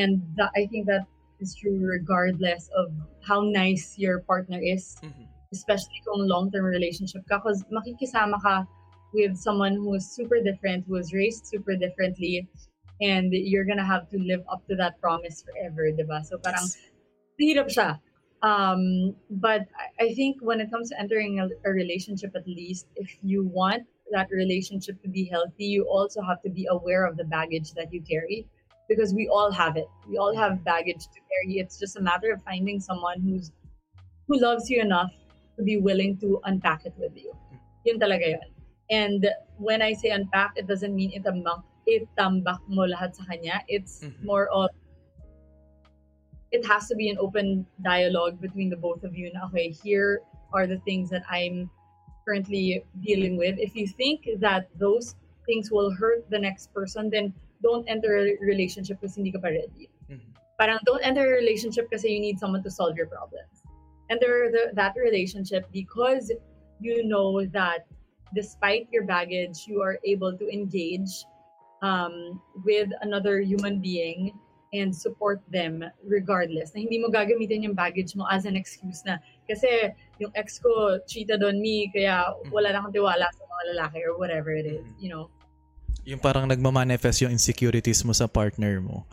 And 0.00 0.24
that, 0.40 0.48
I 0.56 0.64
think 0.70 0.88
that 0.88 1.04
is 1.44 1.52
true 1.56 1.76
regardless 1.76 2.70
of 2.72 2.88
how 3.26 3.44
nice 3.44 3.98
your 4.00 4.24
partner 4.24 4.60
is, 4.62 4.96
Mhm. 5.02 5.28
especially 5.52 6.00
kung 6.08 6.24
long-term 6.24 6.64
relationship 6.64 7.26
ka. 7.28 7.42
Because 7.42 7.64
makikisama 7.68 8.40
ka 8.40 8.64
with 9.12 9.36
someone 9.36 9.76
who 9.76 9.92
is 9.98 10.06
super 10.08 10.40
different, 10.40 10.86
who 10.86 10.94
was 10.94 11.12
raised 11.12 11.44
super 11.44 11.74
differently, 11.76 12.48
and 13.00 13.32
you're 13.32 13.64
gonna 13.64 13.84
have 13.84 14.08
to 14.10 14.18
live 14.18 14.44
up 14.50 14.66
to 14.68 14.76
that 14.76 15.00
promise 15.00 15.42
forever, 15.42 15.88
diba? 15.90 16.24
So 16.24 16.38
parang 16.38 16.68
hirap 17.40 17.68
siya. 17.72 17.98
Um, 18.42 19.14
but 19.28 19.68
I- 20.00 20.14
think 20.14 20.40
when 20.40 20.60
it 20.60 20.70
comes 20.70 20.88
to 20.90 21.00
entering 21.00 21.40
a, 21.40 21.48
a 21.64 21.70
relationship, 21.70 22.32
at 22.34 22.46
least, 22.48 22.86
if 22.96 23.16
you 23.22 23.44
want 23.44 23.84
that 24.12 24.28
relationship 24.30 25.00
to 25.02 25.08
be 25.08 25.24
healthy, 25.24 25.64
you 25.64 25.84
also 25.84 26.22
have 26.22 26.40
to 26.42 26.50
be 26.50 26.66
aware 26.70 27.04
of 27.04 27.16
the 27.16 27.24
baggage 27.24 27.72
that 27.74 27.92
you 27.92 28.00
carry 28.00 28.46
because 28.88 29.14
we 29.14 29.28
all 29.28 29.52
have 29.52 29.76
it. 29.76 29.88
We 30.08 30.16
all 30.16 30.34
have 30.34 30.64
baggage 30.64 31.04
to 31.14 31.20
carry. 31.30 31.60
It's 31.60 31.78
just 31.78 31.96
a 31.96 32.02
matter 32.02 32.32
of 32.32 32.42
finding 32.42 32.80
someone 32.80 33.20
who's 33.20 33.52
who 34.26 34.40
loves 34.40 34.70
you 34.70 34.80
enough 34.80 35.12
to 35.56 35.62
be 35.62 35.76
willing 35.76 36.16
to 36.18 36.40
unpack 36.44 36.86
it 36.86 36.94
with 36.96 37.16
you. 37.16 37.32
Yun 37.84 38.00
talaga 38.00 38.40
yun. 38.40 38.48
And 38.90 39.26
when 39.56 39.82
I 39.82 39.94
say 39.94 40.10
unpack, 40.10 40.52
it 40.56 40.66
doesn't 40.66 40.94
mean 40.94 41.14
itambak, 41.14 41.62
itambak 41.86 42.58
mo 42.66 42.90
lahat 42.90 43.14
sa 43.14 43.24
kanya. 43.30 43.62
It's 43.70 44.02
Mhm. 44.02 44.26
more 44.26 44.50
of 44.50 44.70
it 46.50 46.66
has 46.66 46.90
to 46.90 46.98
be 46.98 47.06
an 47.08 47.18
open 47.18 47.62
dialogue 47.82 48.42
between 48.42 48.68
the 48.68 48.76
both 48.76 49.06
of 49.06 49.14
you. 49.14 49.30
Na, 49.30 49.46
okay, 49.46 49.70
here 49.70 50.26
are 50.50 50.66
the 50.66 50.82
things 50.82 51.06
that 51.14 51.22
I'm 51.30 51.70
currently 52.26 52.82
dealing 53.06 53.38
with. 53.38 53.54
If 53.58 53.78
you 53.78 53.86
think 53.86 54.26
that 54.42 54.66
those 54.74 55.14
things 55.46 55.70
will 55.70 55.94
hurt 55.94 56.26
the 56.26 56.42
next 56.42 56.74
person, 56.74 57.06
then 57.06 57.30
don't 57.62 57.86
enter 57.86 58.18
a 58.18 58.34
relationship 58.42 58.98
kasi 58.98 59.22
hindi 59.22 59.30
ka 59.30 59.38
pa 59.38 59.54
ready. 59.54 59.86
Mhm. 60.10 60.34
Parang 60.58 60.82
don't 60.82 61.06
enter 61.06 61.22
a 61.22 61.38
relationship 61.38 61.86
kasi 61.86 62.10
you 62.10 62.18
need 62.18 62.42
someone 62.42 62.66
to 62.66 62.70
solve 62.70 62.98
your 62.98 63.06
problems. 63.06 63.62
Enter 64.10 64.50
the, 64.50 64.74
that 64.74 64.98
relationship 64.98 65.70
because 65.70 66.34
you 66.82 67.06
know 67.06 67.46
that 67.54 67.86
despite 68.34 68.88
your 68.90 69.04
baggage, 69.04 69.66
you 69.66 69.82
are 69.82 69.98
able 70.04 70.36
to 70.36 70.46
engage 70.48 71.26
um, 71.82 72.40
with 72.64 72.88
another 73.02 73.40
human 73.40 73.80
being 73.80 74.32
and 74.70 74.94
support 74.94 75.42
them 75.50 75.82
regardless. 76.06 76.70
Na 76.74 76.86
hindi 76.86 77.02
mo 77.02 77.10
gagamitin 77.10 77.66
yung 77.66 77.74
baggage 77.74 78.14
mo 78.14 78.22
as 78.30 78.46
an 78.46 78.54
excuse 78.54 79.02
na 79.02 79.18
kasi 79.50 79.90
yung 80.22 80.30
ex 80.38 80.62
ko 80.62 80.98
cheated 81.10 81.42
on 81.42 81.58
me 81.58 81.90
kaya 81.90 82.30
wala 82.54 82.70
na 82.70 82.78
akong 82.78 82.94
tiwala 82.94 83.26
sa 83.34 83.42
mga 83.42 83.62
lalaki 83.74 83.98
or 84.06 84.14
whatever 84.14 84.54
it 84.54 84.66
is, 84.66 84.84
you 85.02 85.10
know. 85.10 85.26
Yung 86.06 86.22
parang 86.22 86.46
nagmamanifest 86.46 87.26
yung 87.26 87.34
insecurities 87.34 88.06
mo 88.06 88.14
sa 88.14 88.30
partner 88.30 88.78
mo. 88.78 89.04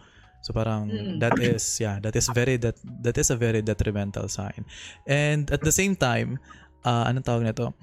So 0.45 0.53
parang 0.53 0.87
Mm. 0.93 1.17
that 1.19 1.35
is 1.41 1.81
yeah, 1.81 1.97
that 1.99 2.13
is 2.13 2.29
very 2.29 2.61
that 2.61 2.77
that 3.01 3.17
is 3.17 3.33
a 3.33 3.35
very 3.35 3.65
detrimental 3.65 4.29
sign. 4.29 4.63
And 5.09 5.49
at 5.49 5.65
the 5.65 5.73
same 5.73 5.97
time, 5.97 6.37
uh, 6.85 7.09
anong 7.09 7.25
tawag 7.25 7.43
nito? 7.49 7.73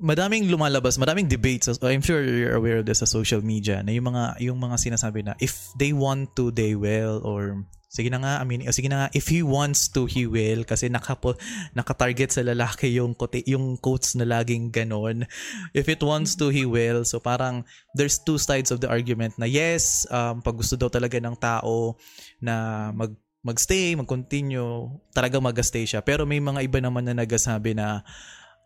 Madaming 0.00 0.48
lumalabas, 0.48 0.96
madaming 0.96 1.28
debates. 1.28 1.68
I'm 1.84 2.00
sure 2.00 2.24
you're 2.24 2.56
aware 2.56 2.80
of 2.80 2.88
this 2.88 3.04
sa 3.04 3.08
social 3.08 3.44
media 3.44 3.84
na 3.84 3.92
yung 3.92 4.08
mga 4.08 4.40
yung 4.40 4.56
mga 4.56 4.80
sinasabi 4.80 5.20
na 5.28 5.36
if 5.44 5.68
they 5.76 5.92
want 5.92 6.32
to, 6.40 6.48
they 6.48 6.72
will 6.72 7.20
or 7.20 7.68
sige 7.90 8.08
na 8.08 8.22
nga, 8.22 8.40
I 8.40 8.48
mean, 8.48 8.64
sige 8.72 8.88
na 8.88 9.04
nga, 9.04 9.08
if 9.12 9.28
he 9.28 9.44
wants 9.44 9.92
to, 9.92 10.06
he 10.06 10.24
will 10.24 10.64
kasi 10.64 10.88
nakapo, 10.88 11.36
nakatarget 11.76 12.32
sa 12.32 12.40
lalaki 12.40 12.96
yung 12.96 13.12
kote, 13.12 13.44
yung 13.44 13.76
quotes 13.76 14.16
na 14.16 14.24
laging 14.24 14.72
ganon. 14.72 15.28
If 15.76 15.90
it 15.92 16.00
wants 16.00 16.32
to, 16.40 16.48
he 16.48 16.64
will. 16.64 17.04
So 17.04 17.20
parang 17.20 17.68
there's 17.92 18.22
two 18.22 18.40
sides 18.40 18.72
of 18.72 18.80
the 18.80 18.88
argument 18.88 19.36
na 19.36 19.44
yes, 19.44 20.08
um, 20.08 20.40
pag 20.40 20.56
gusto 20.56 20.80
daw 20.80 20.88
talaga 20.88 21.20
ng 21.20 21.36
tao 21.36 22.00
na 22.40 22.88
mag 22.94 23.12
magstay, 23.40 23.96
mag-continue, 23.96 25.00
talaga 25.16 25.40
mag-stay 25.40 25.88
siya. 25.88 26.04
Pero 26.04 26.28
may 26.28 26.44
mga 26.44 26.60
iba 26.60 26.76
naman 26.76 27.08
na 27.08 27.24
nagsasabi 27.24 27.72
na 27.72 28.04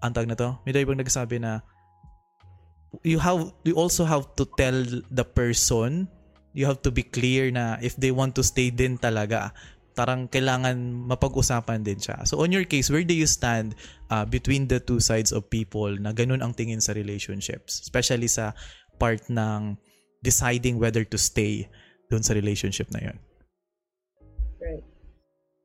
ang 0.05 0.13
tawag 0.13 0.29
na 0.29 0.37
to, 0.37 0.53
may 0.69 0.77
ibang 0.77 1.01
nagsasabi 1.01 1.41
na 1.41 1.65
you 3.03 3.17
have 3.17 3.51
you 3.65 3.75
also 3.75 4.05
have 4.05 4.29
to 4.37 4.45
tell 4.55 4.77
the 5.11 5.25
person 5.25 6.07
you 6.55 6.69
have 6.69 6.79
to 6.85 6.95
be 6.95 7.03
clear 7.03 7.51
na 7.51 7.81
if 7.83 7.99
they 7.99 8.15
want 8.15 8.37
to 8.39 8.45
stay 8.47 8.71
din 8.71 8.95
talaga 8.95 9.51
tarang 9.95 10.27
kailangan 10.27 10.75
mapag-usapan 11.07 11.87
din 11.87 11.99
siya. 11.99 12.27
So 12.27 12.43
on 12.43 12.51
your 12.51 12.67
case, 12.67 12.91
where 12.91 13.07
do 13.07 13.15
you 13.15 13.31
stand 13.31 13.79
uh, 14.11 14.27
between 14.27 14.67
the 14.67 14.83
two 14.83 14.99
sides 14.99 15.31
of 15.31 15.51
people 15.51 15.91
na 15.99 16.11
ganun 16.11 16.43
ang 16.43 16.55
tingin 16.55 16.83
sa 16.83 16.95
relationships? 16.95 17.79
Especially 17.83 18.27
sa 18.27 18.59
part 18.99 19.23
ng 19.31 19.79
deciding 20.23 20.83
whether 20.83 21.07
to 21.07 21.19
stay 21.19 21.71
dun 22.11 22.27
sa 22.27 22.35
relationship 22.35 22.91
na 22.91 23.07
yun. 23.07 23.17
Right. 24.59 24.85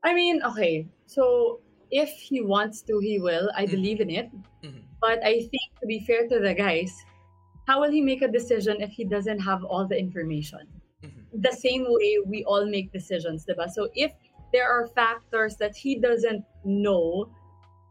I 0.06 0.14
mean, 0.14 0.46
okay. 0.46 0.86
So 1.10 1.58
if 1.92 2.10
he 2.10 2.42
wants 2.42 2.82
to, 2.84 3.00
he 3.00 3.20
will. 3.20 3.50
I 3.56 3.64
mm-hmm. 3.64 3.72
believe 3.72 4.00
in 4.02 4.10
it. 4.10 4.32
Mm-hmm. 4.64 4.80
But 5.02 5.20
I 5.24 5.48
think 5.50 5.68
to 5.82 5.88
be 5.88 6.00
fair 6.02 6.28
to 6.28 6.40
the 6.40 6.54
guys, 6.54 6.94
how 7.68 7.82
will 7.82 7.92
he 7.92 8.02
make 8.02 8.22
a 8.22 8.28
decision 8.28 8.82
if 8.82 8.92
he 8.92 9.06
doesn't 9.06 9.40
have 9.40 9.64
all 9.64 9.88
the 9.88 9.98
information? 9.98 10.68
Mm-hmm. 11.04 11.42
The 11.42 11.52
same 11.52 11.86
way 11.88 12.18
we 12.26 12.44
all 12.46 12.66
make 12.66 12.92
decisions, 12.92 13.46
diba? 13.46 13.70
So 13.70 13.90
if 13.96 14.12
there 14.52 14.68
are 14.68 14.88
factors 14.88 15.56
that 15.58 15.76
he 15.76 15.96
doesn't 16.00 16.44
know, 16.66 17.30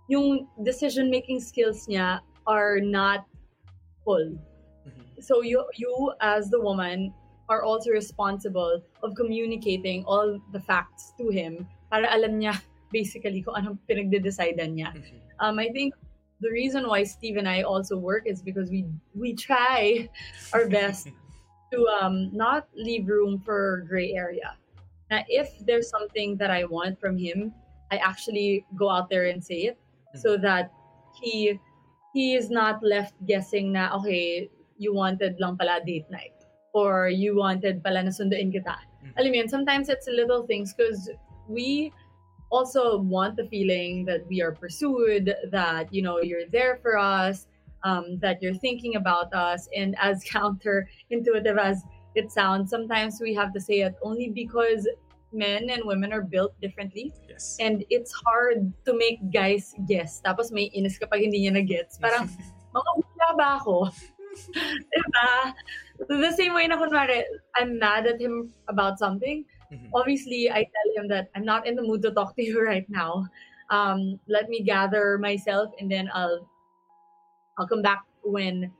yung 0.08 0.48
decision-making 0.64 1.40
skills 1.40 1.86
niya 1.86 2.20
are 2.46 2.80
not 2.80 3.24
full. 4.04 4.36
So 5.20 5.42
you 5.42 5.66
you 5.74 6.12
as 6.20 6.48
the 6.48 6.60
woman 6.60 7.12
are 7.48 7.64
also 7.64 7.90
responsible 7.90 8.82
of 9.02 9.14
communicating 9.16 10.04
all 10.04 10.38
the 10.52 10.60
facts 10.60 11.12
to 11.18 11.28
him 11.28 11.66
para 11.90 12.06
alam 12.12 12.38
niya 12.38 12.54
basically 12.92 13.42
kung 13.42 13.56
anong 13.56 13.78
pinagde-decidean 13.88 14.76
niya. 14.76 14.90
Um, 15.40 15.58
I 15.58 15.68
think 15.70 15.94
the 16.40 16.50
reason 16.50 16.86
why 16.88 17.04
Steve 17.04 17.36
and 17.36 17.48
I 17.48 17.62
also 17.62 17.96
work 17.96 18.24
is 18.26 18.42
because 18.42 18.70
we 18.70 18.86
we 19.14 19.34
try 19.34 20.08
our 20.54 20.68
best 20.68 21.08
to 21.72 21.78
um, 22.00 22.30
not 22.32 22.68
leave 22.74 23.08
room 23.08 23.40
for 23.40 23.84
gray 23.88 24.14
area. 24.14 24.56
Now, 25.10 25.24
if 25.28 25.56
there's 25.64 25.88
something 25.88 26.36
that 26.36 26.50
I 26.50 26.64
want 26.64 27.00
from 27.00 27.16
him, 27.16 27.52
I 27.90 27.96
actually 27.96 28.66
go 28.76 28.90
out 28.90 29.08
there 29.08 29.32
and 29.32 29.42
say 29.42 29.72
it 29.72 29.78
so 30.14 30.36
that 30.38 30.72
he 31.20 31.58
he 32.12 32.34
is 32.34 32.50
not 32.50 32.82
left 32.82 33.14
guessing 33.26 33.72
na 33.72 33.92
okay, 33.96 34.48
you 34.76 34.94
wanted 34.94 35.36
lang 35.40 35.56
pala 35.56 35.80
date 35.84 36.08
night 36.10 36.36
or 36.72 37.08
you 37.08 37.36
wanted 37.36 37.82
pala 37.82 38.04
na 38.04 38.12
sunduin 38.12 38.52
kita. 38.52 38.76
Alam 39.16 39.34
yun, 39.34 39.48
sometimes 39.48 39.88
it's 39.88 40.06
little 40.06 40.44
things 40.44 40.76
because 40.76 41.10
we 41.48 41.92
also 42.50 42.98
want 42.98 43.36
the 43.36 43.46
feeling 43.46 44.04
that 44.06 44.26
we 44.26 44.40
are 44.42 44.52
pursued, 44.52 45.34
that 45.50 45.92
you 45.92 46.02
know 46.02 46.20
you're 46.20 46.46
there 46.50 46.78
for 46.82 46.98
us, 46.98 47.46
um, 47.84 48.18
that 48.20 48.42
you're 48.42 48.54
thinking 48.54 48.96
about 48.96 49.32
us, 49.34 49.68
and 49.74 49.96
as 50.00 50.24
counterintuitive 50.32 51.58
as 51.58 51.82
it 52.14 52.32
sounds, 52.32 52.70
sometimes 52.70 53.20
we 53.20 53.34
have 53.34 53.52
to 53.52 53.60
say 53.60 53.80
it 53.80 53.94
only 54.02 54.30
because 54.30 54.88
men 55.32 55.68
and 55.70 55.84
women 55.84 56.12
are 56.12 56.22
built 56.22 56.58
differently 56.60 57.12
Yes. 57.28 57.56
and 57.60 57.84
it's 57.90 58.12
hard 58.24 58.72
to 58.86 58.96
make 58.96 59.20
guys 59.30 59.74
guess. 59.86 60.22
Tapos 60.24 60.50
may 60.50 60.72
inis 60.72 60.98
kapag 60.98 61.20
hindi 61.20 61.44
niya 61.44 61.52
na-gets. 61.52 62.00
Parang, 62.00 62.26
mga 62.74 63.36
ba 63.36 63.60
ako? 63.60 63.92
diba? 64.92 65.52
The 66.08 66.32
same 66.32 66.54
way 66.54 66.66
na 66.66 66.78
kunwari, 66.80 67.22
I'm 67.60 67.78
mad 67.78 68.06
at 68.06 68.20
him 68.20 68.54
about 68.68 68.98
something. 68.98 69.44
Obviously, 69.94 70.50
I 70.50 70.64
tell 70.64 70.88
him 70.96 71.08
that 71.08 71.28
I'm 71.34 71.44
not 71.44 71.66
in 71.66 71.74
the 71.74 71.82
mood 71.82 72.02
to 72.02 72.10
talk 72.10 72.36
to 72.36 72.42
you 72.48 72.64
right 72.64 72.88
now. 72.88 73.26
Um, 73.70 74.18
let 74.28 74.48
me 74.48 74.62
gather 74.62 75.18
myself 75.18 75.72
and 75.78 75.90
then 75.90 76.08
I'll 76.14 76.48
I'll 77.58 77.68
come 77.68 77.82
back 77.82 78.04
when 78.22 78.72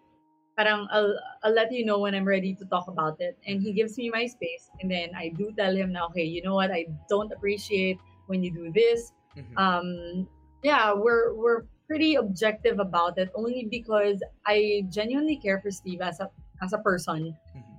parang 0.56 0.88
I'll, 0.90 1.14
I'll 1.42 1.52
let 1.52 1.70
you 1.72 1.84
know 1.84 1.98
when 1.98 2.14
I'm 2.14 2.24
ready 2.24 2.54
to 2.54 2.64
talk 2.64 2.88
about 2.88 3.20
it. 3.20 3.36
And 3.46 3.62
he 3.62 3.72
gives 3.72 3.98
me 3.98 4.10
my 4.10 4.26
space 4.26 4.70
and 4.80 4.90
then 4.90 5.10
I 5.14 5.28
do 5.36 5.52
tell 5.56 5.74
him 5.74 5.92
now, 5.92 6.06
okay, 6.06 6.24
you 6.24 6.42
know 6.42 6.54
what, 6.54 6.70
I 6.70 6.86
don't 7.08 7.30
appreciate 7.32 7.98
when 8.26 8.42
you 8.42 8.50
do 8.50 8.72
this. 8.72 9.12
Um, 9.56 10.26
yeah, 10.62 10.92
we're 10.94 11.34
we're 11.34 11.64
pretty 11.86 12.16
objective 12.16 12.80
about 12.80 13.18
it 13.18 13.30
only 13.34 13.68
because 13.70 14.22
I 14.46 14.84
genuinely 14.88 15.36
care 15.36 15.60
for 15.60 15.70
Steve 15.70 16.00
as 16.00 16.20
a 16.20 16.30
as 16.62 16.72
a 16.72 16.78
person 16.78 17.36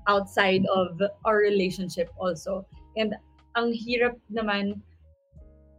outside 0.07 0.65
of 0.73 1.01
our 1.25 1.37
relationship 1.37 2.09
also. 2.17 2.65
And 2.97 3.15
ang 3.57 3.73
hirap 3.73 4.17
naman 4.31 4.81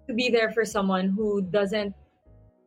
to 0.07 0.13
be 0.15 0.29
there 0.31 0.51
for 0.51 0.65
someone 0.65 1.09
who 1.09 1.43
doesn't 1.43 1.95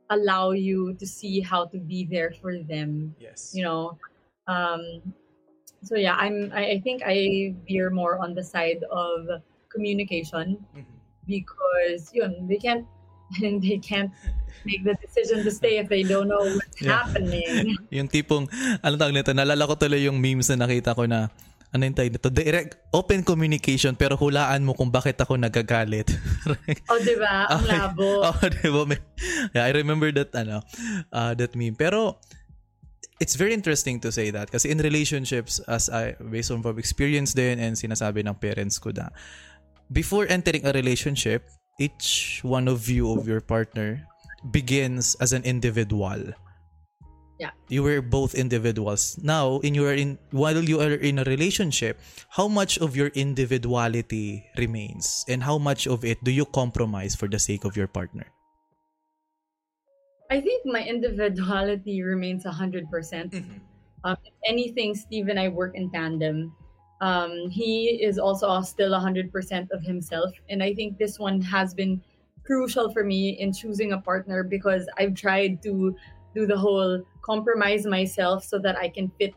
allow 0.10 0.52
you 0.52 0.94
to 0.96 1.06
see 1.08 1.40
how 1.42 1.66
to 1.72 1.78
be 1.80 2.04
there 2.06 2.32
for 2.42 2.60
them, 2.60 3.16
Yes. 3.20 3.52
you 3.56 3.64
know. 3.64 3.98
Um 4.48 5.02
so 5.84 5.96
yeah, 6.00 6.16
I'm 6.16 6.52
I, 6.56 6.76
I 6.76 6.80
think 6.80 7.04
I 7.04 7.52
veer 7.68 7.90
more 7.92 8.20
on 8.20 8.34
the 8.36 8.44
side 8.44 8.84
of 8.92 9.28
communication 9.72 10.60
because 11.28 12.12
yun, 12.14 12.48
we 12.48 12.60
can't 12.60 12.86
and 13.42 13.62
they 13.66 13.80
can't 13.80 14.12
make 14.64 14.84
the 14.86 14.96
decision 15.02 15.44
to 15.44 15.52
stay 15.52 15.78
if 15.82 15.90
they 15.90 16.04
don't 16.04 16.28
know 16.30 16.44
what's 16.46 16.80
Yeah. 16.80 17.04
happening. 17.04 17.76
Yung 17.98 18.08
tipong, 18.08 18.48
ano 18.80 18.94
tawag 18.96 19.12
nito, 19.16 19.34
nalala 19.36 19.68
ko 19.68 19.76
tuloy 19.76 20.06
yung 20.08 20.20
memes 20.22 20.48
na 20.54 20.64
nakita 20.68 20.96
ko 20.96 21.04
na, 21.04 21.28
ano 21.74 21.90
yung 21.90 21.98
tawag 21.98 22.14
nito, 22.14 22.30
direct, 22.30 22.78
open 22.94 23.26
communication, 23.26 23.98
pero 23.98 24.14
hulaan 24.14 24.62
mo 24.62 24.78
kung 24.78 24.94
bakit 24.94 25.18
ako 25.18 25.42
nagagalit. 25.42 26.06
Oh, 26.94 27.00
di 27.02 27.18
ba? 27.18 27.50
Ang 27.50 27.66
labo. 27.66 28.22
oh, 28.30 28.46
di 28.46 28.70
ba? 28.70 28.86
Yeah, 29.58 29.66
I 29.66 29.74
remember 29.74 30.14
that, 30.14 30.30
ano, 30.38 30.62
uh, 31.10 31.34
that 31.34 31.58
meme. 31.58 31.74
Pero, 31.74 32.22
it's 33.18 33.34
very 33.34 33.58
interesting 33.58 33.98
to 34.04 34.12
say 34.12 34.30
that 34.30 34.52
kasi 34.54 34.70
in 34.70 34.78
relationships, 34.86 35.58
as 35.66 35.90
I, 35.90 36.14
based 36.20 36.52
on 36.54 36.62
from 36.62 36.78
experience 36.78 37.34
din 37.34 37.58
and 37.58 37.74
sinasabi 37.74 38.22
ng 38.22 38.38
parents 38.38 38.78
ko 38.78 38.94
na, 38.94 39.10
before 39.90 40.30
entering 40.30 40.66
a 40.70 40.72
relationship, 40.78 41.50
each 41.82 42.40
one 42.46 42.70
of 42.70 42.86
you 42.86 43.10
of 43.18 43.26
your 43.26 43.42
partner 43.42 44.06
begins 44.52 45.16
as 45.18 45.34
an 45.34 45.42
individual. 45.42 46.22
Yeah. 47.40 47.52
You 47.68 47.84
were 47.84 48.02
both 48.02 48.36
individuals. 48.36 49.18
Now, 49.22 49.60
in 49.66 49.74
your 49.74 49.94
in 49.94 50.20
while 50.32 50.62
you 50.62 50.80
are 50.80 50.94
in 50.94 51.18
a 51.18 51.26
relationship, 51.26 52.00
how 52.30 52.48
much 52.48 52.78
of 52.78 52.96
your 52.96 53.10
individuality 53.18 54.46
remains 54.58 55.26
and 55.28 55.42
how 55.42 55.58
much 55.58 55.88
of 55.88 56.06
it 56.06 56.24
do 56.24 56.32
you 56.32 56.46
compromise 56.46 57.16
for 57.16 57.28
the 57.28 57.40
sake 57.40 57.66
of 57.66 57.76
your 57.76 57.88
partner? 57.88 58.30
I 60.30 60.42
think 60.42 60.66
my 60.66 60.82
individuality 60.82 62.02
remains 62.02 62.44
100%. 62.46 62.90
Um, 64.04 64.18
if 64.26 64.34
anything, 64.46 64.96
Steve 64.96 65.28
and 65.28 65.40
I 65.40 65.48
work 65.48 65.76
in 65.76 65.92
tandem. 65.92 66.56
Um, 67.02 67.50
he 67.50 68.02
is 68.02 68.18
also 68.18 68.50
still 68.62 68.92
100% 68.92 69.30
of 69.72 69.84
himself. 69.84 70.32
And 70.50 70.64
I 70.64 70.74
think 70.74 70.98
this 70.98 71.20
one 71.20 71.42
has 71.42 71.74
been 71.74 72.02
crucial 72.46 72.92
for 72.92 73.04
me 73.04 73.40
in 73.40 73.54
choosing 73.54 73.94
a 73.94 74.02
partner 74.02 74.44
because 74.44 74.88
I've 74.98 75.16
tried 75.16 75.62
to 75.64 75.96
do 76.36 76.46
the 76.46 76.58
whole 76.58 77.02
compromise 77.22 77.86
myself 77.86 78.44
so 78.44 78.60
that 78.60 78.78
I 78.78 78.90
can 78.90 79.12
fit 79.20 79.34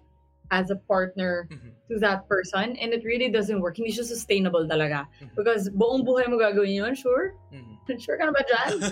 as 0.50 0.70
a 0.70 0.76
partner 0.76 1.48
mm-hmm. 1.50 1.68
to 1.90 1.98
that 2.00 2.28
person. 2.28 2.76
And 2.76 2.92
it 2.92 3.04
really 3.04 3.28
doesn't 3.30 3.60
work. 3.60 3.76
Hindi 3.76 3.92
siya 3.92 4.04
sustainable 4.04 4.66
talaga. 4.66 5.06
Mm-hmm. 5.20 5.34
Because 5.36 5.70
buong 5.70 6.06
buhay 6.06 6.28
mo 6.30 6.38
gagawin 6.38 6.74
yun, 6.74 6.94
sure? 6.94 7.34
Mm-hmm. 7.52 7.74
Sure 8.02 8.18
ka 8.18 8.26
na 8.26 8.34
ba 8.34 8.42
dyan? 8.42 8.82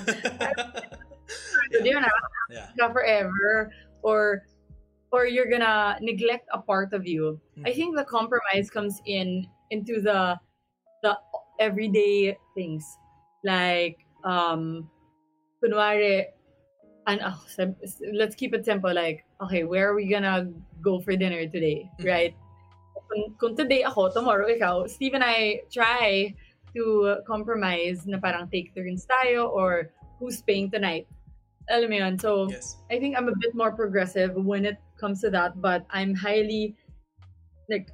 Hindi 1.75 1.91
na 1.99 2.07
yeah. 2.55 2.71
forever 2.95 3.75
or 4.07 4.47
or 5.11 5.27
you're 5.27 5.51
gonna 5.51 5.99
neglect 5.99 6.47
a 6.55 6.63
part 6.63 6.95
of 6.95 7.07
you. 7.07 7.43
I 7.67 7.75
think 7.75 7.99
the 7.99 8.07
compromise 8.07 8.71
comes 8.71 9.03
in 9.07 9.51
into 9.71 9.99
the 9.99 10.39
the 11.03 11.19
everyday 11.59 12.39
things 12.55 12.87
like 13.43 13.99
um 14.23 14.91
kunwari 15.63 16.34
and 17.07 17.21
oh, 17.25 17.39
let's 18.13 18.35
keep 18.35 18.55
it 18.55 18.65
simple 18.65 18.93
like 18.93 19.25
okay 19.41 19.65
where 19.65 19.91
are 19.91 19.95
we 19.95 20.07
gonna 20.07 20.49
go 20.81 21.01
for 21.01 21.17
dinner 21.17 21.47
today 21.47 21.89
Mhm. 22.01 22.05
right 22.07 22.33
kung, 23.11 23.25
kung 23.39 23.55
today 23.57 23.85
ako 23.85 24.09
tomorrow 24.11 24.49
ikaw 24.49 24.89
Steve 24.89 25.15
and 25.15 25.25
I 25.25 25.63
try 25.69 26.33
to 26.75 27.23
compromise 27.29 28.03
na 28.09 28.19
parang 28.19 28.51
take 28.51 28.75
turns 28.75 29.07
tayo 29.07 29.47
or 29.53 29.93
who's 30.19 30.43
paying 30.43 30.71
tonight 30.73 31.07
alam 31.73 31.89
mo 31.89 31.97
yun 31.97 32.15
so 32.21 32.49
Yes. 32.51 32.77
I 32.93 33.01
think 33.01 33.17
I'm 33.17 33.29
a 33.29 33.37
bit 33.37 33.57
more 33.57 33.73
progressive 33.73 34.37
when 34.37 34.69
it 34.69 34.77
comes 35.01 35.25
to 35.25 35.33
that, 35.33 35.57
but 35.65 35.89
I'm 35.89 36.13
highly 36.13 36.77
like 37.73 37.89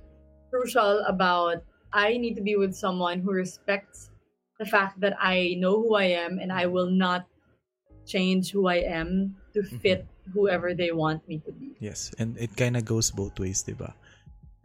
crucial 0.50 1.06
about 1.06 1.62
I 1.94 2.18
need 2.18 2.34
to 2.34 2.42
be 2.42 2.58
with 2.58 2.74
someone 2.74 3.22
who 3.22 3.30
respects 3.30 4.10
the 4.58 4.66
fact 4.66 4.98
that 5.00 5.14
I 5.18 5.54
know 5.62 5.78
who 5.78 5.94
I 5.94 6.10
am 6.18 6.42
and 6.42 6.50
I 6.50 6.66
will 6.66 6.90
not 6.90 7.29
change 8.10 8.50
who 8.50 8.66
I 8.66 8.82
am 8.82 9.38
to 9.54 9.62
fit 9.62 10.02
whoever 10.34 10.74
they 10.74 10.90
want 10.90 11.22
me 11.30 11.38
to 11.46 11.52
be. 11.54 11.78
Yes. 11.78 12.10
And 12.18 12.34
it 12.38 12.58
kind 12.58 12.74
of 12.74 12.82
goes 12.84 13.14
both 13.14 13.38
ways, 13.38 13.62
di 13.62 13.78
ba? 13.78 13.94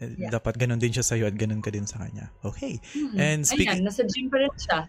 Eh, 0.02 0.12
Yeah. 0.18 0.34
Dapat 0.34 0.60
ganun 0.60 0.82
din 0.82 0.92
siya 0.92 1.06
sa'yo 1.08 1.30
at 1.30 1.38
ganun 1.40 1.64
ka 1.64 1.72
din 1.72 1.88
sa 1.88 2.04
kanya. 2.04 2.28
Okay. 2.44 2.82
And 3.16 3.46
Ayan, 3.46 3.48
speaking... 3.48 3.80
nasa 3.86 4.04
gym 4.04 4.28
pa 4.28 4.44
rin 4.44 4.52
siya. 4.60 4.80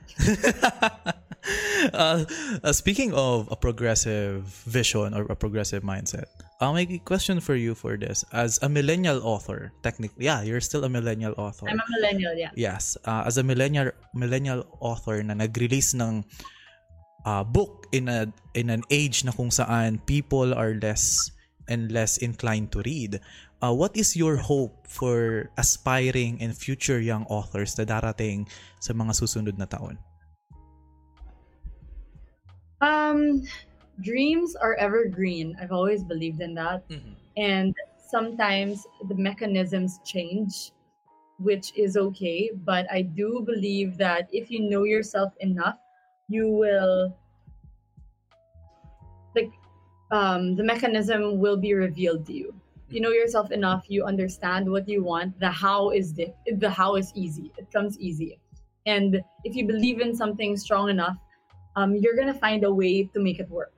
uh, 1.94 2.26
uh, 2.66 2.74
speaking 2.74 3.14
of 3.14 3.46
a 3.54 3.57
progressive 3.57 4.50
vision 4.66 5.14
or 5.14 5.22
a 5.30 5.38
progressive 5.38 5.86
mindset, 5.86 6.26
uh, 6.59 6.74
my 6.74 6.82
question 7.07 7.38
for 7.38 7.54
you 7.54 7.78
for 7.78 7.94
this 7.94 8.26
as 8.34 8.59
a 8.62 8.68
millennial 8.68 9.22
author, 9.22 9.70
technically, 9.86 10.26
yeah, 10.26 10.42
you're 10.42 10.62
still 10.62 10.82
a 10.82 10.90
millennial 10.90 11.34
author. 11.38 11.70
I'm 11.70 11.78
a 11.78 11.88
millennial, 12.00 12.34
yeah. 12.34 12.50
Yes, 12.59 12.98
uh, 13.07 13.22
as 13.26 13.38
a 13.38 13.46
millennial 13.46 13.94
millennial 14.11 14.66
author 14.82 15.22
na 15.22 15.38
nag-release 15.38 15.94
ng 15.94 16.26
uh, 17.27 17.43
book 17.43 17.91
in 17.91 18.09
a 18.09 18.31
in 18.55 18.70
an 18.70 18.87
age 18.89 19.27
na 19.27 19.35
kung 19.35 19.51
saan 19.51 19.99
people 20.07 20.55
are 20.55 20.79
less 20.79 21.35
and 21.66 21.91
less 21.91 22.16
inclined 22.22 22.70
to 22.70 22.81
read. 22.87 23.18
Uh, 23.59 23.74
what 23.74 23.97
is 23.99 24.14
your 24.14 24.39
hope 24.39 24.87
for 24.87 25.51
aspiring 25.59 26.39
and 26.39 26.55
future 26.55 27.01
young 27.03 27.27
authors 27.27 27.74
na 27.74 27.83
darating 27.83 28.47
sa 28.79 28.95
mga 28.95 29.12
susunod 29.18 29.59
na 29.59 29.66
taon? 29.66 29.99
Um, 32.79 33.43
dreams 33.99 34.55
are 34.55 34.79
evergreen. 34.79 35.57
I've 35.59 35.72
always 35.72 36.05
believed 36.07 36.39
in 36.39 36.55
that. 36.55 36.87
and 37.37 37.74
sometimes 37.99 38.87
the 39.09 39.14
mechanisms 39.14 40.01
change 40.05 40.72
which 41.39 41.77
is 41.77 41.97
okay 41.97 42.51
but 42.64 42.87
i 42.91 43.03
do 43.03 43.43
believe 43.45 43.99
that 43.99 44.29
if 44.33 44.51
you 44.51 44.70
know 44.70 44.85
yourself 44.85 45.35
enough 45.41 45.77
you 46.29 46.51
will 46.51 47.16
like 49.35 49.53
um, 50.11 50.57
the 50.57 50.64
mechanism 50.64 51.39
will 51.39 51.57
be 51.57 51.74
revealed 51.74 52.27
to 52.27 52.33
you. 52.33 52.55
You 52.89 53.01
know 53.01 53.11
yourself 53.11 53.51
enough 53.51 53.87
you 53.89 54.05
understand 54.05 54.70
what 54.70 54.89
you 54.89 55.03
want. 55.03 55.39
The 55.41 55.51
how 55.51 55.91
is 55.91 56.14
the 56.14 56.33
the 56.59 56.70
how 56.70 56.97
is 56.97 57.12
easy. 57.14 57.53
It 57.59 57.70
comes 57.72 57.99
easy. 57.99 58.39
And 58.87 59.20
if 59.43 59.57
you 59.57 59.66
believe 59.66 60.01
in 60.01 60.14
something 60.14 60.57
strong 60.57 60.91
enough 60.91 61.16
um, 61.77 61.95
you're 61.95 62.16
gonna 62.16 62.35
find 62.35 62.64
a 62.64 62.72
way 62.72 63.05
to 63.05 63.20
make 63.20 63.39
it 63.39 63.49
work. 63.51 63.72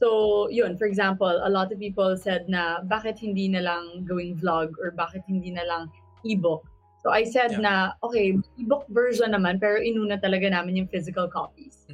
So, 0.00 0.48
yun, 0.48 0.78
for 0.78 0.86
example, 0.86 1.28
a 1.44 1.48
lot 1.48 1.70
of 1.70 1.78
people 1.78 2.16
said 2.16 2.48
na 2.48 2.80
bakit 2.80 3.20
hindi 3.20 3.48
na 3.48 3.60
lang 3.60 4.08
gawing 4.08 4.40
vlog 4.40 4.72
or 4.80 4.90
bakit 4.96 5.22
hindi 5.28 5.52
na 5.52 5.62
lang 5.68 5.92
ebook. 6.24 6.64
So, 7.00 7.08
I 7.10 7.24
said 7.24 7.56
Yeah. 7.56 7.64
na, 7.64 7.74
okay, 8.04 8.36
ebook 8.60 8.84
version 8.92 9.32
naman, 9.32 9.56
pero 9.56 9.80
inuna 9.80 10.20
talaga 10.20 10.52
namin 10.52 10.84
yung 10.84 10.90
physical 10.92 11.28
copies. 11.28 11.88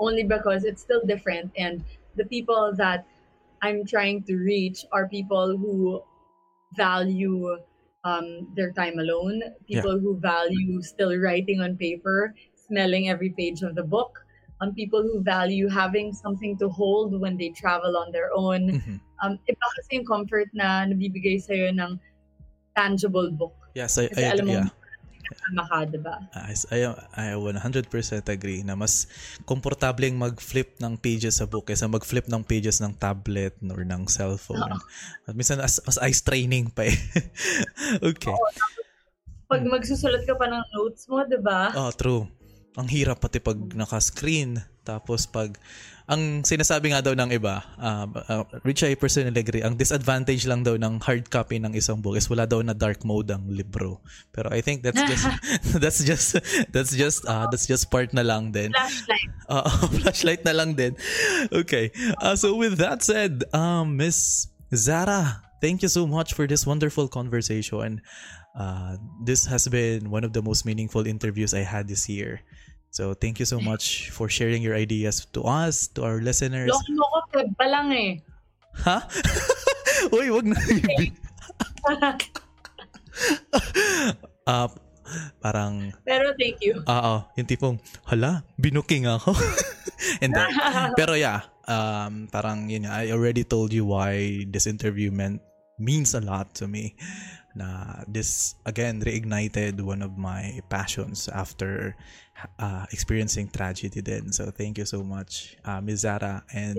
Only 0.00 0.24
because 0.24 0.64
it's 0.64 0.80
still 0.82 1.04
different 1.04 1.52
and 1.54 1.84
the 2.16 2.24
people 2.24 2.72
that 2.80 3.04
I'm 3.62 3.84
trying 3.84 4.24
to 4.24 4.36
reach 4.40 4.88
are 4.90 5.06
people 5.06 5.56
who 5.60 6.00
value 6.74 7.60
um, 8.04 8.48
their 8.56 8.72
time 8.72 8.98
alone, 8.98 9.42
people 9.68 10.00
who 10.00 10.16
value 10.16 10.80
still 10.80 11.12
writing 11.20 11.60
on 11.60 11.76
paper, 11.76 12.34
smelling 12.56 13.12
every 13.12 13.30
page 13.36 13.60
of 13.60 13.76
the 13.76 13.84
book, 13.84 14.24
on 14.60 14.72
people 14.74 15.02
who 15.02 15.20
value 15.20 15.68
having 15.68 16.12
something 16.12 16.56
to 16.58 16.68
hold 16.68 17.12
when 17.20 17.36
they 17.36 17.50
travel 17.50 17.96
on 17.96 18.10
their 18.12 18.32
own. 18.32 18.72
Mhm. 18.72 18.96
Um, 19.20 19.36
iba 19.44 19.66
kasi 19.76 20.00
yung 20.00 20.08
comfort 20.08 20.48
na 20.56 20.88
nabibigay 20.88 21.36
sa'yo 21.36 21.76
ng 21.76 22.00
tangible 22.72 23.28
book. 23.28 23.59
Yes, 23.74 23.98
I, 23.98 24.10
Kasi 24.10 24.24
I, 24.24 24.32
alam 24.34 24.44
mo, 24.46 24.52
yeah. 24.52 24.68
ka, 25.70 25.78
diba? 25.86 26.14
I, 26.34 26.54
I, 26.74 26.78
I 27.14 27.26
100% 27.38 27.86
agree 28.26 28.66
na 28.66 28.74
mas 28.74 29.06
komportableng 29.46 30.18
mag-flip 30.18 30.78
ng 30.82 30.98
pages 30.98 31.38
sa 31.38 31.46
book 31.46 31.70
kaysa 31.70 31.86
mag-flip 31.86 32.26
ng 32.26 32.42
pages 32.42 32.82
ng 32.82 32.98
tablet 32.98 33.54
or 33.70 33.86
ng 33.86 34.10
cellphone. 34.10 34.74
At 35.26 35.34
minsan 35.38 35.62
as, 35.62 35.78
as 35.86 36.02
eyes 36.02 36.22
training 36.22 36.74
pa 36.74 36.90
eh. 36.90 36.96
okay. 38.10 38.34
Pag 39.50 39.62
magsusulat 39.66 40.26
ka 40.26 40.34
pa 40.38 40.46
ng 40.46 40.64
notes 40.74 41.06
mo, 41.10 41.22
diba? 41.26 41.74
Oh, 41.74 41.90
true. 41.94 42.26
Ang 42.78 42.86
hirap 42.90 43.22
pati 43.22 43.42
pag 43.42 43.58
naka-screen. 43.58 44.62
Tapos 44.86 45.26
pag, 45.26 45.54
ang 46.10 46.42
sinasabi 46.42 46.90
nga 46.90 46.98
daw 46.98 47.14
ng 47.14 47.30
iba, 47.30 47.62
uh, 47.78 48.06
uh, 48.26 48.42
which 48.66 48.82
I 48.82 48.98
personally 48.98 49.30
agree, 49.30 49.62
ang 49.62 49.78
disadvantage 49.78 50.42
lang 50.42 50.66
daw 50.66 50.74
ng 50.74 50.98
hard 51.06 51.30
copy 51.30 51.62
ng 51.62 51.70
isang 51.78 52.02
book 52.02 52.18
is 52.18 52.26
wala 52.26 52.50
daw 52.50 52.58
na 52.66 52.74
dark 52.74 53.06
mode 53.06 53.30
ang 53.30 53.46
libro. 53.46 54.02
Pero 54.34 54.50
I 54.50 54.58
think 54.58 54.82
that's 54.82 54.98
just, 54.98 55.26
that's 55.78 56.00
just, 56.02 56.28
that's 56.74 56.92
just, 56.98 57.22
uh, 57.30 57.46
that's 57.54 57.70
just 57.70 57.94
part 57.94 58.10
na 58.10 58.26
lang 58.26 58.50
din. 58.50 58.74
Flashlight. 58.74 59.28
Uh, 59.50 59.66
flashlight 59.98 60.42
na 60.46 60.54
lang 60.54 60.78
din. 60.78 60.94
Okay. 61.50 61.90
Uh, 62.22 62.38
so 62.38 62.54
with 62.54 62.78
that 62.78 63.02
said, 63.02 63.42
um, 63.50 63.98
Miss 63.98 64.46
Zara, 64.70 65.42
thank 65.58 65.82
you 65.82 65.90
so 65.90 66.06
much 66.06 66.38
for 66.38 66.46
this 66.46 66.62
wonderful 66.62 67.10
conversation. 67.10 67.98
Uh, 68.54 68.94
this 69.26 69.50
has 69.50 69.66
been 69.66 70.06
one 70.06 70.22
of 70.22 70.32
the 70.34 70.42
most 70.42 70.62
meaningful 70.62 71.02
interviews 71.02 71.50
I 71.50 71.66
had 71.66 71.90
this 71.90 72.06
year. 72.06 72.46
So 72.90 73.14
thank 73.14 73.38
you 73.38 73.46
so 73.46 73.62
much 73.62 74.10
for 74.10 74.26
sharing 74.28 74.62
your 74.66 74.74
ideas 74.74 75.22
to 75.32 75.46
us, 75.46 75.86
to 75.94 76.02
our 76.02 76.18
listeners. 76.18 76.70
Loko 76.70 76.90
mo 76.98 77.06
ko, 77.06 77.18
Feb 77.30 77.48
pa 77.54 77.66
lang 77.70 77.94
eh. 77.94 78.18
Ha? 78.82 78.98
Uy, 80.14 80.26
wag 80.34 80.46
na. 80.50 80.58
uh, 84.46 84.68
Parang, 85.42 85.90
Pero 86.06 86.30
thank 86.38 86.62
you. 86.62 86.82
oo, 86.86 87.14
yung 87.34 87.48
tipong, 87.48 87.76
hala, 88.06 88.46
binuking 88.54 89.10
ako. 89.10 89.34
And 90.22 90.32
then, 90.32 90.48
pero 90.96 91.12
yeah, 91.18 91.44
um, 91.66 92.30
parang 92.30 92.70
yun, 92.70 92.86
I 92.86 93.10
already 93.10 93.44
told 93.44 93.74
you 93.74 93.84
why 93.84 94.42
this 94.48 94.70
interview 94.70 95.10
meant 95.10 95.42
means 95.82 96.14
a 96.14 96.22
lot 96.22 96.54
to 96.62 96.68
me. 96.68 96.94
Na 97.54 98.02
this 98.06 98.54
again 98.64 99.02
reignited 99.02 99.80
one 99.82 100.02
of 100.02 100.16
my 100.16 100.62
passions 100.70 101.26
after 101.28 101.96
uh, 102.58 102.86
experiencing 102.92 103.50
tragedy. 103.50 104.00
Then, 104.00 104.32
so 104.32 104.50
thank 104.50 104.78
you 104.78 104.86
so 104.86 105.02
much, 105.02 105.56
uh, 105.64 105.80
Ms. 105.80 106.06
Zara, 106.06 106.44
and 106.54 106.78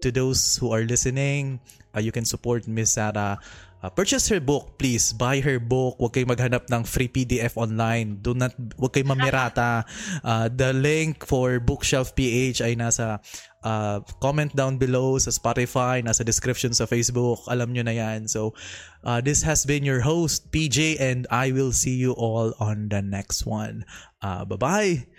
to 0.00 0.12
those 0.12 0.56
who 0.56 0.72
are 0.72 0.82
listening, 0.84 1.60
uh, 1.96 2.00
you 2.00 2.12
can 2.12 2.24
support 2.24 2.68
Miss 2.68 2.92
Sarah. 2.92 3.38
Uh, 3.82 3.90
purchase 3.92 4.28
her 4.28 4.40
book, 4.40 4.78
please. 4.78 5.12
Buy 5.12 5.40
her 5.40 5.60
book. 5.60 6.00
Huwag 6.00 6.16
kayong 6.16 6.32
maghanap 6.32 6.64
ng 6.72 6.82
free 6.88 7.12
PDF 7.12 7.60
online. 7.60 8.18
Do 8.24 8.32
not, 8.32 8.56
huwag 8.56 8.92
kayong 8.92 9.12
mamirata. 9.12 9.84
Uh, 10.24 10.48
the 10.48 10.72
link 10.72 11.22
for 11.24 11.60
Bookshelf 11.60 12.16
PH 12.16 12.64
ay 12.64 12.72
nasa 12.74 13.20
uh, 13.66 13.98
comment 14.22 14.54
down 14.54 14.78
below 14.78 15.18
sa 15.18 15.34
Spotify, 15.34 15.98
nasa 15.98 16.22
description 16.22 16.70
sa 16.70 16.86
Facebook. 16.86 17.42
Alam 17.50 17.74
nyo 17.74 17.82
na 17.82 17.98
yan. 17.98 18.30
So, 18.30 18.54
uh, 19.02 19.18
this 19.18 19.42
has 19.42 19.66
been 19.66 19.82
your 19.82 20.06
host, 20.06 20.54
PJ, 20.54 21.02
and 21.02 21.26
I 21.34 21.50
will 21.50 21.74
see 21.74 21.98
you 21.98 22.14
all 22.14 22.54
on 22.62 22.86
the 22.94 23.02
next 23.02 23.42
one. 23.42 23.82
Uh, 24.22 24.46
bye-bye. 24.46 25.10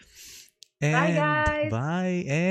And 0.78 1.18
guys. 1.18 1.72
Bye. 1.74 2.22
And 2.30 2.46